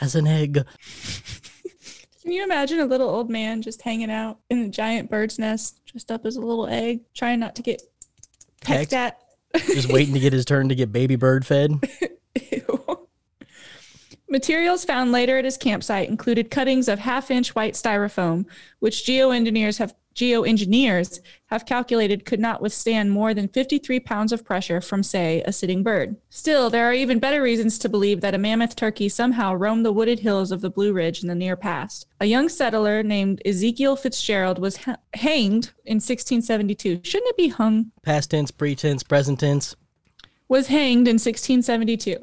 as 0.00 0.14
an 0.14 0.26
egg. 0.26 0.64
Can 2.22 2.30
you 2.30 2.44
imagine 2.44 2.78
a 2.78 2.86
little 2.86 3.08
old 3.08 3.28
man 3.28 3.62
just 3.62 3.82
hanging 3.82 4.10
out 4.10 4.38
in 4.48 4.60
a 4.60 4.68
giant 4.68 5.10
bird's 5.10 5.40
nest, 5.40 5.84
dressed 5.84 6.12
up 6.12 6.24
as 6.24 6.36
a 6.36 6.40
little 6.40 6.68
egg, 6.68 7.00
trying 7.14 7.40
not 7.40 7.56
to 7.56 7.62
get 7.62 7.82
pecked 8.60 8.90
Pecked? 8.90 8.92
at? 8.92 9.21
Just 9.56 9.92
waiting 9.92 10.14
to 10.14 10.20
get 10.20 10.32
his 10.32 10.44
turn 10.44 10.68
to 10.68 10.74
get 10.74 10.92
baby 10.92 11.16
bird 11.16 11.46
fed. 11.46 11.72
Materials 14.28 14.84
found 14.84 15.12
later 15.12 15.36
at 15.36 15.44
his 15.44 15.58
campsite 15.58 16.08
included 16.08 16.50
cuttings 16.50 16.88
of 16.88 16.98
half-inch 16.98 17.54
white 17.54 17.74
styrofoam, 17.74 18.46
which 18.78 19.04
geoengineers 19.04 19.78
have 19.78 19.94
geoengineers 20.14 21.20
have 21.46 21.66
calculated 21.66 22.24
could 22.24 22.40
not 22.40 22.62
withstand 22.62 23.10
more 23.10 23.34
than 23.34 23.48
53 23.48 24.00
pounds 24.00 24.32
of 24.32 24.44
pressure 24.44 24.80
from, 24.80 25.02
say, 25.02 25.42
a 25.46 25.52
sitting 25.52 25.82
bird. 25.82 26.16
Still, 26.30 26.70
there 26.70 26.86
are 26.86 26.94
even 26.94 27.18
better 27.18 27.42
reasons 27.42 27.78
to 27.80 27.88
believe 27.88 28.20
that 28.20 28.34
a 28.34 28.38
mammoth 28.38 28.74
turkey 28.76 29.08
somehow 29.08 29.54
roamed 29.54 29.84
the 29.84 29.92
wooded 29.92 30.20
hills 30.20 30.50
of 30.50 30.60
the 30.60 30.70
Blue 30.70 30.92
Ridge 30.92 31.22
in 31.22 31.28
the 31.28 31.34
near 31.34 31.56
past. 31.56 32.06
A 32.20 32.26
young 32.26 32.48
settler 32.48 33.02
named 33.02 33.42
Ezekiel 33.44 33.96
Fitzgerald 33.96 34.58
was 34.58 34.78
ha- 34.78 34.96
hanged 35.14 35.72
in 35.84 35.96
1672. 35.96 37.00
Shouldn't 37.04 37.30
it 37.30 37.36
be 37.36 37.48
hung? 37.48 37.92
Past 38.02 38.30
tense, 38.30 38.50
pretense, 38.50 39.02
present 39.02 39.40
tense. 39.40 39.76
Was 40.48 40.66
hanged 40.66 41.08
in 41.08 41.14
1672. 41.14 42.16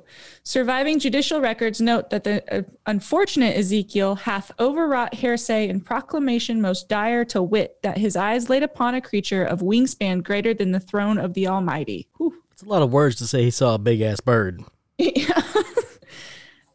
Surviving 0.43 0.99
judicial 0.99 1.41
records 1.41 1.81
note 1.81 2.09
that 2.09 2.23
the 2.23 2.43
uh, 2.53 2.61
unfortunate 2.85 3.57
Ezekiel 3.57 4.15
hath 4.15 4.51
overwrought 4.59 5.13
hearsay 5.13 5.69
and 5.69 5.85
proclamation 5.85 6.61
most 6.61 6.89
dire 6.89 7.25
to 7.25 7.41
wit 7.41 7.77
that 7.83 7.97
his 7.97 8.15
eyes 8.15 8.49
laid 8.49 8.63
upon 8.63 8.95
a 8.95 9.01
creature 9.01 9.43
of 9.43 9.61
wingspan 9.61 10.23
greater 10.23 10.53
than 10.53 10.71
the 10.71 10.79
throne 10.79 11.17
of 11.17 11.33
the 11.33 11.47
Almighty. 11.47 12.07
Whew. 12.17 12.35
It's 12.51 12.61
a 12.61 12.69
lot 12.69 12.81
of 12.81 12.91
words 12.91 13.15
to 13.17 13.27
say 13.27 13.43
he 13.43 13.51
saw 13.51 13.75
a 13.75 13.79
big 13.79 14.01
ass 14.01 14.19
bird. 14.19 14.61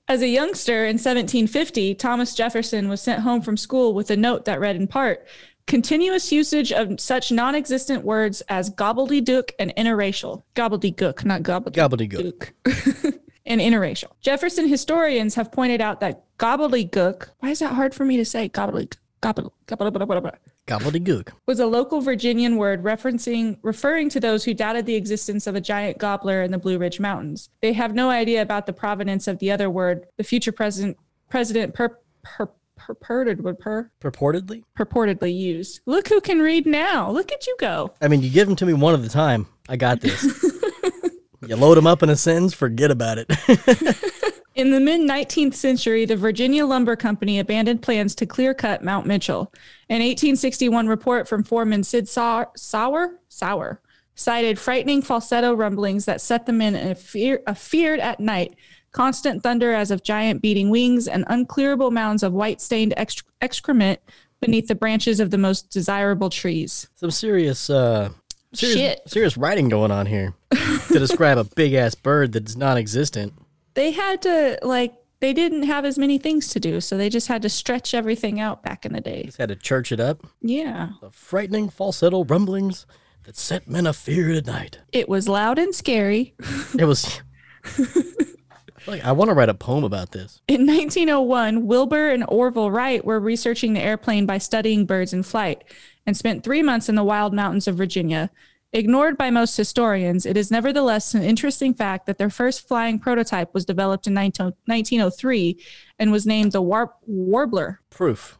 As 0.06 0.20
a 0.20 0.28
youngster 0.28 0.84
in 0.84 0.94
1750, 0.94 1.94
Thomas 1.94 2.34
Jefferson 2.34 2.88
was 2.88 3.00
sent 3.00 3.22
home 3.22 3.40
from 3.40 3.56
school 3.56 3.94
with 3.94 4.10
a 4.10 4.16
note 4.16 4.44
that 4.44 4.60
read 4.60 4.76
in 4.76 4.86
part, 4.86 5.26
Continuous 5.66 6.30
usage 6.30 6.72
of 6.72 7.00
such 7.00 7.32
non 7.32 7.54
existent 7.54 8.04
words 8.04 8.42
as 8.48 8.70
gobbledygook 8.70 9.50
and 9.58 9.74
interracial. 9.76 10.42
Gobbledygook, 10.54 11.24
not 11.24 11.42
gobbledygook. 11.42 12.52
Gobbledygook. 12.64 13.20
and 13.46 13.60
interracial. 13.60 14.10
Jefferson 14.20 14.68
historians 14.68 15.34
have 15.34 15.50
pointed 15.50 15.80
out 15.80 16.00
that 16.00 16.24
gobbledygook, 16.38 17.28
why 17.38 17.50
is 17.50 17.60
that 17.60 17.72
hard 17.72 17.94
for 17.94 18.04
me 18.04 18.16
to 18.18 18.24
say? 18.24 18.48
Gobbledygook, 18.48 18.96
gobble, 19.20 19.54
gobble, 19.66 19.90
gobble, 19.90 20.06
gobble, 20.06 20.20
gobble, 20.20 20.38
Gobbledygook. 20.66 21.28
was 21.46 21.60
a 21.60 21.66
local 21.66 22.00
Virginian 22.00 22.56
word 22.56 22.82
referencing 22.82 23.58
referring 23.62 24.08
to 24.10 24.20
those 24.20 24.44
who 24.44 24.54
doubted 24.54 24.86
the 24.86 24.94
existence 24.94 25.46
of 25.46 25.54
a 25.54 25.60
giant 25.60 25.98
gobbler 25.98 26.42
in 26.42 26.50
the 26.50 26.58
Blue 26.58 26.78
Ridge 26.78 27.00
Mountains. 27.00 27.50
They 27.60 27.74
have 27.74 27.94
no 27.94 28.10
idea 28.10 28.40
about 28.40 28.66
the 28.66 28.72
provenance 28.72 29.28
of 29.28 29.38
the 29.38 29.50
other 29.50 29.68
word 29.68 30.06
the 30.16 30.24
future 30.24 30.52
president 30.52 30.96
president 31.28 31.74
per, 31.74 31.98
per, 32.22 32.48
purported 32.86 33.42
would 33.42 33.58
per, 33.58 33.90
Purportedly? 34.00 34.62
purportedly 34.78 35.34
used. 35.36 35.80
Look 35.86 36.08
who 36.08 36.20
can 36.20 36.40
read 36.40 36.66
now. 36.66 37.10
Look 37.10 37.32
at 37.32 37.46
you 37.46 37.56
go. 37.58 37.92
I 38.00 38.08
mean, 38.08 38.22
you 38.22 38.30
give 38.30 38.46
them 38.46 38.56
to 38.56 38.66
me 38.66 38.72
one 38.74 38.94
at 38.94 39.00
a 39.04 39.08
time. 39.08 39.46
I 39.68 39.76
got 39.76 40.00
this. 40.00 40.22
you 41.46 41.56
load 41.56 41.76
them 41.76 41.86
up 41.86 42.02
in 42.02 42.10
a 42.10 42.16
sentence, 42.16 42.52
forget 42.52 42.90
about 42.90 43.18
it. 43.18 43.30
In 44.54 44.70
the 44.70 44.78
mid 44.78 45.00
19th 45.00 45.54
century, 45.54 46.04
the 46.04 46.14
Virginia 46.14 46.64
Lumber 46.64 46.94
Company 46.94 47.40
abandoned 47.40 47.82
plans 47.82 48.14
to 48.16 48.26
clear 48.26 48.54
cut 48.54 48.84
Mount 48.84 49.04
Mitchell. 49.04 49.52
An 49.88 49.96
1861 50.00 50.86
report 50.86 51.26
from 51.26 51.42
foreman 51.42 51.82
Sid 51.82 52.08
Sau- 52.08 52.52
Sauer, 52.56 53.18
Sauer 53.28 53.80
cited 54.14 54.56
frightening 54.58 55.02
falsetto 55.02 55.54
rumblings 55.54 56.04
that 56.04 56.20
set 56.20 56.46
the 56.46 56.52
men 56.52 56.76
in 56.76 56.92
a 56.92 56.94
fear, 56.94 57.42
afeared 57.48 57.98
at 57.98 58.20
night, 58.20 58.54
constant 58.94 59.42
thunder 59.42 59.72
as 59.74 59.90
of 59.90 60.02
giant 60.02 60.40
beating 60.40 60.70
wings, 60.70 61.06
and 61.06 61.26
unclearable 61.26 61.90
mounds 61.92 62.22
of 62.22 62.32
white 62.32 62.60
stained 62.60 62.94
ex- 62.96 63.22
excrement 63.42 64.00
beneath 64.40 64.68
the 64.68 64.74
branches 64.74 65.20
of 65.20 65.30
the 65.30 65.38
most 65.38 65.68
desirable 65.70 66.30
trees. 66.30 66.88
Some 66.94 67.10
serious, 67.10 67.68
uh, 67.68 68.10
serious, 68.54 68.78
Shit. 68.78 69.00
serious 69.06 69.36
writing 69.36 69.68
going 69.68 69.90
on 69.90 70.06
here 70.06 70.34
to 70.52 70.98
describe 70.98 71.36
a 71.38 71.44
big 71.44 71.74
ass 71.74 71.94
bird 71.94 72.32
that's 72.32 72.56
non 72.56 72.78
existent. 72.78 73.34
They 73.74 73.90
had 73.90 74.22
to, 74.22 74.58
like, 74.62 74.94
they 75.20 75.32
didn't 75.32 75.64
have 75.64 75.84
as 75.84 75.98
many 75.98 76.18
things 76.18 76.48
to 76.48 76.60
do, 76.60 76.80
so 76.80 76.96
they 76.96 77.08
just 77.08 77.26
had 77.26 77.42
to 77.42 77.48
stretch 77.48 77.94
everything 77.94 78.38
out 78.38 78.62
back 78.62 78.86
in 78.86 78.92
the 78.92 79.00
day. 79.00 79.24
Just 79.24 79.38
had 79.38 79.48
to 79.48 79.56
church 79.56 79.90
it 79.90 79.98
up. 79.98 80.24
Yeah. 80.40 80.90
The 81.00 81.10
frightening 81.10 81.68
falsetto 81.68 82.24
rumblings 82.24 82.86
that 83.24 83.36
set 83.36 83.66
men 83.66 83.86
afeared 83.86 84.36
at 84.36 84.46
night. 84.46 84.78
It 84.92 85.08
was 85.08 85.28
loud 85.28 85.58
and 85.58 85.74
scary. 85.74 86.34
It 86.78 86.84
was. 86.84 87.20
like 88.86 89.04
I 89.04 89.12
want 89.12 89.28
to 89.28 89.34
write 89.34 89.48
a 89.48 89.54
poem 89.54 89.84
about 89.84 90.12
this. 90.12 90.40
In 90.48 90.66
1901, 90.66 91.66
Wilbur 91.66 92.10
and 92.10 92.24
Orville 92.28 92.70
Wright 92.70 93.04
were 93.04 93.20
researching 93.20 93.72
the 93.72 93.80
airplane 93.80 94.26
by 94.26 94.38
studying 94.38 94.86
birds 94.86 95.12
in 95.12 95.22
flight 95.22 95.64
and 96.06 96.16
spent 96.16 96.44
three 96.44 96.62
months 96.62 96.88
in 96.88 96.94
the 96.94 97.04
wild 97.04 97.32
mountains 97.32 97.66
of 97.66 97.76
Virginia. 97.76 98.30
Ignored 98.72 99.16
by 99.16 99.30
most 99.30 99.56
historians, 99.56 100.26
it 100.26 100.36
is 100.36 100.50
nevertheless 100.50 101.14
an 101.14 101.22
interesting 101.22 101.74
fact 101.74 102.06
that 102.06 102.18
their 102.18 102.28
first 102.28 102.66
flying 102.66 102.98
prototype 102.98 103.54
was 103.54 103.64
developed 103.64 104.08
in 104.08 104.14
1903 104.14 105.58
and 106.00 106.10
was 106.10 106.26
named 106.26 106.50
the 106.50 106.60
Warp- 106.60 106.96
Warbler. 107.06 107.80
Proof. 107.88 108.38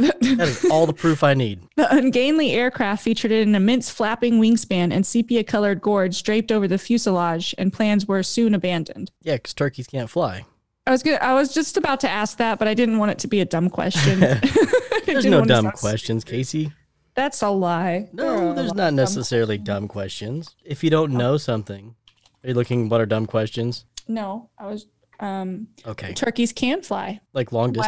That 0.00 0.48
is 0.48 0.64
all 0.70 0.86
the 0.86 0.92
proof 0.92 1.22
I 1.22 1.34
need. 1.34 1.60
The 1.76 1.94
ungainly 1.94 2.52
aircraft 2.52 3.02
featured 3.04 3.30
an 3.32 3.54
immense 3.54 3.88
flapping 3.90 4.40
wingspan 4.40 4.92
and 4.92 5.06
sepia 5.06 5.44
colored 5.44 5.80
gorge 5.80 6.22
draped 6.22 6.50
over 6.52 6.66
the 6.68 6.78
fuselage, 6.78 7.54
and 7.58 7.72
plans 7.72 8.06
were 8.06 8.22
soon 8.22 8.54
abandoned. 8.54 9.10
Yeah, 9.22 9.34
because 9.36 9.54
turkeys 9.54 9.86
can't 9.86 10.10
fly. 10.10 10.44
I 10.86 10.90
was 10.90 11.02
good. 11.02 11.20
I 11.20 11.34
was 11.34 11.52
just 11.52 11.76
about 11.76 12.00
to 12.00 12.08
ask 12.10 12.38
that, 12.38 12.58
but 12.58 12.66
I 12.66 12.74
didn't 12.74 12.98
want 12.98 13.10
it 13.12 13.18
to 13.20 13.28
be 13.28 13.40
a 13.40 13.44
dumb 13.44 13.68
question. 13.70 14.20
There's 15.06 15.26
no 15.26 15.44
dumb 15.44 15.70
questions, 15.72 16.24
Casey. 16.24 16.72
That's 17.14 17.42
a 17.42 17.50
lie. 17.50 18.08
No, 18.12 18.54
there's 18.54 18.74
not 18.74 18.94
necessarily 18.94 19.58
dumb 19.58 19.88
questions. 19.88 20.54
If 20.64 20.84
you 20.84 20.90
don't 20.90 21.12
know 21.12 21.36
something, 21.36 21.96
are 22.44 22.48
you 22.48 22.54
looking 22.54 22.88
what 22.88 23.00
are 23.00 23.06
dumb 23.06 23.26
questions? 23.26 23.84
No, 24.06 24.50
I 24.56 24.66
was. 24.66 24.86
Um, 25.20 25.66
Okay. 25.84 26.14
turkeys 26.14 26.52
can 26.52 26.80
fly. 26.82 27.20
Like 27.32 27.50
long 27.50 27.72
Wow. 27.72 27.82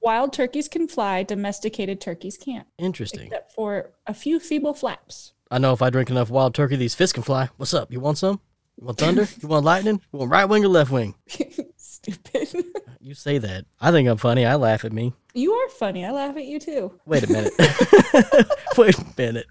Wild 0.00 0.32
turkeys 0.32 0.68
can 0.68 0.86
fly. 0.88 1.22
Domesticated 1.22 2.00
turkeys 2.00 2.36
can't, 2.36 2.66
Interesting. 2.78 3.22
except 3.26 3.52
for 3.52 3.90
a 4.06 4.14
few 4.14 4.38
feeble 4.40 4.74
flaps. 4.74 5.32
I 5.50 5.58
know 5.58 5.72
if 5.72 5.82
I 5.82 5.90
drink 5.90 6.10
enough 6.10 6.30
wild 6.30 6.54
turkey, 6.54 6.76
these 6.76 6.94
fists 6.94 7.12
can 7.12 7.22
fly. 7.24 7.48
What's 7.56 7.74
up? 7.74 7.90
You 7.92 7.98
want 8.00 8.18
some? 8.18 8.40
You 8.78 8.86
want 8.86 8.98
thunder? 8.98 9.26
you 9.42 9.48
want 9.48 9.64
lightning? 9.64 10.00
You 10.12 10.18
want 10.20 10.30
right 10.30 10.44
wing 10.44 10.64
or 10.64 10.68
left 10.68 10.90
wing? 10.92 11.14
Stupid. 11.76 12.64
You 13.02 13.14
say 13.14 13.38
that. 13.38 13.64
I 13.80 13.92
think 13.92 14.06
I'm 14.10 14.18
funny. 14.18 14.44
I 14.44 14.56
laugh 14.56 14.84
at 14.84 14.92
me. 14.92 15.14
you 15.32 15.54
are 15.54 15.68
funny. 15.70 16.04
I 16.04 16.10
laugh 16.10 16.36
at 16.36 16.44
you 16.44 16.60
too. 16.60 17.00
Wait 17.06 17.22
a 17.22 17.26
minute. 17.32 17.52
Wait 18.76 18.98
a 18.98 19.04
minute. 19.16 19.46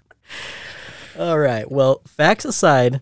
All 1.18 1.36
right. 1.36 1.68
Well, 1.68 2.00
facts 2.06 2.44
aside, 2.44 3.00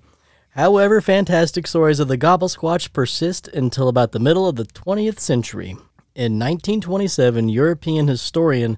however, 0.51 1.03
fantastic 1.03 1.67
stories 1.67 2.01
of 2.01 2.09
the 2.09 2.17
Gobble 2.17 2.49
Squatch 2.49 2.95
persist 2.95 3.47
until 3.49 3.89
about 3.89 4.13
the 4.13 4.19
middle 4.19 4.49
of 4.49 4.57
the 4.57 4.65
20th 4.65 5.19
century. 5.21 5.77
In 6.19 6.33
1927, 6.33 7.49
European 7.49 8.09
historian 8.09 8.77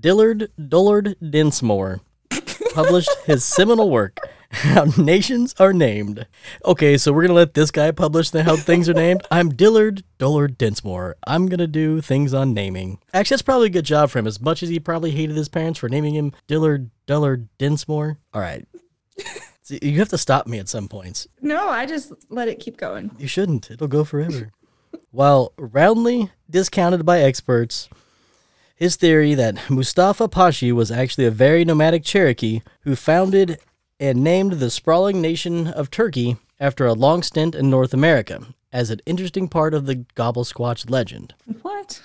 Dillard 0.00 0.52
Dullard 0.58 1.16
Dinsmore 1.26 2.02
published 2.74 3.08
his 3.24 3.42
seminal 3.42 3.88
work, 3.88 4.18
How 4.50 4.84
Nations 4.98 5.54
Are 5.58 5.72
Named. 5.72 6.26
Okay, 6.66 6.98
so 6.98 7.10
we're 7.10 7.22
going 7.22 7.28
to 7.28 7.34
let 7.34 7.54
this 7.54 7.70
guy 7.70 7.92
publish 7.92 8.28
the 8.28 8.42
how 8.42 8.56
things 8.56 8.90
are 8.90 8.92
named. 8.92 9.22
I'm 9.30 9.48
Dillard 9.54 10.04
Dullard 10.18 10.58
Dinsmore. 10.58 11.16
I'm 11.26 11.46
going 11.46 11.60
to 11.60 11.66
do 11.66 12.02
things 12.02 12.34
on 12.34 12.52
naming. 12.52 12.98
Actually, 13.14 13.36
that's 13.36 13.42
probably 13.42 13.68
a 13.68 13.70
good 13.70 13.86
job 13.86 14.10
for 14.10 14.18
him, 14.18 14.26
as 14.26 14.38
much 14.38 14.62
as 14.62 14.68
he 14.68 14.78
probably 14.78 15.12
hated 15.12 15.34
his 15.34 15.48
parents 15.48 15.78
for 15.78 15.88
naming 15.88 16.14
him 16.14 16.34
Dillard 16.46 16.90
Dullard 17.06 17.48
Dinsmore. 17.56 18.18
All 18.34 18.42
right. 18.42 18.66
You 19.66 19.98
have 20.00 20.10
to 20.10 20.18
stop 20.18 20.46
me 20.46 20.58
at 20.58 20.68
some 20.68 20.88
points. 20.88 21.26
No, 21.40 21.70
I 21.70 21.86
just 21.86 22.12
let 22.28 22.48
it 22.48 22.60
keep 22.60 22.76
going. 22.76 23.12
You 23.18 23.28
shouldn't. 23.28 23.70
It'll 23.70 23.88
go 23.88 24.04
forever. 24.04 24.50
While 25.10 25.52
roundly 25.58 26.30
discounted 26.48 27.04
by 27.04 27.20
experts, 27.20 27.88
his 28.74 28.96
theory 28.96 29.34
that 29.34 29.70
Mustafa 29.70 30.28
Pashi 30.28 30.72
was 30.72 30.90
actually 30.90 31.26
a 31.26 31.30
very 31.30 31.64
nomadic 31.64 32.02
Cherokee 32.02 32.62
who 32.80 32.96
founded 32.96 33.58
and 34.00 34.24
named 34.24 34.54
the 34.54 34.70
sprawling 34.70 35.20
nation 35.20 35.68
of 35.68 35.90
Turkey 35.90 36.36
after 36.58 36.86
a 36.86 36.92
long 36.92 37.22
stint 37.22 37.54
in 37.54 37.70
North 37.70 37.94
America 37.94 38.44
as 38.72 38.90
an 38.90 39.00
interesting 39.06 39.48
part 39.48 39.74
of 39.74 39.86
the 39.86 39.96
Gobble 40.14 40.44
Squatch 40.44 40.88
legend. 40.88 41.34
What? 41.62 42.00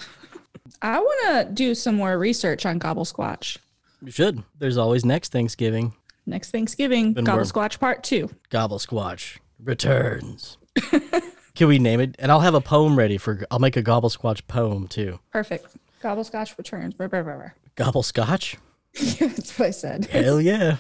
I 0.82 1.00
want 1.00 1.48
to 1.48 1.54
do 1.54 1.74
some 1.74 1.96
more 1.96 2.18
research 2.20 2.66
on 2.66 2.78
Gobble 2.78 3.06
Squatch. 3.06 3.58
You 4.04 4.12
should. 4.12 4.44
There's 4.60 4.78
always 4.78 5.04
next 5.04 5.32
Thanksgiving. 5.32 5.94
Next 6.26 6.52
Thanksgiving, 6.52 7.14
Gobble 7.14 7.44
Squatch 7.44 7.80
Part 7.80 8.04
2. 8.04 8.30
Gobble 8.50 8.80
Squatch 8.80 9.38
returns. 9.64 10.58
Can 11.58 11.70
we 11.70 11.80
name 11.80 12.00
it? 12.00 12.16
And 12.20 12.32
I'll 12.32 12.42
have 12.42 12.54
a 12.54 12.62
poem 12.62 12.96
ready 12.96 13.18
for. 13.18 13.44
I'll 13.50 13.58
make 13.58 13.76
a 13.76 13.82
Gobble 13.82 14.12
Squatch 14.12 14.46
poem 14.48 14.88
too. 14.88 15.20
Perfect. 15.32 15.76
Gobble 16.04 16.24
Squatch 16.24 16.56
returns. 16.56 16.94
Brr, 16.94 17.08
brr, 17.08 17.24
brr, 17.24 17.36
brr. 17.36 17.56
Gobble 17.74 18.04
Scotch? 18.04 18.58
That's 18.94 19.58
what 19.58 19.70
I 19.70 19.72
said. 19.72 20.06
Hell 20.06 20.40
yeah. 20.40 20.78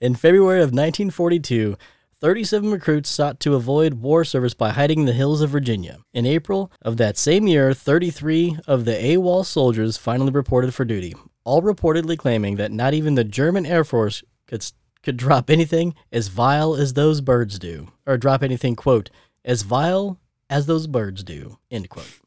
In 0.00 0.16
February 0.16 0.58
of 0.58 0.70
1942, 0.70 1.76
37 2.20 2.72
recruits 2.72 3.08
sought 3.08 3.38
to 3.38 3.54
avoid 3.54 3.94
war 3.94 4.24
service 4.24 4.52
by 4.52 4.70
hiding 4.70 4.98
in 4.98 5.06
the 5.06 5.12
hills 5.12 5.42
of 5.42 5.50
Virginia. 5.50 5.98
In 6.12 6.26
April 6.26 6.72
of 6.82 6.96
that 6.96 7.16
same 7.16 7.46
year, 7.46 7.72
33 7.72 8.58
of 8.66 8.84
the 8.84 8.96
AWOL 8.96 9.46
soldiers 9.46 9.96
finally 9.96 10.32
reported 10.32 10.74
for 10.74 10.84
duty, 10.84 11.14
all 11.44 11.62
reportedly 11.62 12.18
claiming 12.18 12.56
that 12.56 12.72
not 12.72 12.94
even 12.94 13.14
the 13.14 13.22
German 13.22 13.64
Air 13.64 13.84
Force 13.84 14.24
could 14.48 14.66
could 15.04 15.16
drop 15.16 15.50
anything 15.50 15.94
as 16.10 16.26
vile 16.26 16.74
as 16.74 16.94
those 16.94 17.20
birds 17.20 17.60
do, 17.60 17.86
or 18.06 18.18
drop 18.18 18.42
anything 18.42 18.74
quote 18.74 19.08
as 19.46 19.62
vile 19.62 20.18
as 20.50 20.66
those 20.66 20.86
birds 20.86 21.24
do. 21.24 21.58
End 21.70 21.88
quote. 21.88 22.20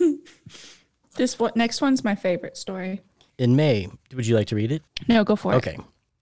This 1.20 1.38
what 1.38 1.54
next 1.54 1.82
one's 1.82 2.02
my 2.02 2.14
favorite 2.14 2.56
story. 2.56 3.02
In 3.36 3.54
May, 3.54 3.88
would 4.14 4.26
you 4.26 4.34
like 4.34 4.46
to 4.46 4.56
read 4.56 4.72
it? 4.72 4.82
No, 5.06 5.22
go 5.22 5.36
for 5.36 5.52
it. 5.52 5.56
Okay. 5.56 5.76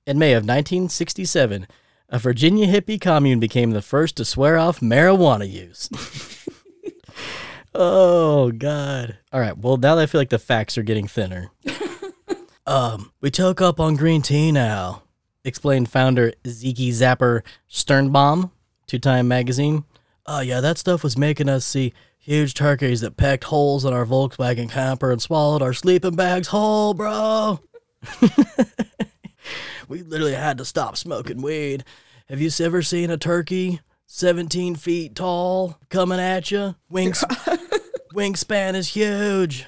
In 0.09 0.19
May 0.19 0.33
of 0.33 0.43
1967, 0.43 1.69
a 2.09 2.19
Virginia 2.19 2.67
hippie 2.67 3.01
commune 3.01 3.39
became 3.39 3.71
the 3.71 3.81
first 3.81 4.17
to 4.17 4.25
swear 4.25 4.59
off 4.59 4.81
marijuana 4.81 5.49
use. 5.49 5.89
oh, 7.77 8.51
God. 8.51 9.19
All 9.33 9.41
right. 9.41 9.57
Well, 9.57 9.77
now 9.77 9.95
that 9.95 10.03
I 10.03 10.07
feel 10.07 10.21
like 10.21 10.31
the 10.31 10.39
facts 10.41 10.77
are 10.77 10.83
getting 10.83 11.07
thinner. 11.07 11.53
um, 12.67 13.13
we 13.21 13.31
took 13.31 13.61
up 13.61 13.79
on 13.79 13.95
green 13.95 14.21
tea 14.21 14.51
now, 14.51 15.03
explained 15.45 15.91
founder 15.91 16.33
Zeke 16.45 16.93
Zapper 16.93 17.43
Sternbaum 17.71 18.51
to 18.89 18.99
Time 18.99 19.29
magazine. 19.29 19.85
Oh, 20.27 20.41
yeah, 20.41 20.61
that 20.61 20.79
stuff 20.79 21.03
was 21.03 21.17
making 21.17 21.49
us 21.49 21.65
see 21.65 21.95
huge 22.19 22.53
turkeys 22.53 23.01
that 23.01 23.17
pecked 23.17 23.45
holes 23.45 23.85
in 23.85 23.93
our 23.95 24.05
Volkswagen 24.05 24.71
camper 24.71 25.11
and 25.11 25.23
swallowed 25.23 25.63
our 25.63 25.73
sleeping 25.73 26.17
bags 26.17 26.49
whole, 26.49 26.93
bro. 26.93 27.61
we 29.89 30.03
literally 30.03 30.35
had 30.35 30.59
to 30.59 30.65
stop 30.65 30.97
smoking 30.97 31.41
weed. 31.41 31.85
Have 32.29 32.41
you 32.41 32.51
ever 32.61 32.83
seen 32.83 33.11
a 33.11 33.17
turkey 33.17 33.81
17 34.07 34.75
feet 34.75 35.15
tall 35.15 35.79
coming 35.89 36.21
at 36.21 36.51
you? 36.51 36.75
Wings, 36.91 37.25
wingspan 38.19 38.75
is 38.75 38.89
huge. 38.89 39.65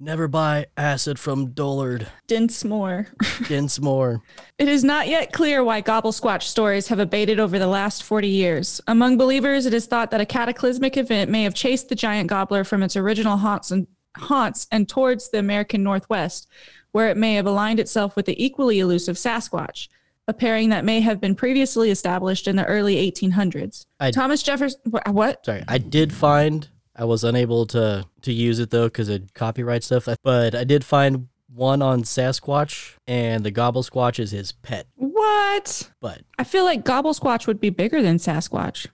Never 0.00 0.26
buy 0.26 0.66
acid 0.76 1.20
from 1.20 1.52
Dullard. 1.52 2.08
Dinsmore. 2.26 3.06
Dinsmore. 3.46 4.20
It 4.58 4.66
is 4.68 4.82
not 4.82 5.06
yet 5.06 5.32
clear 5.32 5.62
why 5.62 5.80
Gobble 5.82 6.10
Squatch 6.10 6.42
stories 6.42 6.88
have 6.88 6.98
abated 6.98 7.38
over 7.38 7.60
the 7.60 7.68
last 7.68 8.02
40 8.02 8.26
years. 8.28 8.80
Among 8.88 9.16
believers, 9.16 9.66
it 9.66 9.72
is 9.72 9.86
thought 9.86 10.10
that 10.10 10.20
a 10.20 10.26
cataclysmic 10.26 10.96
event 10.96 11.30
may 11.30 11.44
have 11.44 11.54
chased 11.54 11.88
the 11.88 11.94
giant 11.94 12.28
gobbler 12.28 12.64
from 12.64 12.82
its 12.82 12.96
original 12.96 13.36
haunts 13.36 13.70
and 13.70 13.86
haunts 14.16 14.66
and 14.72 14.88
towards 14.88 15.30
the 15.30 15.38
American 15.38 15.82
Northwest, 15.84 16.48
where 16.90 17.08
it 17.08 17.16
may 17.16 17.34
have 17.34 17.46
aligned 17.46 17.78
itself 17.78 18.16
with 18.16 18.26
the 18.26 18.44
equally 18.44 18.80
elusive 18.80 19.14
Sasquatch, 19.16 19.86
a 20.26 20.34
pairing 20.34 20.70
that 20.70 20.84
may 20.84 21.00
have 21.00 21.20
been 21.20 21.36
previously 21.36 21.90
established 21.90 22.48
in 22.48 22.56
the 22.56 22.64
early 22.64 22.96
1800s. 22.96 23.86
I- 24.00 24.10
Thomas 24.10 24.42
Jefferson, 24.42 24.80
what? 25.06 25.44
Sorry, 25.46 25.62
I 25.68 25.78
did 25.78 26.12
find 26.12 26.68
I 26.96 27.04
was 27.04 27.22
unable 27.24 27.66
to 27.66 28.06
to 28.22 28.32
use 28.32 28.58
it 28.58 28.70
though 28.70 28.86
because 28.86 29.08
of 29.08 29.32
copyright 29.34 29.84
stuff. 29.84 30.08
But 30.22 30.54
I 30.54 30.64
did 30.64 30.84
find 30.84 31.28
one 31.54 31.82
on 31.82 32.02
Sasquatch, 32.02 32.94
and 33.06 33.44
the 33.44 33.50
Gobble 33.50 33.82
Squatch 33.82 34.18
is 34.18 34.30
his 34.30 34.52
pet. 34.52 34.86
What? 34.96 35.90
But 36.00 36.22
I 36.38 36.44
feel 36.44 36.64
like 36.64 36.84
Gobble 36.84 37.14
Squatch 37.14 37.46
would 37.46 37.60
be 37.60 37.70
bigger 37.70 38.02
than 38.02 38.16
Sasquatch. 38.18 38.86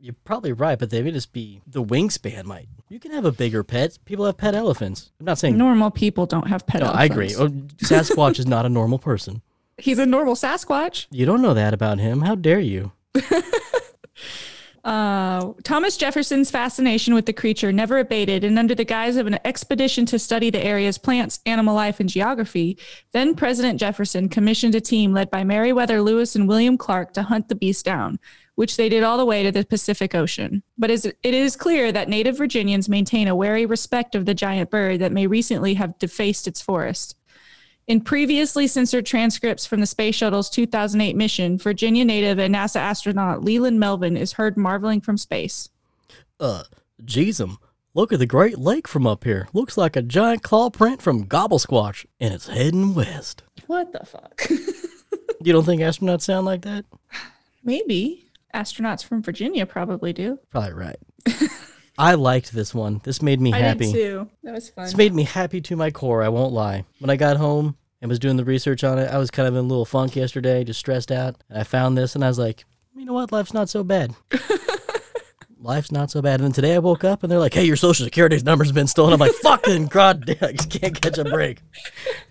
you're 0.00 0.14
probably 0.24 0.52
right. 0.52 0.78
But 0.78 0.90
they 0.90 1.02
may 1.02 1.10
just 1.12 1.32
be 1.32 1.60
the 1.66 1.82
wingspan. 1.82 2.44
Might 2.44 2.68
you 2.88 3.00
can 3.00 3.12
have 3.12 3.24
a 3.24 3.32
bigger 3.32 3.64
pet. 3.64 3.98
People 4.04 4.26
have 4.26 4.36
pet 4.36 4.54
elephants. 4.54 5.10
I'm 5.20 5.26
not 5.26 5.38
saying 5.38 5.56
Normal 5.56 5.90
people 5.90 6.26
don't 6.26 6.48
have 6.48 6.66
pet 6.66 6.82
no. 6.82 6.88
I 6.88 7.04
agree. 7.04 7.34
Oh, 7.36 7.48
Sasquatch 7.48 8.38
is 8.38 8.46
not 8.46 8.66
a 8.66 8.68
normal 8.68 8.98
person. 8.98 9.42
He's 9.78 9.98
a 9.98 10.06
normal 10.06 10.34
Sasquatch. 10.34 11.06
You 11.10 11.26
don't 11.26 11.42
know 11.42 11.54
that 11.54 11.74
about 11.74 11.98
him. 11.98 12.20
How 12.22 12.34
dare 12.36 12.60
you? 12.60 12.92
Uh, 14.84 15.54
Thomas 15.62 15.96
Jefferson's 15.96 16.50
fascination 16.50 17.14
with 17.14 17.24
the 17.24 17.32
creature 17.32 17.72
never 17.72 17.98
abated, 17.98 18.44
and 18.44 18.58
under 18.58 18.74
the 18.74 18.84
guise 18.84 19.16
of 19.16 19.26
an 19.26 19.38
expedition 19.46 20.04
to 20.06 20.18
study 20.18 20.50
the 20.50 20.62
area's 20.62 20.98
plants, 20.98 21.40
animal 21.46 21.74
life, 21.74 22.00
and 22.00 22.08
geography, 22.08 22.76
then 23.12 23.34
President 23.34 23.80
Jefferson 23.80 24.28
commissioned 24.28 24.74
a 24.74 24.82
team 24.82 25.14
led 25.14 25.30
by 25.30 25.42
Meriwether 25.42 26.02
Lewis 26.02 26.36
and 26.36 26.46
William 26.46 26.76
Clark 26.76 27.14
to 27.14 27.22
hunt 27.22 27.48
the 27.48 27.54
beast 27.54 27.86
down, 27.86 28.18
which 28.56 28.76
they 28.76 28.90
did 28.90 29.02
all 29.02 29.16
the 29.16 29.24
way 29.24 29.42
to 29.42 29.50
the 29.50 29.64
Pacific 29.64 30.14
Ocean. 30.14 30.62
But 30.76 30.90
it 30.90 31.14
is 31.22 31.56
clear 31.56 31.90
that 31.90 32.10
native 32.10 32.36
Virginians 32.36 32.86
maintain 32.86 33.26
a 33.26 33.34
wary 33.34 33.64
respect 33.64 34.14
of 34.14 34.26
the 34.26 34.34
giant 34.34 34.70
bird 34.70 35.00
that 35.00 35.12
may 35.12 35.26
recently 35.26 35.74
have 35.74 35.98
defaced 35.98 36.46
its 36.46 36.60
forest. 36.60 37.16
In 37.86 38.00
previously 38.00 38.66
censored 38.66 39.04
transcripts 39.04 39.66
from 39.66 39.80
the 39.80 39.86
Space 39.86 40.14
Shuttle's 40.14 40.48
2008 40.48 41.16
mission, 41.16 41.58
Virginia 41.58 42.04
native 42.04 42.38
and 42.38 42.54
NASA 42.54 42.76
astronaut 42.76 43.44
Leland 43.44 43.78
Melvin 43.78 44.16
is 44.16 44.32
heard 44.32 44.56
marveling 44.56 45.00
from 45.02 45.18
space. 45.18 45.68
Uh, 46.40 46.64
jeezum, 47.02 47.58
Look 47.92 48.12
at 48.12 48.18
the 48.18 48.26
Great 48.26 48.58
Lake 48.58 48.88
from 48.88 49.06
up 49.06 49.22
here. 49.22 49.46
Looks 49.52 49.76
like 49.76 49.94
a 49.94 50.02
giant 50.02 50.42
claw 50.42 50.68
print 50.70 51.00
from 51.00 51.26
Gobble 51.26 51.60
Squatch, 51.60 52.06
and 52.18 52.34
it's 52.34 52.48
heading 52.48 52.94
west. 52.94 53.44
What 53.66 53.92
the 53.92 54.04
fuck? 54.04 54.42
You 55.44 55.52
don't 55.52 55.64
think 55.64 55.82
astronauts 55.82 56.22
sound 56.22 56.46
like 56.46 56.62
that? 56.62 56.86
Maybe 57.62 58.30
astronauts 58.54 59.04
from 59.04 59.22
Virginia 59.22 59.66
probably 59.66 60.14
do. 60.14 60.38
Probably 60.48 60.72
right. 60.72 60.96
I 61.96 62.14
liked 62.14 62.52
this 62.52 62.74
one. 62.74 63.00
This 63.04 63.22
made 63.22 63.40
me 63.40 63.52
I 63.52 63.58
happy. 63.58 63.92
did 63.92 63.92
too. 63.92 64.30
That 64.42 64.54
was 64.54 64.70
fun. 64.70 64.84
This 64.84 64.96
made 64.96 65.14
me 65.14 65.22
happy 65.24 65.60
to 65.62 65.76
my 65.76 65.90
core. 65.90 66.22
I 66.22 66.28
won't 66.28 66.52
lie. 66.52 66.84
When 66.98 67.10
I 67.10 67.16
got 67.16 67.36
home 67.36 67.76
and 68.02 68.08
was 68.08 68.18
doing 68.18 68.36
the 68.36 68.44
research 68.44 68.82
on 68.84 68.98
it, 68.98 69.10
I 69.10 69.18
was 69.18 69.30
kind 69.30 69.46
of 69.46 69.54
in 69.54 69.60
a 69.60 69.68
little 69.68 69.84
funk 69.84 70.16
yesterday, 70.16 70.64
just 70.64 70.80
stressed 70.80 71.12
out. 71.12 71.36
And 71.48 71.58
I 71.58 71.62
found 71.62 71.96
this 71.96 72.14
and 72.14 72.24
I 72.24 72.28
was 72.28 72.38
like, 72.38 72.64
you 72.96 73.04
know 73.04 73.12
what? 73.12 73.32
Life's 73.32 73.54
not 73.54 73.68
so 73.68 73.84
bad. 73.84 74.14
Life's 75.60 75.92
not 75.92 76.10
so 76.10 76.20
bad. 76.20 76.40
And 76.40 76.44
then 76.44 76.52
today 76.52 76.74
I 76.74 76.78
woke 76.78 77.04
up 77.04 77.22
and 77.22 77.32
they're 77.32 77.38
like, 77.38 77.54
hey, 77.54 77.64
your 77.64 77.76
social 77.76 78.04
security 78.04 78.38
number's 78.42 78.72
been 78.72 78.86
stolen. 78.86 79.14
I'm 79.14 79.20
like, 79.20 79.32
fucking 79.42 79.86
god 79.86 80.26
damn, 80.26 80.36
I 80.42 80.52
just 80.52 80.70
can't 80.70 81.00
catch 81.00 81.16
a 81.18 81.24
break. 81.24 81.60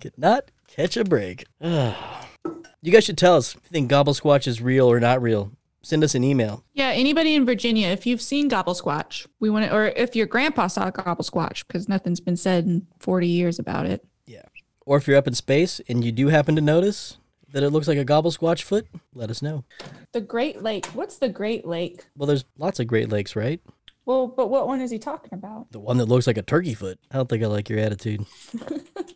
Could 0.00 0.16
not 0.18 0.50
catch 0.68 0.96
a 0.96 1.04
break. 1.04 1.44
you 1.62 2.92
guys 2.92 3.04
should 3.04 3.18
tell 3.18 3.36
us 3.36 3.54
if 3.54 3.62
you 3.64 3.70
think 3.70 3.88
Gobble 3.88 4.14
Squatch 4.14 4.46
is 4.46 4.60
real 4.60 4.90
or 4.90 5.00
not 5.00 5.22
real. 5.22 5.52
Send 5.82 6.04
us 6.04 6.14
an 6.14 6.22
email. 6.24 6.64
yeah, 6.74 6.88
anybody 6.88 7.34
in 7.34 7.46
Virginia, 7.46 7.88
if 7.88 8.04
you've 8.06 8.20
seen 8.20 8.48
Gobble 8.48 8.74
Squatch, 8.74 9.26
we 9.40 9.48
want 9.48 9.64
to, 9.66 9.74
or 9.74 9.86
if 9.86 10.14
your 10.14 10.26
grandpa 10.26 10.66
saw 10.66 10.90
Gobble 10.90 11.24
Squatch, 11.24 11.66
because 11.66 11.88
nothing's 11.88 12.20
been 12.20 12.36
said 12.36 12.66
in 12.66 12.86
40 12.98 13.26
years 13.26 13.58
about 13.58 13.86
it. 13.86 14.04
Yeah. 14.26 14.42
Or 14.84 14.98
if 14.98 15.08
you're 15.08 15.16
up 15.16 15.26
in 15.26 15.34
space 15.34 15.80
and 15.88 16.04
you 16.04 16.12
do 16.12 16.28
happen 16.28 16.54
to 16.56 16.60
notice 16.60 17.16
that 17.52 17.62
it 17.62 17.70
looks 17.70 17.88
like 17.88 17.98
a 17.98 18.04
gobble 18.04 18.30
squatch 18.30 18.62
foot, 18.62 18.86
let 19.14 19.30
us 19.30 19.40
know. 19.42 19.64
The 20.12 20.20
Great 20.20 20.62
Lake. 20.62 20.86
What's 20.88 21.18
the 21.18 21.28
Great 21.28 21.66
Lake? 21.66 22.04
Well, 22.16 22.26
there's 22.26 22.44
lots 22.58 22.78
of 22.78 22.86
Great 22.86 23.08
Lakes, 23.08 23.34
right? 23.34 23.60
Well, 24.04 24.26
but 24.28 24.48
what 24.50 24.66
one 24.66 24.80
is 24.80 24.90
he 24.90 24.98
talking 24.98 25.32
about? 25.32 25.70
The 25.72 25.78
one 25.80 25.96
that 25.98 26.06
looks 26.06 26.26
like 26.26 26.36
a 26.38 26.42
turkey 26.42 26.74
foot. 26.74 26.98
I 27.10 27.16
don't 27.16 27.28
think 27.28 27.42
I 27.42 27.46
like 27.46 27.68
your 27.68 27.78
attitude. 27.80 28.24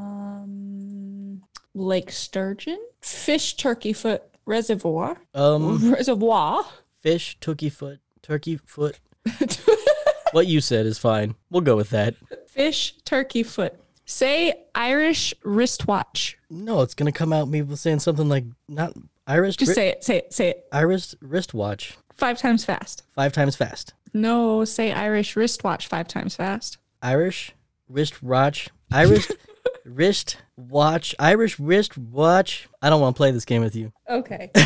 Um, 0.00 1.42
Lake 1.74 2.12
Sturgeon, 2.12 2.78
Fish 3.00 3.56
Turkey 3.56 3.92
Foot 3.92 4.22
Reservoir, 4.46 5.16
Um, 5.34 5.92
Reservoir. 5.94 6.64
fish, 7.00 7.36
turkey 7.40 7.68
foot, 7.68 8.00
turkey 8.22 8.56
foot. 8.56 8.98
what 10.32 10.46
you 10.46 10.60
said 10.60 10.86
is 10.86 10.98
fine. 10.98 11.34
We'll 11.50 11.60
go 11.62 11.76
with 11.76 11.90
that. 11.90 12.14
Fish 12.48 12.94
Turkey 13.04 13.42
Foot. 13.42 13.78
Say 14.04 14.54
Irish 14.74 15.32
wristwatch. 15.44 16.36
No, 16.50 16.80
it's 16.82 16.94
gonna 16.94 17.12
come 17.12 17.32
out 17.32 17.48
me 17.48 17.64
saying 17.76 18.00
something 18.00 18.28
like 18.28 18.44
not 18.68 18.92
Irish. 19.26 19.56
Just 19.56 19.72
wri- 19.72 19.74
say 19.76 19.88
it. 19.90 20.02
Say 20.04 20.16
it. 20.18 20.32
Say 20.32 20.48
it 20.50 20.64
Irish 20.72 21.14
wristwatch 21.20 21.96
five 22.16 22.38
times 22.38 22.64
fast. 22.64 23.04
five 23.14 23.32
times 23.32 23.54
fast. 23.54 23.94
No, 24.12 24.64
say 24.64 24.90
Irish 24.92 25.36
wristwatch 25.36 25.86
five 25.86 26.08
times 26.08 26.34
fast. 26.34 26.78
Irish 27.02 27.52
wristwatch. 27.88 28.68
Irish 28.90 29.28
wrist 29.90 30.36
watch. 30.56 31.14
Irish 31.18 31.58
wrist 31.58 31.98
watch. 31.98 32.68
I 32.80 32.88
don't 32.90 33.00
want 33.00 33.16
to 33.16 33.18
play 33.18 33.30
this 33.30 33.44
game 33.44 33.62
with 33.62 33.74
you. 33.76 33.92
Okay. 34.08 34.50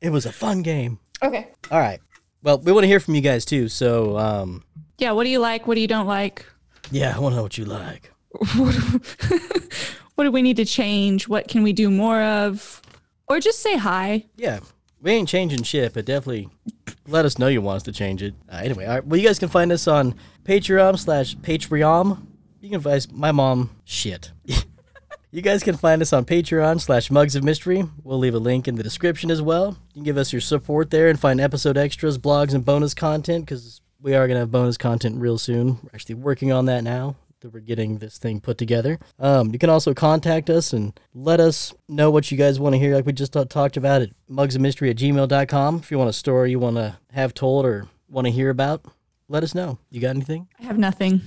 It 0.00 0.10
was 0.10 0.26
a 0.26 0.32
fun 0.32 0.60
game. 0.60 0.98
okay. 1.22 1.48
All 1.70 1.78
right. 1.80 1.98
Well, 2.42 2.58
we 2.58 2.72
want 2.72 2.84
to 2.84 2.88
hear 2.88 3.00
from 3.00 3.14
you 3.14 3.22
guys 3.22 3.46
too. 3.46 3.68
So, 3.70 4.18
um, 4.18 4.62
Yeah. 4.98 5.12
What 5.12 5.24
do 5.24 5.30
you 5.30 5.38
like? 5.38 5.66
What 5.66 5.76
do 5.76 5.80
you 5.80 5.86
don't 5.88 6.06
like? 6.06 6.44
yeah, 6.90 7.16
I 7.16 7.18
want 7.20 7.32
to 7.32 7.36
know 7.36 7.42
what 7.42 7.56
you 7.56 7.64
like. 7.64 8.10
what 8.32 8.74
do, 9.30 9.40
what 10.14 10.24
do 10.24 10.30
we 10.30 10.42
need 10.42 10.58
to 10.58 10.66
change? 10.66 11.26
What 11.26 11.48
can 11.48 11.62
we 11.62 11.72
do 11.72 11.90
more 11.90 12.20
of? 12.20 12.82
Or 13.28 13.40
just 13.40 13.60
say 13.60 13.78
hi. 13.78 14.26
Yeah, 14.36 14.60
we 15.00 15.12
ain't 15.12 15.28
changing 15.30 15.62
shit, 15.62 15.94
but 15.94 16.04
definitely 16.04 16.50
let 17.08 17.24
us 17.24 17.38
know 17.38 17.46
you 17.48 17.62
want 17.62 17.76
us 17.76 17.82
to 17.84 17.92
change 17.92 18.22
it. 18.22 18.34
Uh, 18.52 18.56
anyway, 18.62 18.84
all 18.84 18.96
right. 18.96 19.06
Well, 19.06 19.18
you 19.18 19.26
guys 19.26 19.38
can 19.38 19.48
find 19.48 19.72
us 19.72 19.88
on 19.88 20.14
Patreon 20.44 20.98
slash 20.98 21.34
Patreon. 21.36 22.26
You 22.64 22.70
can 22.70 22.80
find 22.80 23.12
my 23.12 23.30
mom. 23.30 23.76
Shit. 23.84 24.32
you 25.30 25.42
guys 25.42 25.62
can 25.62 25.76
find 25.76 26.00
us 26.00 26.14
on 26.14 26.24
Patreon 26.24 26.80
slash 26.80 27.10
Mugs 27.10 27.36
of 27.36 27.44
Mystery. 27.44 27.84
We'll 28.02 28.18
leave 28.18 28.34
a 28.34 28.38
link 28.38 28.66
in 28.66 28.76
the 28.76 28.82
description 28.82 29.30
as 29.30 29.42
well. 29.42 29.76
You 29.88 29.96
can 29.96 30.02
give 30.02 30.16
us 30.16 30.32
your 30.32 30.40
support 30.40 30.88
there 30.88 31.08
and 31.08 31.20
find 31.20 31.42
episode 31.42 31.76
extras, 31.76 32.16
blogs, 32.16 32.54
and 32.54 32.64
bonus 32.64 32.94
content 32.94 33.44
because 33.44 33.82
we 34.00 34.14
are 34.14 34.26
gonna 34.26 34.40
have 34.40 34.50
bonus 34.50 34.78
content 34.78 35.20
real 35.20 35.36
soon. 35.36 35.78
We're 35.82 35.90
actually 35.92 36.14
working 36.14 36.52
on 36.52 36.64
that 36.64 36.82
now. 36.84 37.16
That 37.40 37.52
we're 37.52 37.60
getting 37.60 37.98
this 37.98 38.16
thing 38.16 38.40
put 38.40 38.56
together. 38.56 38.98
Um, 39.18 39.52
you 39.52 39.58
can 39.58 39.68
also 39.68 39.92
contact 39.92 40.48
us 40.48 40.72
and 40.72 40.98
let 41.12 41.40
us 41.40 41.74
know 41.86 42.10
what 42.10 42.30
you 42.30 42.38
guys 42.38 42.58
want 42.58 42.72
to 42.72 42.78
hear, 42.78 42.94
like 42.94 43.04
we 43.04 43.12
just 43.12 43.36
uh, 43.36 43.44
talked 43.44 43.76
about 43.76 44.00
at 44.00 44.08
mugsofmystery 44.30 44.88
at 44.88 44.96
gmail.com. 44.96 45.80
If 45.80 45.90
you 45.90 45.98
want 45.98 46.08
a 46.08 46.14
story 46.14 46.50
you 46.52 46.58
want 46.58 46.76
to 46.76 46.96
have 47.12 47.34
told 47.34 47.66
or 47.66 47.88
want 48.08 48.26
to 48.26 48.30
hear 48.30 48.48
about, 48.48 48.86
let 49.28 49.42
us 49.42 49.54
know. 49.54 49.78
You 49.90 50.00
got 50.00 50.16
anything? 50.16 50.48
I 50.58 50.62
have 50.62 50.78
nothing. 50.78 51.20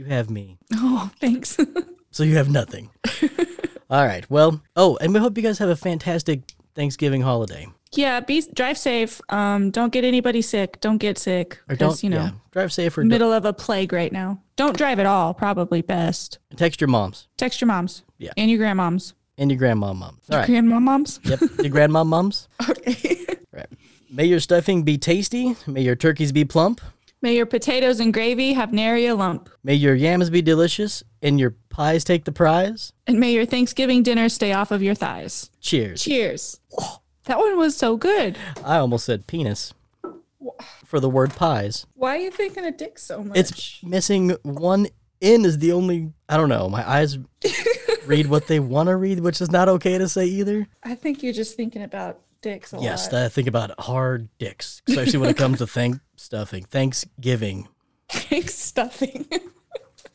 You 0.00 0.06
have 0.06 0.30
me. 0.30 0.56
Oh, 0.74 1.10
thanks. 1.20 1.58
So 2.12 2.24
you 2.24 2.34
have 2.38 2.50
nothing. 2.50 2.90
All 3.90 4.04
right. 4.04 4.28
Well, 4.28 4.60
oh, 4.74 4.96
and 5.00 5.14
we 5.14 5.20
hope 5.20 5.36
you 5.36 5.44
guys 5.44 5.58
have 5.58 5.68
a 5.68 5.76
fantastic 5.76 6.40
Thanksgiving 6.74 7.20
holiday. 7.20 7.68
yeah. 7.92 8.18
Be 8.18 8.42
drive 8.52 8.78
safe. 8.78 9.20
Um. 9.28 9.70
Don't 9.70 9.92
get 9.92 10.02
anybody 10.04 10.42
sick. 10.42 10.80
Don't 10.80 10.98
get 10.98 11.18
sick. 11.18 11.60
Or 11.68 11.76
don't, 11.76 12.02
you 12.02 12.10
know, 12.10 12.16
yeah, 12.16 12.30
drive 12.50 12.72
safe 12.72 12.98
or 12.98 13.04
middle 13.04 13.32
of 13.32 13.44
a 13.44 13.52
plague 13.52 13.92
right 13.92 14.10
now. 14.12 14.40
Don't 14.56 14.76
drive 14.76 14.98
at 14.98 15.06
all. 15.06 15.34
Probably 15.34 15.82
best. 15.82 16.40
text 16.56 16.80
your 16.80 16.88
moms 16.88 17.28
Text 17.36 17.60
your 17.60 17.68
moms. 17.68 18.02
Yeah. 18.18 18.32
And 18.36 18.50
your 18.50 18.58
grandmoms. 18.58 19.12
and 19.38 19.48
your 19.48 19.58
grandma 19.58 19.92
moms. 19.92 20.22
All 20.32 20.38
right. 20.38 20.46
Grandma 20.46 20.80
moms. 20.80 21.20
Yep. 21.22 21.40
Your 21.60 21.68
grandma 21.76 22.02
moms. 22.02 22.48
Okay. 22.68 23.24
Right. 23.52 23.68
May 24.10 24.24
your 24.24 24.40
stuffing 24.40 24.82
be 24.82 24.98
tasty. 24.98 25.54
May 25.68 25.82
your 25.82 25.94
turkeys 25.94 26.32
be 26.32 26.44
plump. 26.44 26.80
May 27.22 27.36
your 27.36 27.44
potatoes 27.44 28.00
and 28.00 28.14
gravy 28.14 28.54
have 28.54 28.72
nary 28.72 29.04
a 29.04 29.14
lump. 29.14 29.50
May 29.62 29.74
your 29.74 29.94
yams 29.94 30.30
be 30.30 30.40
delicious 30.40 31.02
and 31.20 31.38
your 31.38 31.54
pies 31.68 32.02
take 32.02 32.24
the 32.24 32.32
prize. 32.32 32.94
And 33.06 33.20
may 33.20 33.32
your 33.34 33.44
Thanksgiving 33.44 34.02
dinner 34.02 34.30
stay 34.30 34.54
off 34.54 34.70
of 34.70 34.82
your 34.82 34.94
thighs. 34.94 35.50
Cheers. 35.60 36.02
Cheers. 36.02 36.60
Oh, 36.78 37.02
that 37.26 37.38
one 37.38 37.58
was 37.58 37.76
so 37.76 37.98
good. 37.98 38.38
I 38.64 38.78
almost 38.78 39.04
said 39.04 39.26
penis 39.26 39.74
for 40.86 40.98
the 40.98 41.10
word 41.10 41.34
pies. 41.36 41.86
Why 41.92 42.16
are 42.16 42.20
you 42.20 42.30
thinking 42.30 42.64
of 42.64 42.78
dick 42.78 42.98
so 42.98 43.22
much? 43.22 43.36
It's 43.36 43.82
missing 43.82 44.30
one 44.42 44.86
in 45.20 45.44
is 45.44 45.58
the 45.58 45.72
only 45.72 46.14
I 46.26 46.38
don't 46.38 46.48
know. 46.48 46.70
My 46.70 46.88
eyes 46.88 47.18
read 48.06 48.28
what 48.28 48.46
they 48.46 48.60
want 48.60 48.88
to 48.88 48.96
read, 48.96 49.20
which 49.20 49.42
is 49.42 49.50
not 49.50 49.68
okay 49.68 49.98
to 49.98 50.08
say 50.08 50.24
either. 50.24 50.66
I 50.82 50.94
think 50.94 51.22
you're 51.22 51.34
just 51.34 51.54
thinking 51.54 51.82
about 51.82 52.18
dicks 52.40 52.72
a 52.72 52.76
lot. 52.76 52.84
Yes, 52.84 53.12
lot. 53.12 53.24
I 53.24 53.28
think 53.28 53.48
about 53.48 53.78
hard 53.78 54.28
dicks, 54.38 54.82
especially 54.88 55.18
when 55.18 55.30
it 55.30 55.36
comes 55.36 55.58
to 55.58 55.66
thank 55.66 55.98
stuffing, 56.20 56.64
Thanksgiving. 56.64 57.68
Thanks, 58.08 58.54
stuffing. 58.54 59.26